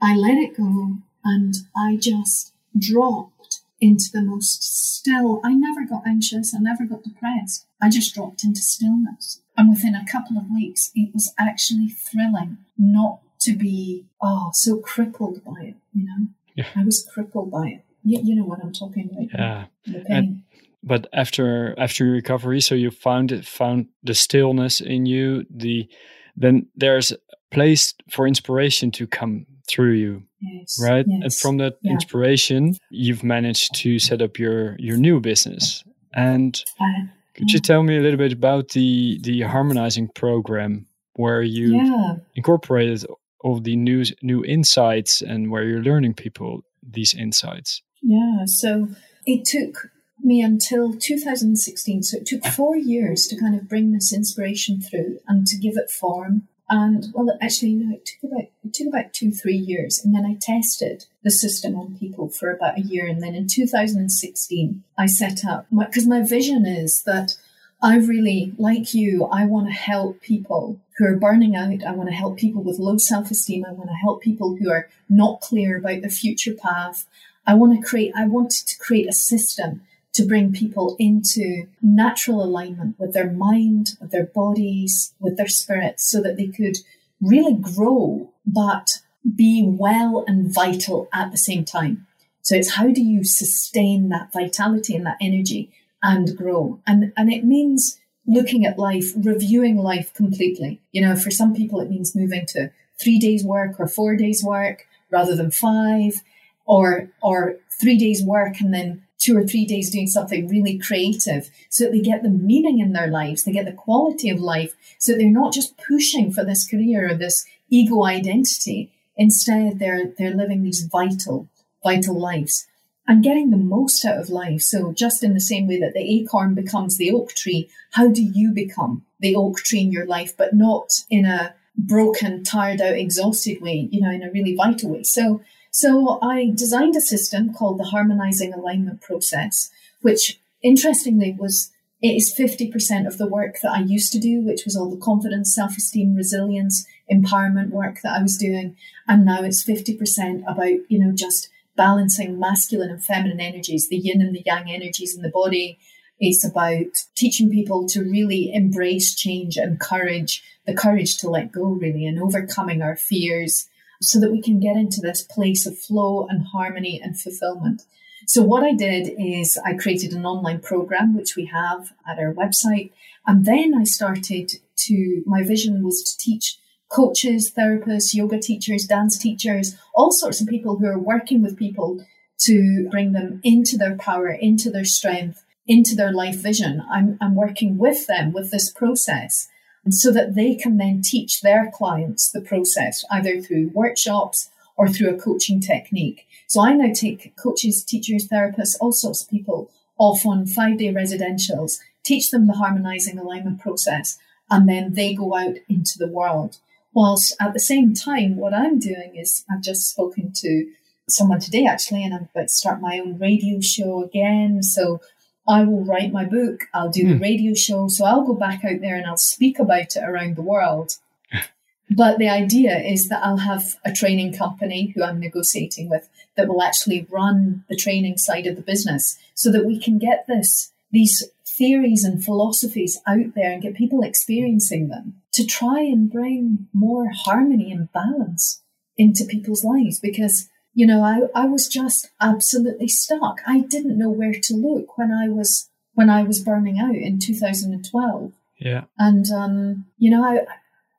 I 0.00 0.14
let 0.14 0.36
it 0.36 0.56
go 0.56 0.98
and 1.24 1.54
I 1.76 1.96
just 1.96 2.52
dropped 2.78 3.37
into 3.80 4.10
the 4.12 4.22
most 4.22 4.62
still. 4.62 5.40
I 5.44 5.54
never 5.54 5.84
got 5.86 6.06
anxious. 6.06 6.54
I 6.54 6.58
never 6.58 6.84
got 6.84 7.04
depressed. 7.04 7.66
I 7.80 7.88
just 7.88 8.14
dropped 8.14 8.44
into 8.44 8.60
stillness. 8.60 9.40
And 9.56 9.70
within 9.70 9.94
a 9.94 10.06
couple 10.10 10.36
of 10.36 10.50
weeks, 10.50 10.90
it 10.94 11.12
was 11.12 11.32
actually 11.38 11.88
thrilling 11.88 12.58
not 12.76 13.20
to 13.40 13.56
be, 13.56 14.04
oh, 14.20 14.50
so 14.52 14.78
crippled 14.78 15.44
by 15.44 15.62
it, 15.62 15.76
you 15.94 16.04
know? 16.04 16.26
Yeah. 16.54 16.66
I 16.74 16.84
was 16.84 17.08
crippled 17.12 17.50
by 17.50 17.68
it. 17.68 17.84
You, 18.04 18.20
you 18.22 18.36
know 18.36 18.44
what 18.44 18.60
I'm 18.62 18.72
talking 18.72 19.10
about. 19.10 19.28
Yeah. 19.32 19.66
The 19.86 20.00
pain. 20.00 20.06
And, 20.08 20.42
but 20.82 21.08
after 21.12 21.78
after 21.78 22.04
your 22.04 22.14
recovery, 22.14 22.60
so 22.60 22.74
you 22.74 22.90
found 22.90 23.32
it, 23.32 23.44
found 23.44 23.88
the 24.02 24.14
stillness 24.14 24.80
in 24.80 25.06
you, 25.06 25.44
the 25.50 25.88
then 26.36 26.66
there's 26.76 27.12
place 27.50 27.94
for 28.10 28.26
inspiration 28.26 28.90
to 28.92 29.06
come 29.06 29.46
through 29.68 29.92
you 29.92 30.22
yes, 30.40 30.80
right? 30.82 31.04
Yes, 31.06 31.22
and 31.22 31.34
from 31.34 31.58
that 31.58 31.78
yeah. 31.82 31.92
inspiration 31.92 32.76
you've 32.90 33.22
managed 33.22 33.74
to 33.76 33.98
set 33.98 34.22
up 34.22 34.38
your 34.38 34.76
your 34.78 34.96
new 34.96 35.20
business. 35.20 35.84
And 36.14 36.62
uh, 36.80 37.06
could 37.34 37.50
you 37.50 37.60
tell 37.60 37.82
me 37.82 37.98
a 37.98 38.00
little 38.00 38.18
bit 38.18 38.32
about 38.32 38.70
the 38.70 39.18
the 39.22 39.42
harmonizing 39.42 40.08
program 40.08 40.86
where 41.14 41.42
you 41.42 41.76
yeah. 41.76 42.16
incorporated 42.34 43.06
all 43.40 43.60
the 43.60 43.76
new 43.76 44.04
new 44.22 44.44
insights 44.44 45.22
and 45.22 45.50
where 45.50 45.64
you're 45.64 45.82
learning 45.82 46.14
people 46.14 46.62
these 46.82 47.14
insights? 47.14 47.82
Yeah 48.02 48.44
so 48.46 48.88
it 49.26 49.44
took 49.44 49.90
me 50.20 50.42
until 50.42 50.94
2016 50.94 52.02
so 52.02 52.16
it 52.16 52.26
took 52.26 52.44
four 52.44 52.76
years 52.76 53.26
to 53.26 53.38
kind 53.38 53.54
of 53.54 53.68
bring 53.68 53.92
this 53.92 54.12
inspiration 54.12 54.80
through 54.80 55.20
and 55.28 55.46
to 55.46 55.56
give 55.56 55.76
it 55.76 55.90
form. 55.90 56.48
And 56.70 57.06
well, 57.14 57.38
actually, 57.40 57.72
no, 57.74 57.94
it 57.94 58.04
took 58.04 58.30
about 58.30 58.48
it 58.68 58.74
took 58.74 58.88
about 58.88 59.12
two 59.12 59.30
three 59.30 59.56
years, 59.56 60.04
and 60.04 60.14
then 60.14 60.26
I 60.26 60.36
tested 60.40 61.06
the 61.22 61.30
system 61.30 61.74
on 61.76 61.98
people 61.98 62.28
for 62.28 62.50
about 62.50 62.78
a 62.78 62.82
year, 62.82 63.06
and 63.06 63.22
then 63.22 63.34
in 63.34 63.46
2016 63.46 64.84
I 64.96 65.06
set 65.06 65.44
up 65.44 65.66
because 65.70 66.06
my, 66.06 66.22
vision 66.22 66.66
is 66.66 67.02
that 67.04 67.36
I 67.80 67.96
really, 67.96 68.52
like 68.58 68.92
you, 68.92 69.24
I 69.24 69.46
want 69.46 69.68
to 69.68 69.72
help 69.72 70.20
people 70.20 70.80
who 70.96 71.06
are 71.06 71.16
burning 71.16 71.54
out. 71.56 71.84
I 71.84 71.92
want 71.92 72.08
to 72.10 72.14
help 72.14 72.36
people 72.36 72.62
with 72.62 72.78
low 72.78 72.98
self 72.98 73.30
esteem. 73.30 73.64
I 73.64 73.72
want 73.72 73.88
to 73.88 73.94
help 73.94 74.20
people 74.20 74.56
who 74.56 74.70
are 74.70 74.88
not 75.08 75.40
clear 75.40 75.78
about 75.78 76.00
their 76.00 76.10
future 76.10 76.54
path. 76.54 77.06
I 77.46 77.54
want 77.54 77.80
to 77.80 77.88
create, 77.88 78.12
I 78.16 78.26
wanted 78.26 78.66
to 78.66 78.78
create 78.78 79.08
a 79.08 79.12
system 79.12 79.82
to 80.14 80.26
bring 80.26 80.52
people 80.52 80.96
into 80.98 81.68
natural 81.80 82.42
alignment 82.42 82.98
with 82.98 83.14
their 83.14 83.30
mind, 83.30 83.90
with 84.00 84.10
their 84.10 84.26
bodies, 84.26 85.14
with 85.20 85.36
their 85.36 85.48
spirits, 85.48 86.10
so 86.10 86.20
that 86.20 86.36
they 86.36 86.48
could 86.48 86.78
really 87.20 87.54
grow, 87.54 88.30
but 88.46 89.00
be 89.34 89.64
well 89.66 90.24
and 90.26 90.52
vital 90.52 91.08
at 91.12 91.30
the 91.30 91.38
same 91.38 91.64
time. 91.64 92.06
So 92.42 92.54
it's 92.54 92.74
how 92.74 92.88
do 92.88 93.02
you 93.02 93.24
sustain 93.24 94.08
that 94.08 94.32
vitality 94.32 94.94
and 94.94 95.04
that 95.06 95.18
energy 95.20 95.70
and 96.02 96.36
grow? 96.36 96.80
And, 96.86 97.12
and 97.16 97.32
it 97.32 97.44
means 97.44 97.98
looking 98.26 98.64
at 98.64 98.78
life, 98.78 99.12
reviewing 99.16 99.76
life 99.76 100.14
completely. 100.14 100.80
You 100.92 101.02
know, 101.02 101.16
for 101.16 101.30
some 101.30 101.54
people, 101.54 101.80
it 101.80 101.90
means 101.90 102.16
moving 102.16 102.46
to 102.46 102.70
three 103.02 103.18
days 103.18 103.44
work 103.44 103.78
or 103.78 103.86
four 103.86 104.16
days 104.16 104.42
work 104.42 104.86
rather 105.10 105.34
than 105.34 105.50
five 105.50 106.22
or, 106.64 107.10
or 107.22 107.56
three 107.80 107.98
days 107.98 108.22
work 108.22 108.60
and 108.60 108.72
then 108.72 109.02
two 109.18 109.36
or 109.36 109.44
three 109.44 109.64
days 109.64 109.90
doing 109.90 110.06
something 110.06 110.48
really 110.48 110.78
creative 110.78 111.50
so 111.68 111.84
that 111.84 111.92
they 111.92 112.00
get 112.00 112.22
the 112.22 112.28
meaning 112.28 112.78
in 112.78 112.92
their 112.92 113.08
lives, 113.08 113.44
they 113.44 113.52
get 113.52 113.66
the 113.66 113.72
quality 113.72 114.30
of 114.30 114.40
life, 114.40 114.74
so 114.98 115.12
they're 115.12 115.30
not 115.30 115.52
just 115.52 115.76
pushing 115.76 116.32
for 116.32 116.44
this 116.44 116.68
career 116.68 117.10
or 117.10 117.14
this 117.14 117.44
ego 117.68 118.04
identity. 118.04 118.90
Instead, 119.16 119.78
they're 119.78 120.12
they're 120.16 120.34
living 120.34 120.62
these 120.62 120.82
vital, 120.82 121.48
vital 121.82 122.18
lives 122.18 122.68
and 123.08 123.24
getting 123.24 123.50
the 123.50 123.56
most 123.56 124.04
out 124.04 124.18
of 124.18 124.28
life. 124.28 124.60
So 124.60 124.92
just 124.92 125.24
in 125.24 125.32
the 125.32 125.40
same 125.40 125.66
way 125.66 125.80
that 125.80 125.94
the 125.94 126.20
acorn 126.20 126.54
becomes 126.54 126.98
the 126.98 127.10
oak 127.10 127.32
tree, 127.32 127.70
how 127.92 128.08
do 128.08 128.22
you 128.22 128.52
become 128.52 129.06
the 129.18 129.34
oak 129.34 129.58
tree 129.60 129.80
in 129.80 129.90
your 129.90 130.06
life, 130.06 130.36
but 130.36 130.54
not 130.54 130.90
in 131.08 131.24
a 131.24 131.54
broken, 131.76 132.44
tired 132.44 132.82
out, 132.82 132.98
exhausted 132.98 133.62
way, 133.62 133.88
you 133.90 134.02
know, 134.02 134.10
in 134.10 134.22
a 134.22 134.30
really 134.30 134.54
vital 134.54 134.90
way. 134.90 135.04
So 135.04 135.40
so 135.80 136.18
I 136.20 136.50
designed 136.56 136.96
a 136.96 137.00
system 137.00 137.54
called 137.54 137.78
the 137.78 137.84
harmonizing 137.84 138.52
alignment 138.52 139.00
process, 139.00 139.70
which 140.02 140.40
interestingly 140.60 141.36
was 141.38 141.70
it 142.02 142.16
is 142.16 142.34
50% 142.36 143.06
of 143.06 143.16
the 143.16 143.28
work 143.28 143.58
that 143.62 143.70
I 143.70 143.82
used 143.82 144.12
to 144.12 144.18
do, 144.18 144.40
which 144.40 144.64
was 144.64 144.76
all 144.76 144.90
the 144.90 144.96
confidence, 145.00 145.54
self 145.54 145.76
esteem, 145.76 146.16
resilience, 146.16 146.84
empowerment 147.08 147.70
work 147.70 148.00
that 148.02 148.18
I 148.18 148.22
was 148.22 148.36
doing. 148.36 148.76
And 149.06 149.24
now 149.24 149.42
it's 149.42 149.64
50% 149.64 150.42
about, 150.48 150.80
you 150.88 150.98
know, 150.98 151.12
just 151.14 151.48
balancing 151.76 152.40
masculine 152.40 152.90
and 152.90 153.04
feminine 153.04 153.40
energies, 153.40 153.88
the 153.88 153.98
yin 153.98 154.20
and 154.20 154.34
the 154.34 154.42
yang 154.44 154.68
energies 154.68 155.14
in 155.14 155.22
the 155.22 155.30
body. 155.30 155.78
It's 156.18 156.44
about 156.44 157.04
teaching 157.14 157.50
people 157.50 157.86
to 157.90 158.02
really 158.02 158.52
embrace 158.52 159.14
change 159.14 159.56
and 159.56 159.78
courage, 159.78 160.42
the 160.66 160.74
courage 160.74 161.18
to 161.18 161.30
let 161.30 161.52
go, 161.52 161.66
really, 161.66 162.04
and 162.04 162.20
overcoming 162.20 162.82
our 162.82 162.96
fears 162.96 163.67
so 164.00 164.20
that 164.20 164.32
we 164.32 164.42
can 164.42 164.60
get 164.60 164.76
into 164.76 165.00
this 165.00 165.22
place 165.22 165.66
of 165.66 165.78
flow 165.78 166.26
and 166.28 166.46
harmony 166.52 167.00
and 167.02 167.20
fulfillment. 167.20 167.82
So 168.26 168.42
what 168.42 168.62
I 168.62 168.74
did 168.74 169.14
is 169.18 169.58
I 169.64 169.74
created 169.74 170.12
an 170.12 170.26
online 170.26 170.60
program, 170.60 171.16
which 171.16 171.36
we 171.36 171.46
have 171.46 171.92
at 172.06 172.18
our 172.18 172.34
website. 172.34 172.92
And 173.26 173.44
then 173.44 173.74
I 173.74 173.84
started 173.84 174.52
to, 174.76 175.22
my 175.26 175.42
vision 175.42 175.82
was 175.82 176.02
to 176.02 176.18
teach 176.18 176.58
coaches, 176.90 177.52
therapists, 177.56 178.14
yoga 178.14 178.38
teachers, 178.38 178.86
dance 178.86 179.18
teachers, 179.18 179.76
all 179.94 180.10
sorts 180.10 180.40
of 180.40 180.48
people 180.48 180.76
who 180.76 180.86
are 180.86 180.98
working 180.98 181.42
with 181.42 181.56
people 181.56 182.04
to 182.40 182.88
bring 182.90 183.12
them 183.12 183.40
into 183.44 183.76
their 183.76 183.96
power, 183.96 184.28
into 184.28 184.70
their 184.70 184.84
strength, 184.84 185.44
into 185.66 185.94
their 185.94 186.12
life 186.12 186.36
vision. 186.36 186.82
I'm, 186.90 187.18
I'm 187.20 187.34
working 187.34 187.78
with 187.78 188.06
them 188.06 188.32
with 188.32 188.50
this 188.50 188.70
process 188.70 189.48
so 189.94 190.12
that 190.12 190.34
they 190.34 190.54
can 190.54 190.76
then 190.76 191.02
teach 191.02 191.40
their 191.40 191.70
clients 191.72 192.30
the 192.30 192.40
process 192.40 193.04
either 193.10 193.40
through 193.40 193.70
workshops 193.74 194.50
or 194.76 194.88
through 194.88 195.14
a 195.14 195.20
coaching 195.20 195.60
technique. 195.60 196.26
So 196.46 196.60
I 196.60 196.72
now 196.72 196.92
take 196.92 197.36
coaches, 197.36 197.84
teachers, 197.84 198.28
therapists, 198.28 198.76
all 198.80 198.92
sorts 198.92 199.22
of 199.22 199.30
people 199.30 199.70
off 199.98 200.24
on 200.24 200.46
five 200.46 200.78
day 200.78 200.92
residentials, 200.92 201.78
teach 202.04 202.30
them 202.30 202.46
the 202.46 202.54
harmonizing 202.54 203.18
alignment 203.18 203.60
process, 203.60 204.18
and 204.50 204.68
then 204.68 204.94
they 204.94 205.14
go 205.14 205.34
out 205.34 205.56
into 205.68 205.98
the 205.98 206.08
world. 206.08 206.58
Whilst 206.94 207.36
at 207.40 207.52
the 207.52 207.60
same 207.60 207.92
time, 207.92 208.36
what 208.36 208.54
I'm 208.54 208.78
doing 208.78 209.16
is 209.16 209.44
I've 209.50 209.62
just 209.62 209.90
spoken 209.90 210.32
to 210.36 210.70
someone 211.08 211.40
today 211.40 211.66
actually, 211.66 212.04
and 212.04 212.14
I'm 212.14 212.28
about 212.34 212.48
to 212.48 212.54
start 212.54 212.80
my 212.80 212.98
own 212.98 213.18
radio 213.18 213.60
show 213.60 214.02
again. 214.02 214.62
So 214.62 215.00
I 215.48 215.64
will 215.64 215.84
write 215.84 216.12
my 216.12 216.24
book, 216.24 216.64
I'll 216.74 216.90
do 216.90 217.04
mm. 217.04 217.08
the 217.08 217.14
hmm. 217.14 217.22
radio 217.22 217.54
show. 217.54 217.88
So 217.88 218.04
I'll 218.04 218.26
go 218.26 218.34
back 218.34 218.64
out 218.64 218.80
there 218.80 218.96
and 218.96 219.06
I'll 219.06 219.16
speak 219.16 219.58
about 219.58 219.96
it 219.96 220.02
around 220.04 220.36
the 220.36 220.42
world. 220.42 220.98
but 221.90 222.18
the 222.18 222.28
idea 222.28 222.78
is 222.78 223.08
that 223.08 223.24
I'll 223.24 223.38
have 223.38 223.76
a 223.84 223.92
training 223.92 224.34
company 224.34 224.92
who 224.94 225.02
I'm 225.02 225.18
negotiating 225.18 225.88
with 225.88 226.08
that 226.36 226.48
will 226.48 226.62
actually 226.62 227.06
run 227.10 227.64
the 227.68 227.76
training 227.76 228.18
side 228.18 228.46
of 228.46 228.56
the 228.56 228.62
business 228.62 229.18
so 229.34 229.50
that 229.50 229.64
we 229.64 229.80
can 229.80 229.98
get 229.98 230.26
this, 230.28 230.70
these 230.92 231.24
theories 231.46 232.04
and 232.04 232.22
philosophies 232.22 233.00
out 233.06 233.34
there 233.34 233.50
and 233.50 233.62
get 233.62 233.74
people 233.74 234.02
experiencing 234.02 234.88
them 234.88 235.20
to 235.32 235.44
try 235.46 235.80
and 235.80 236.12
bring 236.12 236.68
more 236.72 237.10
harmony 237.24 237.72
and 237.72 237.92
balance 237.92 238.62
into 238.96 239.24
people's 239.24 239.64
lives 239.64 239.98
because 239.98 240.48
you 240.74 240.86
know, 240.86 241.02
I, 241.02 241.22
I 241.34 241.46
was 241.46 241.68
just 241.68 242.10
absolutely 242.20 242.88
stuck. 242.88 243.40
I 243.46 243.60
didn't 243.60 243.98
know 243.98 244.10
where 244.10 244.34
to 244.34 244.54
look 244.54 244.96
when 244.96 245.12
I 245.12 245.28
was 245.28 245.68
when 245.94 246.10
I 246.10 246.22
was 246.22 246.40
burning 246.40 246.78
out 246.78 246.94
in 246.94 247.18
2012. 247.18 248.32
Yeah. 248.60 248.84
And 248.98 249.26
um, 249.32 249.86
you 249.98 250.10
know, 250.10 250.24
I 250.24 250.40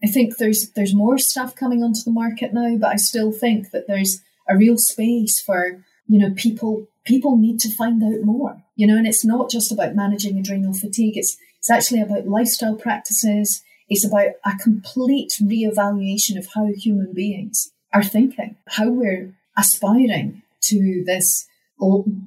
I 0.03 0.07
think 0.07 0.38
there's 0.38 0.72
there's 0.72 0.93
more 0.93 1.17
stuff 1.17 1.55
coming 1.55 1.84
onto 1.84 2.03
the 2.03 2.11
market 2.11 2.53
now, 2.53 2.76
but 2.78 2.89
I 2.89 2.95
still 2.97 3.32
think 3.32 3.72
that 3.72 3.88
there's 3.88 4.22
a 4.49 4.57
real 4.57 4.78
space 4.78 5.39
for, 5.39 5.84
you 6.07 6.20
know, 6.20 6.34
people 6.36 6.88
people 7.05 7.38
need 7.38 7.59
to 7.61 7.76
find 7.76 8.03
out 8.03 8.24
more. 8.24 8.61
You 8.76 8.88
know, 8.88 8.97
and 8.97 9.07
it's 9.07 9.26
not 9.26 9.49
just 9.49 9.72
about 9.72 9.95
managing 9.95 10.38
adrenal 10.38 10.74
fatigue. 10.74 11.17
It's 11.17 11.38
it's 11.57 11.70
actually 11.70 12.01
about 12.01 12.28
lifestyle 12.28 12.76
practices. 12.76 13.61
It's 13.89 14.05
about 14.05 14.34
a 14.45 14.55
complete 14.61 15.34
reevaluation 15.41 16.38
of 16.38 16.47
how 16.53 16.67
human 16.67 17.13
beings 17.13 17.72
are 17.93 18.03
thinking, 18.03 18.55
how 18.67 18.89
we're 18.89 19.34
aspiring 19.60 20.41
to 20.62 21.03
this 21.05 21.47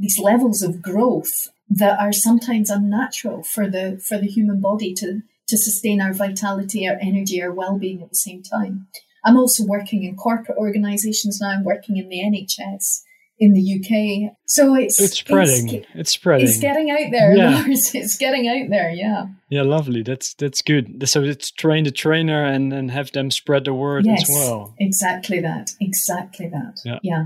these 0.00 0.18
levels 0.18 0.62
of 0.62 0.80
growth 0.80 1.48
that 1.68 1.98
are 1.98 2.12
sometimes 2.12 2.70
unnatural 2.70 3.42
for 3.42 3.68
the 3.68 4.02
for 4.06 4.18
the 4.18 4.26
human 4.26 4.60
body 4.60 4.94
to 4.94 5.22
to 5.48 5.56
sustain 5.58 6.00
our 6.00 6.14
vitality, 6.14 6.88
our 6.88 6.98
energy, 7.00 7.42
our 7.42 7.52
well-being 7.52 8.02
at 8.02 8.08
the 8.08 8.14
same 8.14 8.42
time. 8.42 8.86
I'm 9.24 9.36
also 9.36 9.64
working 9.64 10.04
in 10.04 10.16
corporate 10.16 10.58
organizations 10.58 11.40
now. 11.40 11.50
I'm 11.50 11.64
working 11.64 11.96
in 11.96 12.08
the 12.08 12.20
NHS 12.20 13.02
in 13.42 13.54
the 13.54 13.74
UK. 13.74 14.32
So 14.46 14.76
it's 14.76 15.00
it's 15.00 15.18
spreading. 15.18 15.68
It's, 15.68 15.86
it's 15.94 16.10
spreading. 16.12 16.46
It's 16.46 16.60
getting 16.60 16.92
out 16.92 17.10
there. 17.10 17.34
Yeah. 17.34 17.64
it's 17.66 18.16
getting 18.16 18.46
out 18.46 18.70
there. 18.70 18.92
Yeah. 18.92 19.26
Yeah, 19.48 19.62
lovely. 19.62 20.04
That's 20.04 20.34
that's 20.34 20.62
good. 20.62 21.08
So 21.08 21.24
it's 21.24 21.50
train 21.50 21.82
the 21.82 21.90
trainer 21.90 22.44
and 22.44 22.72
and 22.72 22.92
have 22.92 23.10
them 23.10 23.32
spread 23.32 23.64
the 23.64 23.74
word 23.74 24.06
yes, 24.06 24.22
as 24.22 24.36
well. 24.36 24.74
Exactly 24.78 25.40
that. 25.40 25.72
Exactly 25.80 26.48
that. 26.50 26.80
Yeah. 26.84 27.00
Yeah. 27.02 27.24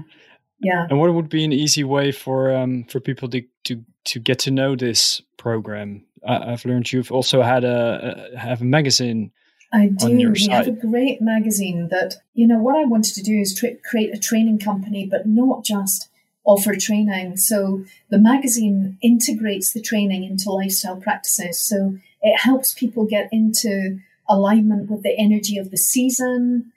Yeah. 0.59 0.87
And 0.89 0.99
what 0.99 1.13
would 1.13 1.29
be 1.29 1.45
an 1.45 1.53
easy 1.53 1.85
way 1.85 2.13
for 2.13 2.51
um 2.57 2.85
for 2.85 2.99
people 2.99 3.29
to 3.29 3.43
to 3.65 3.85
to 4.07 4.19
get 4.19 4.39
to 4.41 4.51
know 4.51 4.75
this 4.75 5.21
program? 5.37 6.07
I, 6.27 6.53
have 6.53 6.65
learned 6.65 6.91
you've 6.91 7.13
also 7.13 7.43
had 7.43 7.63
a, 7.63 8.31
a 8.33 8.39
have 8.39 8.63
a 8.63 8.65
magazine. 8.65 9.33
I 9.73 9.89
do. 9.89 10.31
We 10.31 10.47
have 10.49 10.69
a 10.69 10.73
great 10.73 11.21
magazine 11.21 11.89
that, 11.89 12.17
you 12.35 12.47
know, 12.47 12.59
what 12.59 12.77
I 12.77 12.85
wanted 12.85 13.15
to 13.15 13.23
do 13.23 13.39
is 13.39 13.55
tra- 13.55 13.77
create 13.77 14.15
a 14.15 14.19
training 14.19 14.59
company, 14.59 15.07
but 15.07 15.27
not 15.27 15.65
just 15.65 16.09
offer 16.45 16.77
training. 16.77 17.37
So 17.37 17.85
the 18.09 18.19
magazine 18.19 18.99
integrates 19.03 19.73
the 19.73 19.83
training 19.83 20.25
into 20.25 20.51
lifestyle 20.51 20.97
practices. 20.97 21.59
So 21.59 21.99
it 22.23 22.39
helps 22.39 22.73
people 22.73 23.05
get 23.05 23.29
into 23.33 23.99
alignment 24.29 24.91
with 24.91 25.03
the 25.03 25.19
energy 25.19 25.59
of 25.59 25.71
the 25.71 25.77
season. 25.77 26.73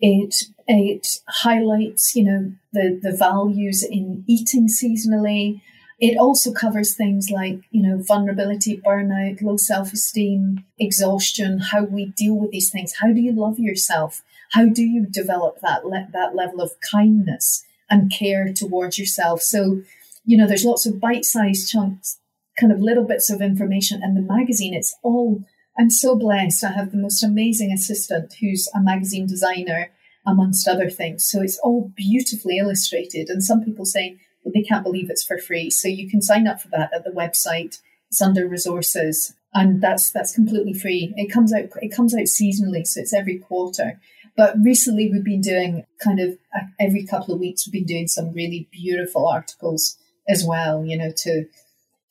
It 0.00 0.44
it 0.66 1.20
highlights, 1.26 2.14
you 2.14 2.24
know, 2.24 2.52
the, 2.72 2.98
the 3.02 3.16
values 3.16 3.82
in 3.82 4.24
eating 4.26 4.68
seasonally. 4.68 5.60
It 6.00 6.18
also 6.18 6.52
covers 6.52 6.94
things 6.94 7.30
like, 7.30 7.60
you 7.70 7.82
know, 7.82 8.02
vulnerability, 8.02 8.80
burnout, 8.84 9.42
low 9.42 9.56
self 9.56 9.92
esteem, 9.92 10.64
exhaustion, 10.78 11.58
how 11.58 11.84
we 11.84 12.06
deal 12.16 12.34
with 12.34 12.50
these 12.50 12.70
things. 12.70 12.94
How 13.00 13.12
do 13.12 13.20
you 13.20 13.32
love 13.32 13.58
yourself? 13.58 14.22
How 14.52 14.66
do 14.66 14.82
you 14.82 15.06
develop 15.06 15.60
that, 15.62 15.86
le- 15.86 16.08
that 16.12 16.34
level 16.34 16.60
of 16.60 16.72
kindness 16.90 17.64
and 17.88 18.10
care 18.10 18.52
towards 18.52 18.98
yourself? 18.98 19.42
So, 19.42 19.82
you 20.24 20.36
know, 20.36 20.46
there's 20.46 20.64
lots 20.64 20.86
of 20.86 21.00
bite 21.00 21.24
sized 21.24 21.70
chunks, 21.70 22.18
kind 22.58 22.72
of 22.72 22.80
little 22.80 23.04
bits 23.04 23.30
of 23.30 23.40
information. 23.40 24.02
And 24.02 24.16
the 24.16 24.34
magazine, 24.34 24.74
it's 24.74 24.96
all, 25.02 25.44
I'm 25.78 25.90
so 25.90 26.16
blessed. 26.16 26.64
I 26.64 26.72
have 26.72 26.90
the 26.90 26.98
most 26.98 27.22
amazing 27.22 27.72
assistant 27.72 28.34
who's 28.40 28.68
a 28.74 28.80
magazine 28.80 29.26
designer, 29.26 29.90
amongst 30.26 30.66
other 30.66 30.90
things. 30.90 31.24
So 31.24 31.42
it's 31.42 31.58
all 31.58 31.92
beautifully 31.94 32.58
illustrated. 32.58 33.28
And 33.28 33.42
some 33.42 33.62
people 33.62 33.84
say, 33.84 34.18
they 34.52 34.62
can't 34.62 34.84
believe 34.84 35.08
it's 35.10 35.24
for 35.24 35.38
free. 35.38 35.70
So 35.70 35.88
you 35.88 36.08
can 36.08 36.20
sign 36.22 36.46
up 36.46 36.60
for 36.60 36.68
that 36.68 36.90
at 36.94 37.04
the 37.04 37.10
website. 37.10 37.78
It's 38.10 38.22
under 38.22 38.46
resources. 38.46 39.34
and 39.54 39.80
that's 39.80 40.10
that's 40.10 40.34
completely 40.34 40.74
free. 40.74 41.14
It 41.16 41.32
comes 41.32 41.52
out 41.54 41.64
it 41.80 41.94
comes 41.94 42.14
out 42.14 42.26
seasonally, 42.26 42.86
so 42.86 43.00
it's 43.00 43.14
every 43.14 43.38
quarter. 43.38 44.00
But 44.36 44.56
recently, 44.62 45.10
we've 45.10 45.24
been 45.24 45.40
doing 45.40 45.84
kind 46.02 46.18
of 46.18 46.30
uh, 46.54 46.66
every 46.80 47.06
couple 47.06 47.34
of 47.34 47.40
weeks. 47.40 47.66
We've 47.66 47.72
been 47.72 47.94
doing 47.96 48.08
some 48.08 48.32
really 48.32 48.68
beautiful 48.72 49.28
articles 49.28 49.96
as 50.28 50.44
well. 50.46 50.84
You 50.84 50.98
know, 50.98 51.12
to 51.18 51.46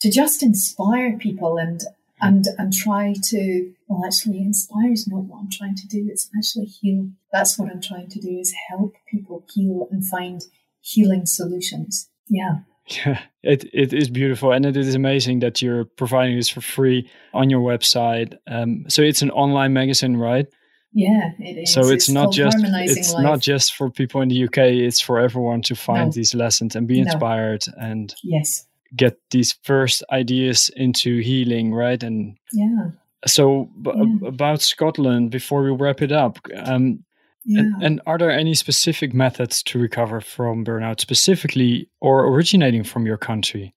to 0.02 0.10
just 0.10 0.42
inspire 0.42 1.18
people 1.18 1.58
and 1.58 1.82
and 2.22 2.46
and 2.58 2.72
try 2.74 3.14
to 3.26 3.74
well, 3.88 4.06
actually, 4.06 4.40
inspire 4.42 4.92
is 4.92 5.08
not 5.08 5.26
what 5.26 5.40
I'm 5.42 5.50
trying 5.52 5.76
to 5.76 5.88
do. 5.88 6.08
It's 6.10 6.30
actually 6.38 6.66
heal. 6.66 7.10
That's 7.32 7.60
what 7.60 7.70
I'm 7.70 7.82
trying 7.82 8.10
to 8.10 8.20
do 8.20 8.40
is 8.40 8.54
help 8.70 8.96
people 9.10 9.46
heal 9.54 9.88
and 9.92 10.08
find 10.08 10.42
healing 10.82 11.26
solutions. 11.26 12.10
Yeah. 12.30 12.60
Yeah, 12.88 13.22
it, 13.44 13.64
it 13.74 13.94
is 13.94 14.10
beautiful 14.10 14.52
and 14.52 14.66
it 14.66 14.76
is 14.76 14.94
amazing 14.94 15.40
that 15.40 15.62
you're 15.62 15.86
providing 15.86 16.36
this 16.36 16.50
for 16.50 16.60
free 16.60 17.10
on 17.34 17.50
your 17.50 17.62
website. 17.62 18.38
Um, 18.46 18.84
so 18.90 19.02
it's 19.02 19.22
an 19.22 19.32
online 19.32 19.72
magazine, 19.72 20.18
right? 20.18 20.48
Yeah, 20.94 21.32
it 21.40 21.64
is. 21.64 21.74
So 21.74 21.82
it's, 21.82 21.92
it's 21.92 22.10
not 22.10 22.34
just 22.34 22.58
it's 22.60 23.14
life. 23.14 23.24
not 23.24 23.40
just 23.40 23.74
for 23.74 23.90
people 23.90 24.22
in 24.22 24.30
the 24.30 24.44
UK. 24.44 24.58
It's 24.58 25.02
for 25.02 25.20
everyone 25.20 25.62
to 25.64 25.76
find 25.76 26.08
no. 26.08 26.12
these 26.12 26.36
lessons 26.36 26.76
and 26.76 26.88
be 26.88 27.02
no. 27.02 27.12
inspired 27.12 27.64
and 27.78 28.14
yes, 28.24 28.68
get 28.96 29.18
these 29.32 29.58
first 29.64 30.04
ideas 30.12 30.70
into 30.76 31.20
healing, 31.20 31.74
right? 31.74 32.02
And 32.04 32.38
yeah. 32.52 32.90
So 33.26 33.70
yeah. 33.84 34.28
about 34.28 34.62
Scotland, 34.62 35.32
before 35.32 35.64
we 35.64 35.72
wrap 35.72 36.02
it 36.02 36.12
up, 36.12 36.38
um, 36.64 37.04
yeah. 37.46 37.60
And, 37.60 37.84
and, 37.84 38.02
are 38.06 38.18
there 38.18 38.32
any 38.32 38.54
specific 38.54 39.14
methods 39.14 39.62
to 39.64 39.80
recover 39.80 40.22
from 40.22 40.64
burnout, 40.64 41.00
specifically 41.00 41.90
or 42.00 42.26
originating 42.26 42.84
from 42.84 43.06
your 43.06 43.18
country? 43.18 43.74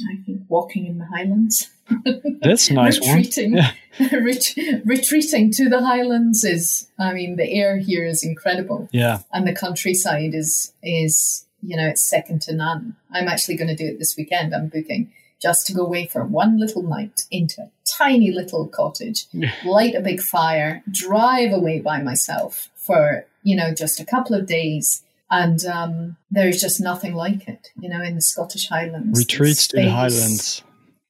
I 0.00 0.22
think 0.24 0.42
walking 0.48 0.86
in 0.86 0.98
the 0.98 1.06
Highlands. 1.06 1.70
That's 2.40 2.70
nice 2.70 2.98
retreating, 2.98 3.56
yeah. 3.56 3.72
ret- 4.12 4.54
retreating 4.84 5.52
to 5.52 5.68
the 5.68 5.84
Highlands 5.84 6.44
is. 6.44 6.88
I 6.98 7.12
mean, 7.12 7.36
the 7.36 7.50
air 7.50 7.78
here 7.78 8.04
is 8.06 8.24
incredible. 8.24 8.88
Yeah, 8.92 9.20
and 9.32 9.46
the 9.46 9.54
countryside 9.54 10.34
is 10.34 10.72
is 10.82 11.46
you 11.60 11.76
know 11.76 11.86
it's 11.88 12.02
second 12.02 12.42
to 12.42 12.54
none. 12.54 12.96
I'm 13.12 13.28
actually 13.28 13.56
going 13.56 13.68
to 13.68 13.76
do 13.76 13.86
it 13.86 13.98
this 13.98 14.16
weekend. 14.16 14.54
I'm 14.54 14.68
booking 14.68 15.12
just 15.42 15.66
to 15.66 15.74
go 15.74 15.84
away 15.84 16.06
for 16.06 16.24
one 16.24 16.58
little 16.58 16.82
night 16.82 17.22
into 17.30 17.60
a 17.62 17.70
tiny 17.84 18.30
little 18.30 18.68
cottage, 18.68 19.26
light 19.64 19.94
a 19.94 20.00
big 20.00 20.20
fire, 20.20 20.82
drive 20.90 21.52
away 21.52 21.80
by 21.80 22.00
myself 22.00 22.70
for, 22.76 23.26
you 23.42 23.56
know, 23.56 23.74
just 23.74 23.98
a 23.98 24.04
couple 24.04 24.36
of 24.36 24.46
days. 24.46 25.02
And 25.30 25.64
um, 25.64 26.16
there's 26.30 26.60
just 26.60 26.80
nothing 26.80 27.14
like 27.14 27.48
it, 27.48 27.68
you 27.80 27.88
know, 27.88 28.02
in 28.02 28.14
the 28.14 28.20
Scottish 28.20 28.68
Highlands. 28.68 29.18
Retreats 29.18 29.66
to 29.68 29.76
the 29.78 29.90
Highlands. 29.90 30.62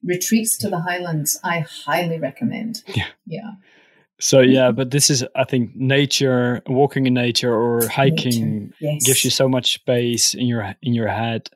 Retreats 0.03 0.57
to 0.59 0.69
the 0.69 0.79
Highlands, 0.79 1.39
I 1.43 1.59
highly 1.59 2.19
recommend. 2.19 2.83
Yeah. 2.87 3.07
Yeah. 3.27 3.51
So 4.19 4.39
yeah, 4.39 4.71
but 4.71 4.91
this 4.91 5.09
is 5.09 5.25
I 5.35 5.43
think 5.43 5.75
nature, 5.75 6.61
walking 6.67 7.05
in 7.07 7.13
nature 7.13 7.53
or 7.53 7.87
hiking 7.87 8.73
yes. 8.79 9.05
gives 9.05 9.25
you 9.25 9.29
so 9.29 9.49
much 9.49 9.73
space 9.73 10.33
in 10.33 10.45
your 10.45 10.75
in 10.81 10.93
your 10.93 11.09
head 11.09 11.49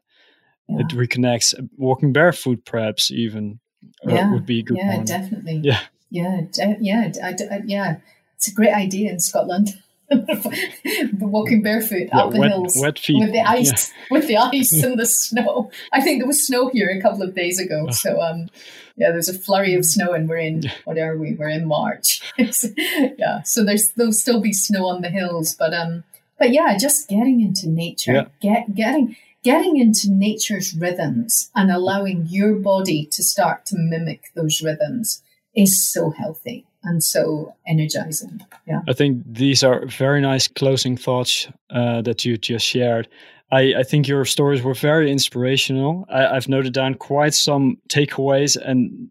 yeah. 0.67 0.79
it 0.79 0.87
reconnects. 0.89 1.53
Walking 1.77 2.13
barefoot, 2.13 2.65
perhaps 2.65 3.11
even 3.11 3.59
uh, 4.05 4.13
yeah. 4.13 4.31
would 4.31 4.45
be 4.45 4.59
a 4.59 4.63
good 4.63 4.77
point. 4.77 4.87
yeah, 4.87 4.97
one. 4.97 5.05
definitely. 5.05 5.61
Yeah, 5.63 5.79
yeah, 6.09 6.41
de- 6.51 6.77
yeah, 6.79 7.11
I, 7.23 7.29
I, 7.29 7.61
yeah. 7.65 7.97
It's 8.35 8.47
a 8.47 8.53
great 8.53 8.73
idea 8.73 9.11
in 9.11 9.19
Scotland. 9.19 9.69
walking 11.19 11.61
barefoot 11.61 12.07
yeah, 12.07 12.19
up 12.19 12.31
the 12.31 12.39
wet, 12.39 12.51
hills 12.51 12.77
wet 12.79 12.97
feet. 12.97 13.19
with 13.19 13.33
the 13.33 13.41
ice, 13.41 13.91
with 14.11 14.27
the 14.27 14.37
ice 14.37 14.71
and 14.83 14.97
the 14.97 15.05
snow. 15.05 15.69
I 15.91 16.01
think 16.01 16.19
there 16.19 16.27
was 16.27 16.45
snow 16.45 16.69
here 16.69 16.89
a 16.89 17.01
couple 17.01 17.23
of 17.23 17.35
days 17.35 17.59
ago. 17.59 17.89
So, 17.89 18.21
um, 18.21 18.49
yeah, 18.95 19.11
there's 19.11 19.27
a 19.27 19.37
flurry 19.37 19.75
of 19.75 19.85
snow, 19.85 20.13
and 20.13 20.29
we're 20.29 20.37
in 20.37 20.63
what 20.85 20.97
are 20.97 21.17
we? 21.17 21.33
We're 21.33 21.49
in 21.49 21.67
March. 21.67 22.21
yeah, 22.37 23.41
so 23.43 23.65
there's 23.65 23.91
there'll 23.95 24.13
still 24.13 24.39
be 24.39 24.53
snow 24.53 24.87
on 24.87 25.01
the 25.01 25.09
hills, 25.09 25.55
but 25.57 25.73
um, 25.73 26.05
but 26.39 26.51
yeah, 26.51 26.77
just 26.77 27.09
getting 27.09 27.41
into 27.41 27.67
nature, 27.67 28.13
yeah. 28.13 28.25
get 28.41 28.75
getting 28.75 29.17
getting 29.43 29.77
into 29.77 30.07
nature's 30.09 30.75
rhythms 30.77 31.49
and 31.55 31.71
allowing 31.71 32.25
your 32.29 32.55
body 32.55 33.07
to 33.11 33.23
start 33.23 33.65
to 33.67 33.75
mimic 33.77 34.25
those 34.35 34.61
rhythms 34.63 35.21
is 35.55 35.91
so 35.91 36.11
healthy 36.11 36.65
and 36.83 37.03
so 37.03 37.53
energizing. 37.67 38.41
Yeah. 38.65 38.81
I 38.87 38.93
think 38.93 39.23
these 39.25 39.63
are 39.63 39.85
very 39.87 40.21
nice 40.21 40.47
closing 40.47 40.97
thoughts 40.97 41.47
uh, 41.69 42.01
that 42.03 42.25
you 42.25 42.37
just 42.37 42.65
shared. 42.65 43.07
I, 43.51 43.75
I, 43.79 43.83
think 43.83 44.07
your 44.07 44.25
stories 44.25 44.61
were 44.61 44.73
very 44.73 45.09
inspirational. 45.09 46.05
I, 46.09 46.33
have 46.33 46.49
noted 46.49 46.73
down 46.73 46.95
quite 46.95 47.33
some 47.33 47.77
takeaways, 47.87 48.57
and 48.57 49.09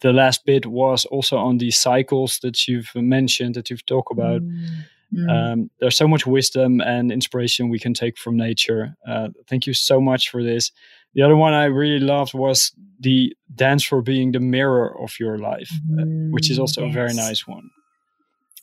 the 0.00 0.12
last 0.12 0.44
bit 0.44 0.66
was 0.66 1.06
also 1.06 1.38
on 1.38 1.58
these 1.58 1.78
cycles 1.78 2.38
that 2.40 2.68
you've 2.68 2.90
mentioned, 2.94 3.54
that 3.54 3.70
you've 3.70 3.86
talked 3.86 4.12
about. 4.12 4.42
Mm. 4.42 4.84
Mm. 5.14 5.30
Um, 5.52 5.70
there's 5.80 5.96
so 5.96 6.08
much 6.08 6.26
wisdom 6.26 6.80
and 6.80 7.10
inspiration 7.10 7.68
we 7.68 7.78
can 7.78 7.94
take 7.94 8.18
from 8.18 8.36
nature. 8.36 8.94
Uh, 9.06 9.28
thank 9.48 9.66
you 9.66 9.72
so 9.72 10.00
much 10.00 10.28
for 10.28 10.42
this. 10.42 10.70
The 11.14 11.22
other 11.22 11.36
one 11.36 11.54
I 11.54 11.64
really 11.64 12.04
loved 12.04 12.34
was 12.34 12.72
the 13.00 13.34
dance 13.54 13.84
for 13.84 14.02
being 14.02 14.32
the 14.32 14.40
mirror 14.40 14.94
of 15.00 15.18
your 15.18 15.38
life, 15.38 15.70
uh, 15.98 16.04
which 16.30 16.50
is 16.50 16.58
also 16.58 16.82
yes. 16.82 16.90
a 16.90 16.94
very 16.94 17.14
nice 17.14 17.46
one. 17.46 17.70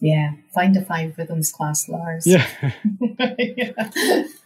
Yeah, 0.02 0.34
find 0.54 0.76
a 0.76 0.82
five 0.84 1.18
rhythms 1.18 1.52
class, 1.52 1.88
Lars. 1.88 2.28
Yeah, 2.28 2.46
yeah. 3.10 3.72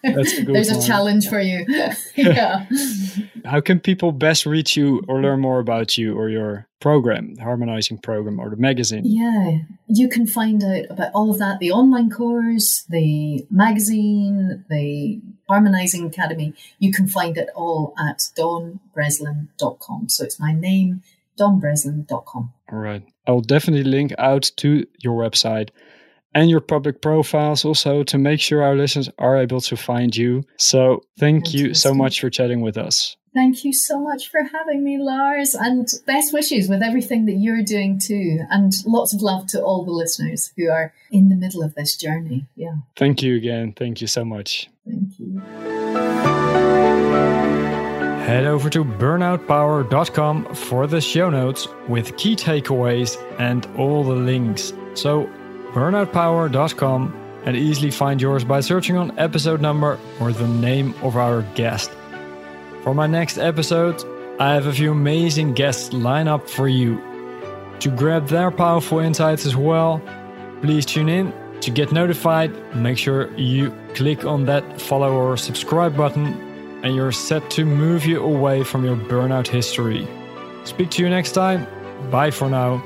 that's 0.03 0.37
a 0.37 0.43
good 0.43 0.55
There's 0.55 0.71
one. 0.71 0.79
a 0.79 0.85
challenge 0.85 1.27
for 1.27 1.39
you. 1.39 1.65
yeah. 2.15 2.67
How 3.45 3.59
can 3.59 3.79
people 3.79 4.11
best 4.11 4.45
reach 4.45 4.77
you 4.77 5.01
or 5.07 5.21
learn 5.21 5.39
more 5.39 5.59
about 5.59 5.97
you 5.97 6.15
or 6.15 6.29
your 6.29 6.67
program, 6.79 7.35
the 7.35 7.43
harmonizing 7.43 7.97
program, 7.97 8.39
or 8.39 8.51
the 8.51 8.57
magazine? 8.57 9.01
Yeah, 9.05 9.59
you 9.87 10.07
can 10.07 10.27
find 10.27 10.63
out 10.63 10.85
about 10.91 11.11
all 11.13 11.31
of 11.31 11.39
that: 11.39 11.59
the 11.59 11.71
online 11.71 12.11
course, 12.11 12.83
the 12.87 13.45
magazine, 13.49 14.63
the 14.69 15.19
harmonizing 15.47 16.05
academy. 16.05 16.53
You 16.77 16.91
can 16.91 17.07
find 17.07 17.37
it 17.37 17.49
all 17.55 17.95
at 17.97 18.19
dawnbreslin.com. 18.37 20.09
So 20.09 20.23
it's 20.23 20.39
my 20.39 20.53
name, 20.53 21.01
dawnbreslin.com. 21.39 22.53
All 22.71 22.77
right. 22.77 23.03
I'll 23.27 23.41
definitely 23.41 23.89
link 23.89 24.13
out 24.17 24.51
to 24.57 24.85
your 24.99 25.15
website 25.17 25.69
and 26.33 26.49
your 26.49 26.61
public 26.61 27.01
profiles 27.01 27.65
also 27.65 28.03
to 28.03 28.17
make 28.17 28.39
sure 28.39 28.63
our 28.63 28.75
listeners 28.75 29.09
are 29.17 29.37
able 29.37 29.61
to 29.61 29.75
find 29.75 30.15
you. 30.15 30.43
So 30.57 31.01
thank 31.19 31.53
you 31.53 31.73
so 31.73 31.93
much 31.93 32.19
for 32.19 32.29
chatting 32.29 32.61
with 32.61 32.77
us. 32.77 33.15
Thank 33.33 33.63
you 33.63 33.73
so 33.73 33.99
much 33.99 34.29
for 34.29 34.41
having 34.51 34.83
me, 34.83 34.97
Lars, 34.97 35.53
and 35.53 35.87
best 36.07 36.33
wishes 36.33 36.67
with 36.67 36.81
everything 36.81 37.25
that 37.27 37.33
you're 37.33 37.61
doing 37.63 37.99
too. 37.99 38.39
And 38.49 38.73
lots 38.85 39.13
of 39.13 39.21
love 39.21 39.45
to 39.47 39.61
all 39.61 39.85
the 39.85 39.91
listeners 39.91 40.51
who 40.57 40.69
are 40.69 40.93
in 41.11 41.29
the 41.29 41.35
middle 41.35 41.61
of 41.61 41.75
this 41.75 41.95
journey. 41.95 42.47
Yeah. 42.55 42.77
Thank 42.95 43.21
you 43.21 43.35
again. 43.35 43.73
Thank 43.77 44.01
you 44.01 44.07
so 44.07 44.25
much. 44.25 44.67
Thank 44.85 45.19
you 45.19 45.41
head 48.29 48.45
over 48.45 48.69
to 48.69 48.85
burnoutpower.com 48.85 50.53
for 50.53 50.85
the 50.85 51.01
show 51.01 51.31
notes 51.31 51.67
with 51.87 52.15
key 52.15 52.35
takeaways 52.35 53.17
and 53.39 53.65
all 53.75 54.03
the 54.03 54.13
links. 54.13 54.71
So, 54.93 55.27
burnoutpower.com 55.71 57.41
and 57.45 57.57
easily 57.57 57.89
find 57.89 58.21
yours 58.21 58.43
by 58.43 58.59
searching 58.59 58.97
on 58.97 59.17
episode 59.17 59.61
number 59.61 59.97
or 60.19 60.31
the 60.31 60.47
name 60.47 60.93
of 61.01 61.17
our 61.17 61.41
guest. 61.55 61.89
For 62.83 62.93
my 62.93 63.07
next 63.07 63.39
episode, 63.39 64.03
I 64.39 64.53
have 64.53 64.67
a 64.67 64.73
few 64.73 64.91
amazing 64.91 65.53
guests 65.53 65.91
lined 65.91 66.29
up 66.29 66.47
for 66.47 66.67
you. 66.67 67.01
To 67.79 67.89
grab 67.89 68.27
their 68.27 68.51
powerful 68.51 68.99
insights 68.99 69.47
as 69.47 69.55
well, 69.55 70.01
please 70.61 70.85
tune 70.85 71.09
in 71.09 71.33
to 71.61 71.71
get 71.71 71.91
notified. 71.91 72.51
Make 72.75 72.99
sure 72.99 73.35
you 73.37 73.73
click 73.95 74.23
on 74.23 74.45
that 74.45 74.79
follow 74.79 75.13
or 75.13 75.35
subscribe 75.35 75.97
button 75.97 76.48
and 76.83 76.95
you're 76.95 77.11
set 77.11 77.49
to 77.51 77.65
move 77.65 78.05
you 78.05 78.23
away 78.23 78.63
from 78.63 78.85
your 78.85 78.95
burnout 78.95 79.47
history. 79.47 80.07
Speak 80.63 80.89
to 80.91 81.03
you 81.03 81.09
next 81.09 81.31
time. 81.31 81.67
Bye 82.09 82.31
for 82.31 82.49
now. 82.49 82.81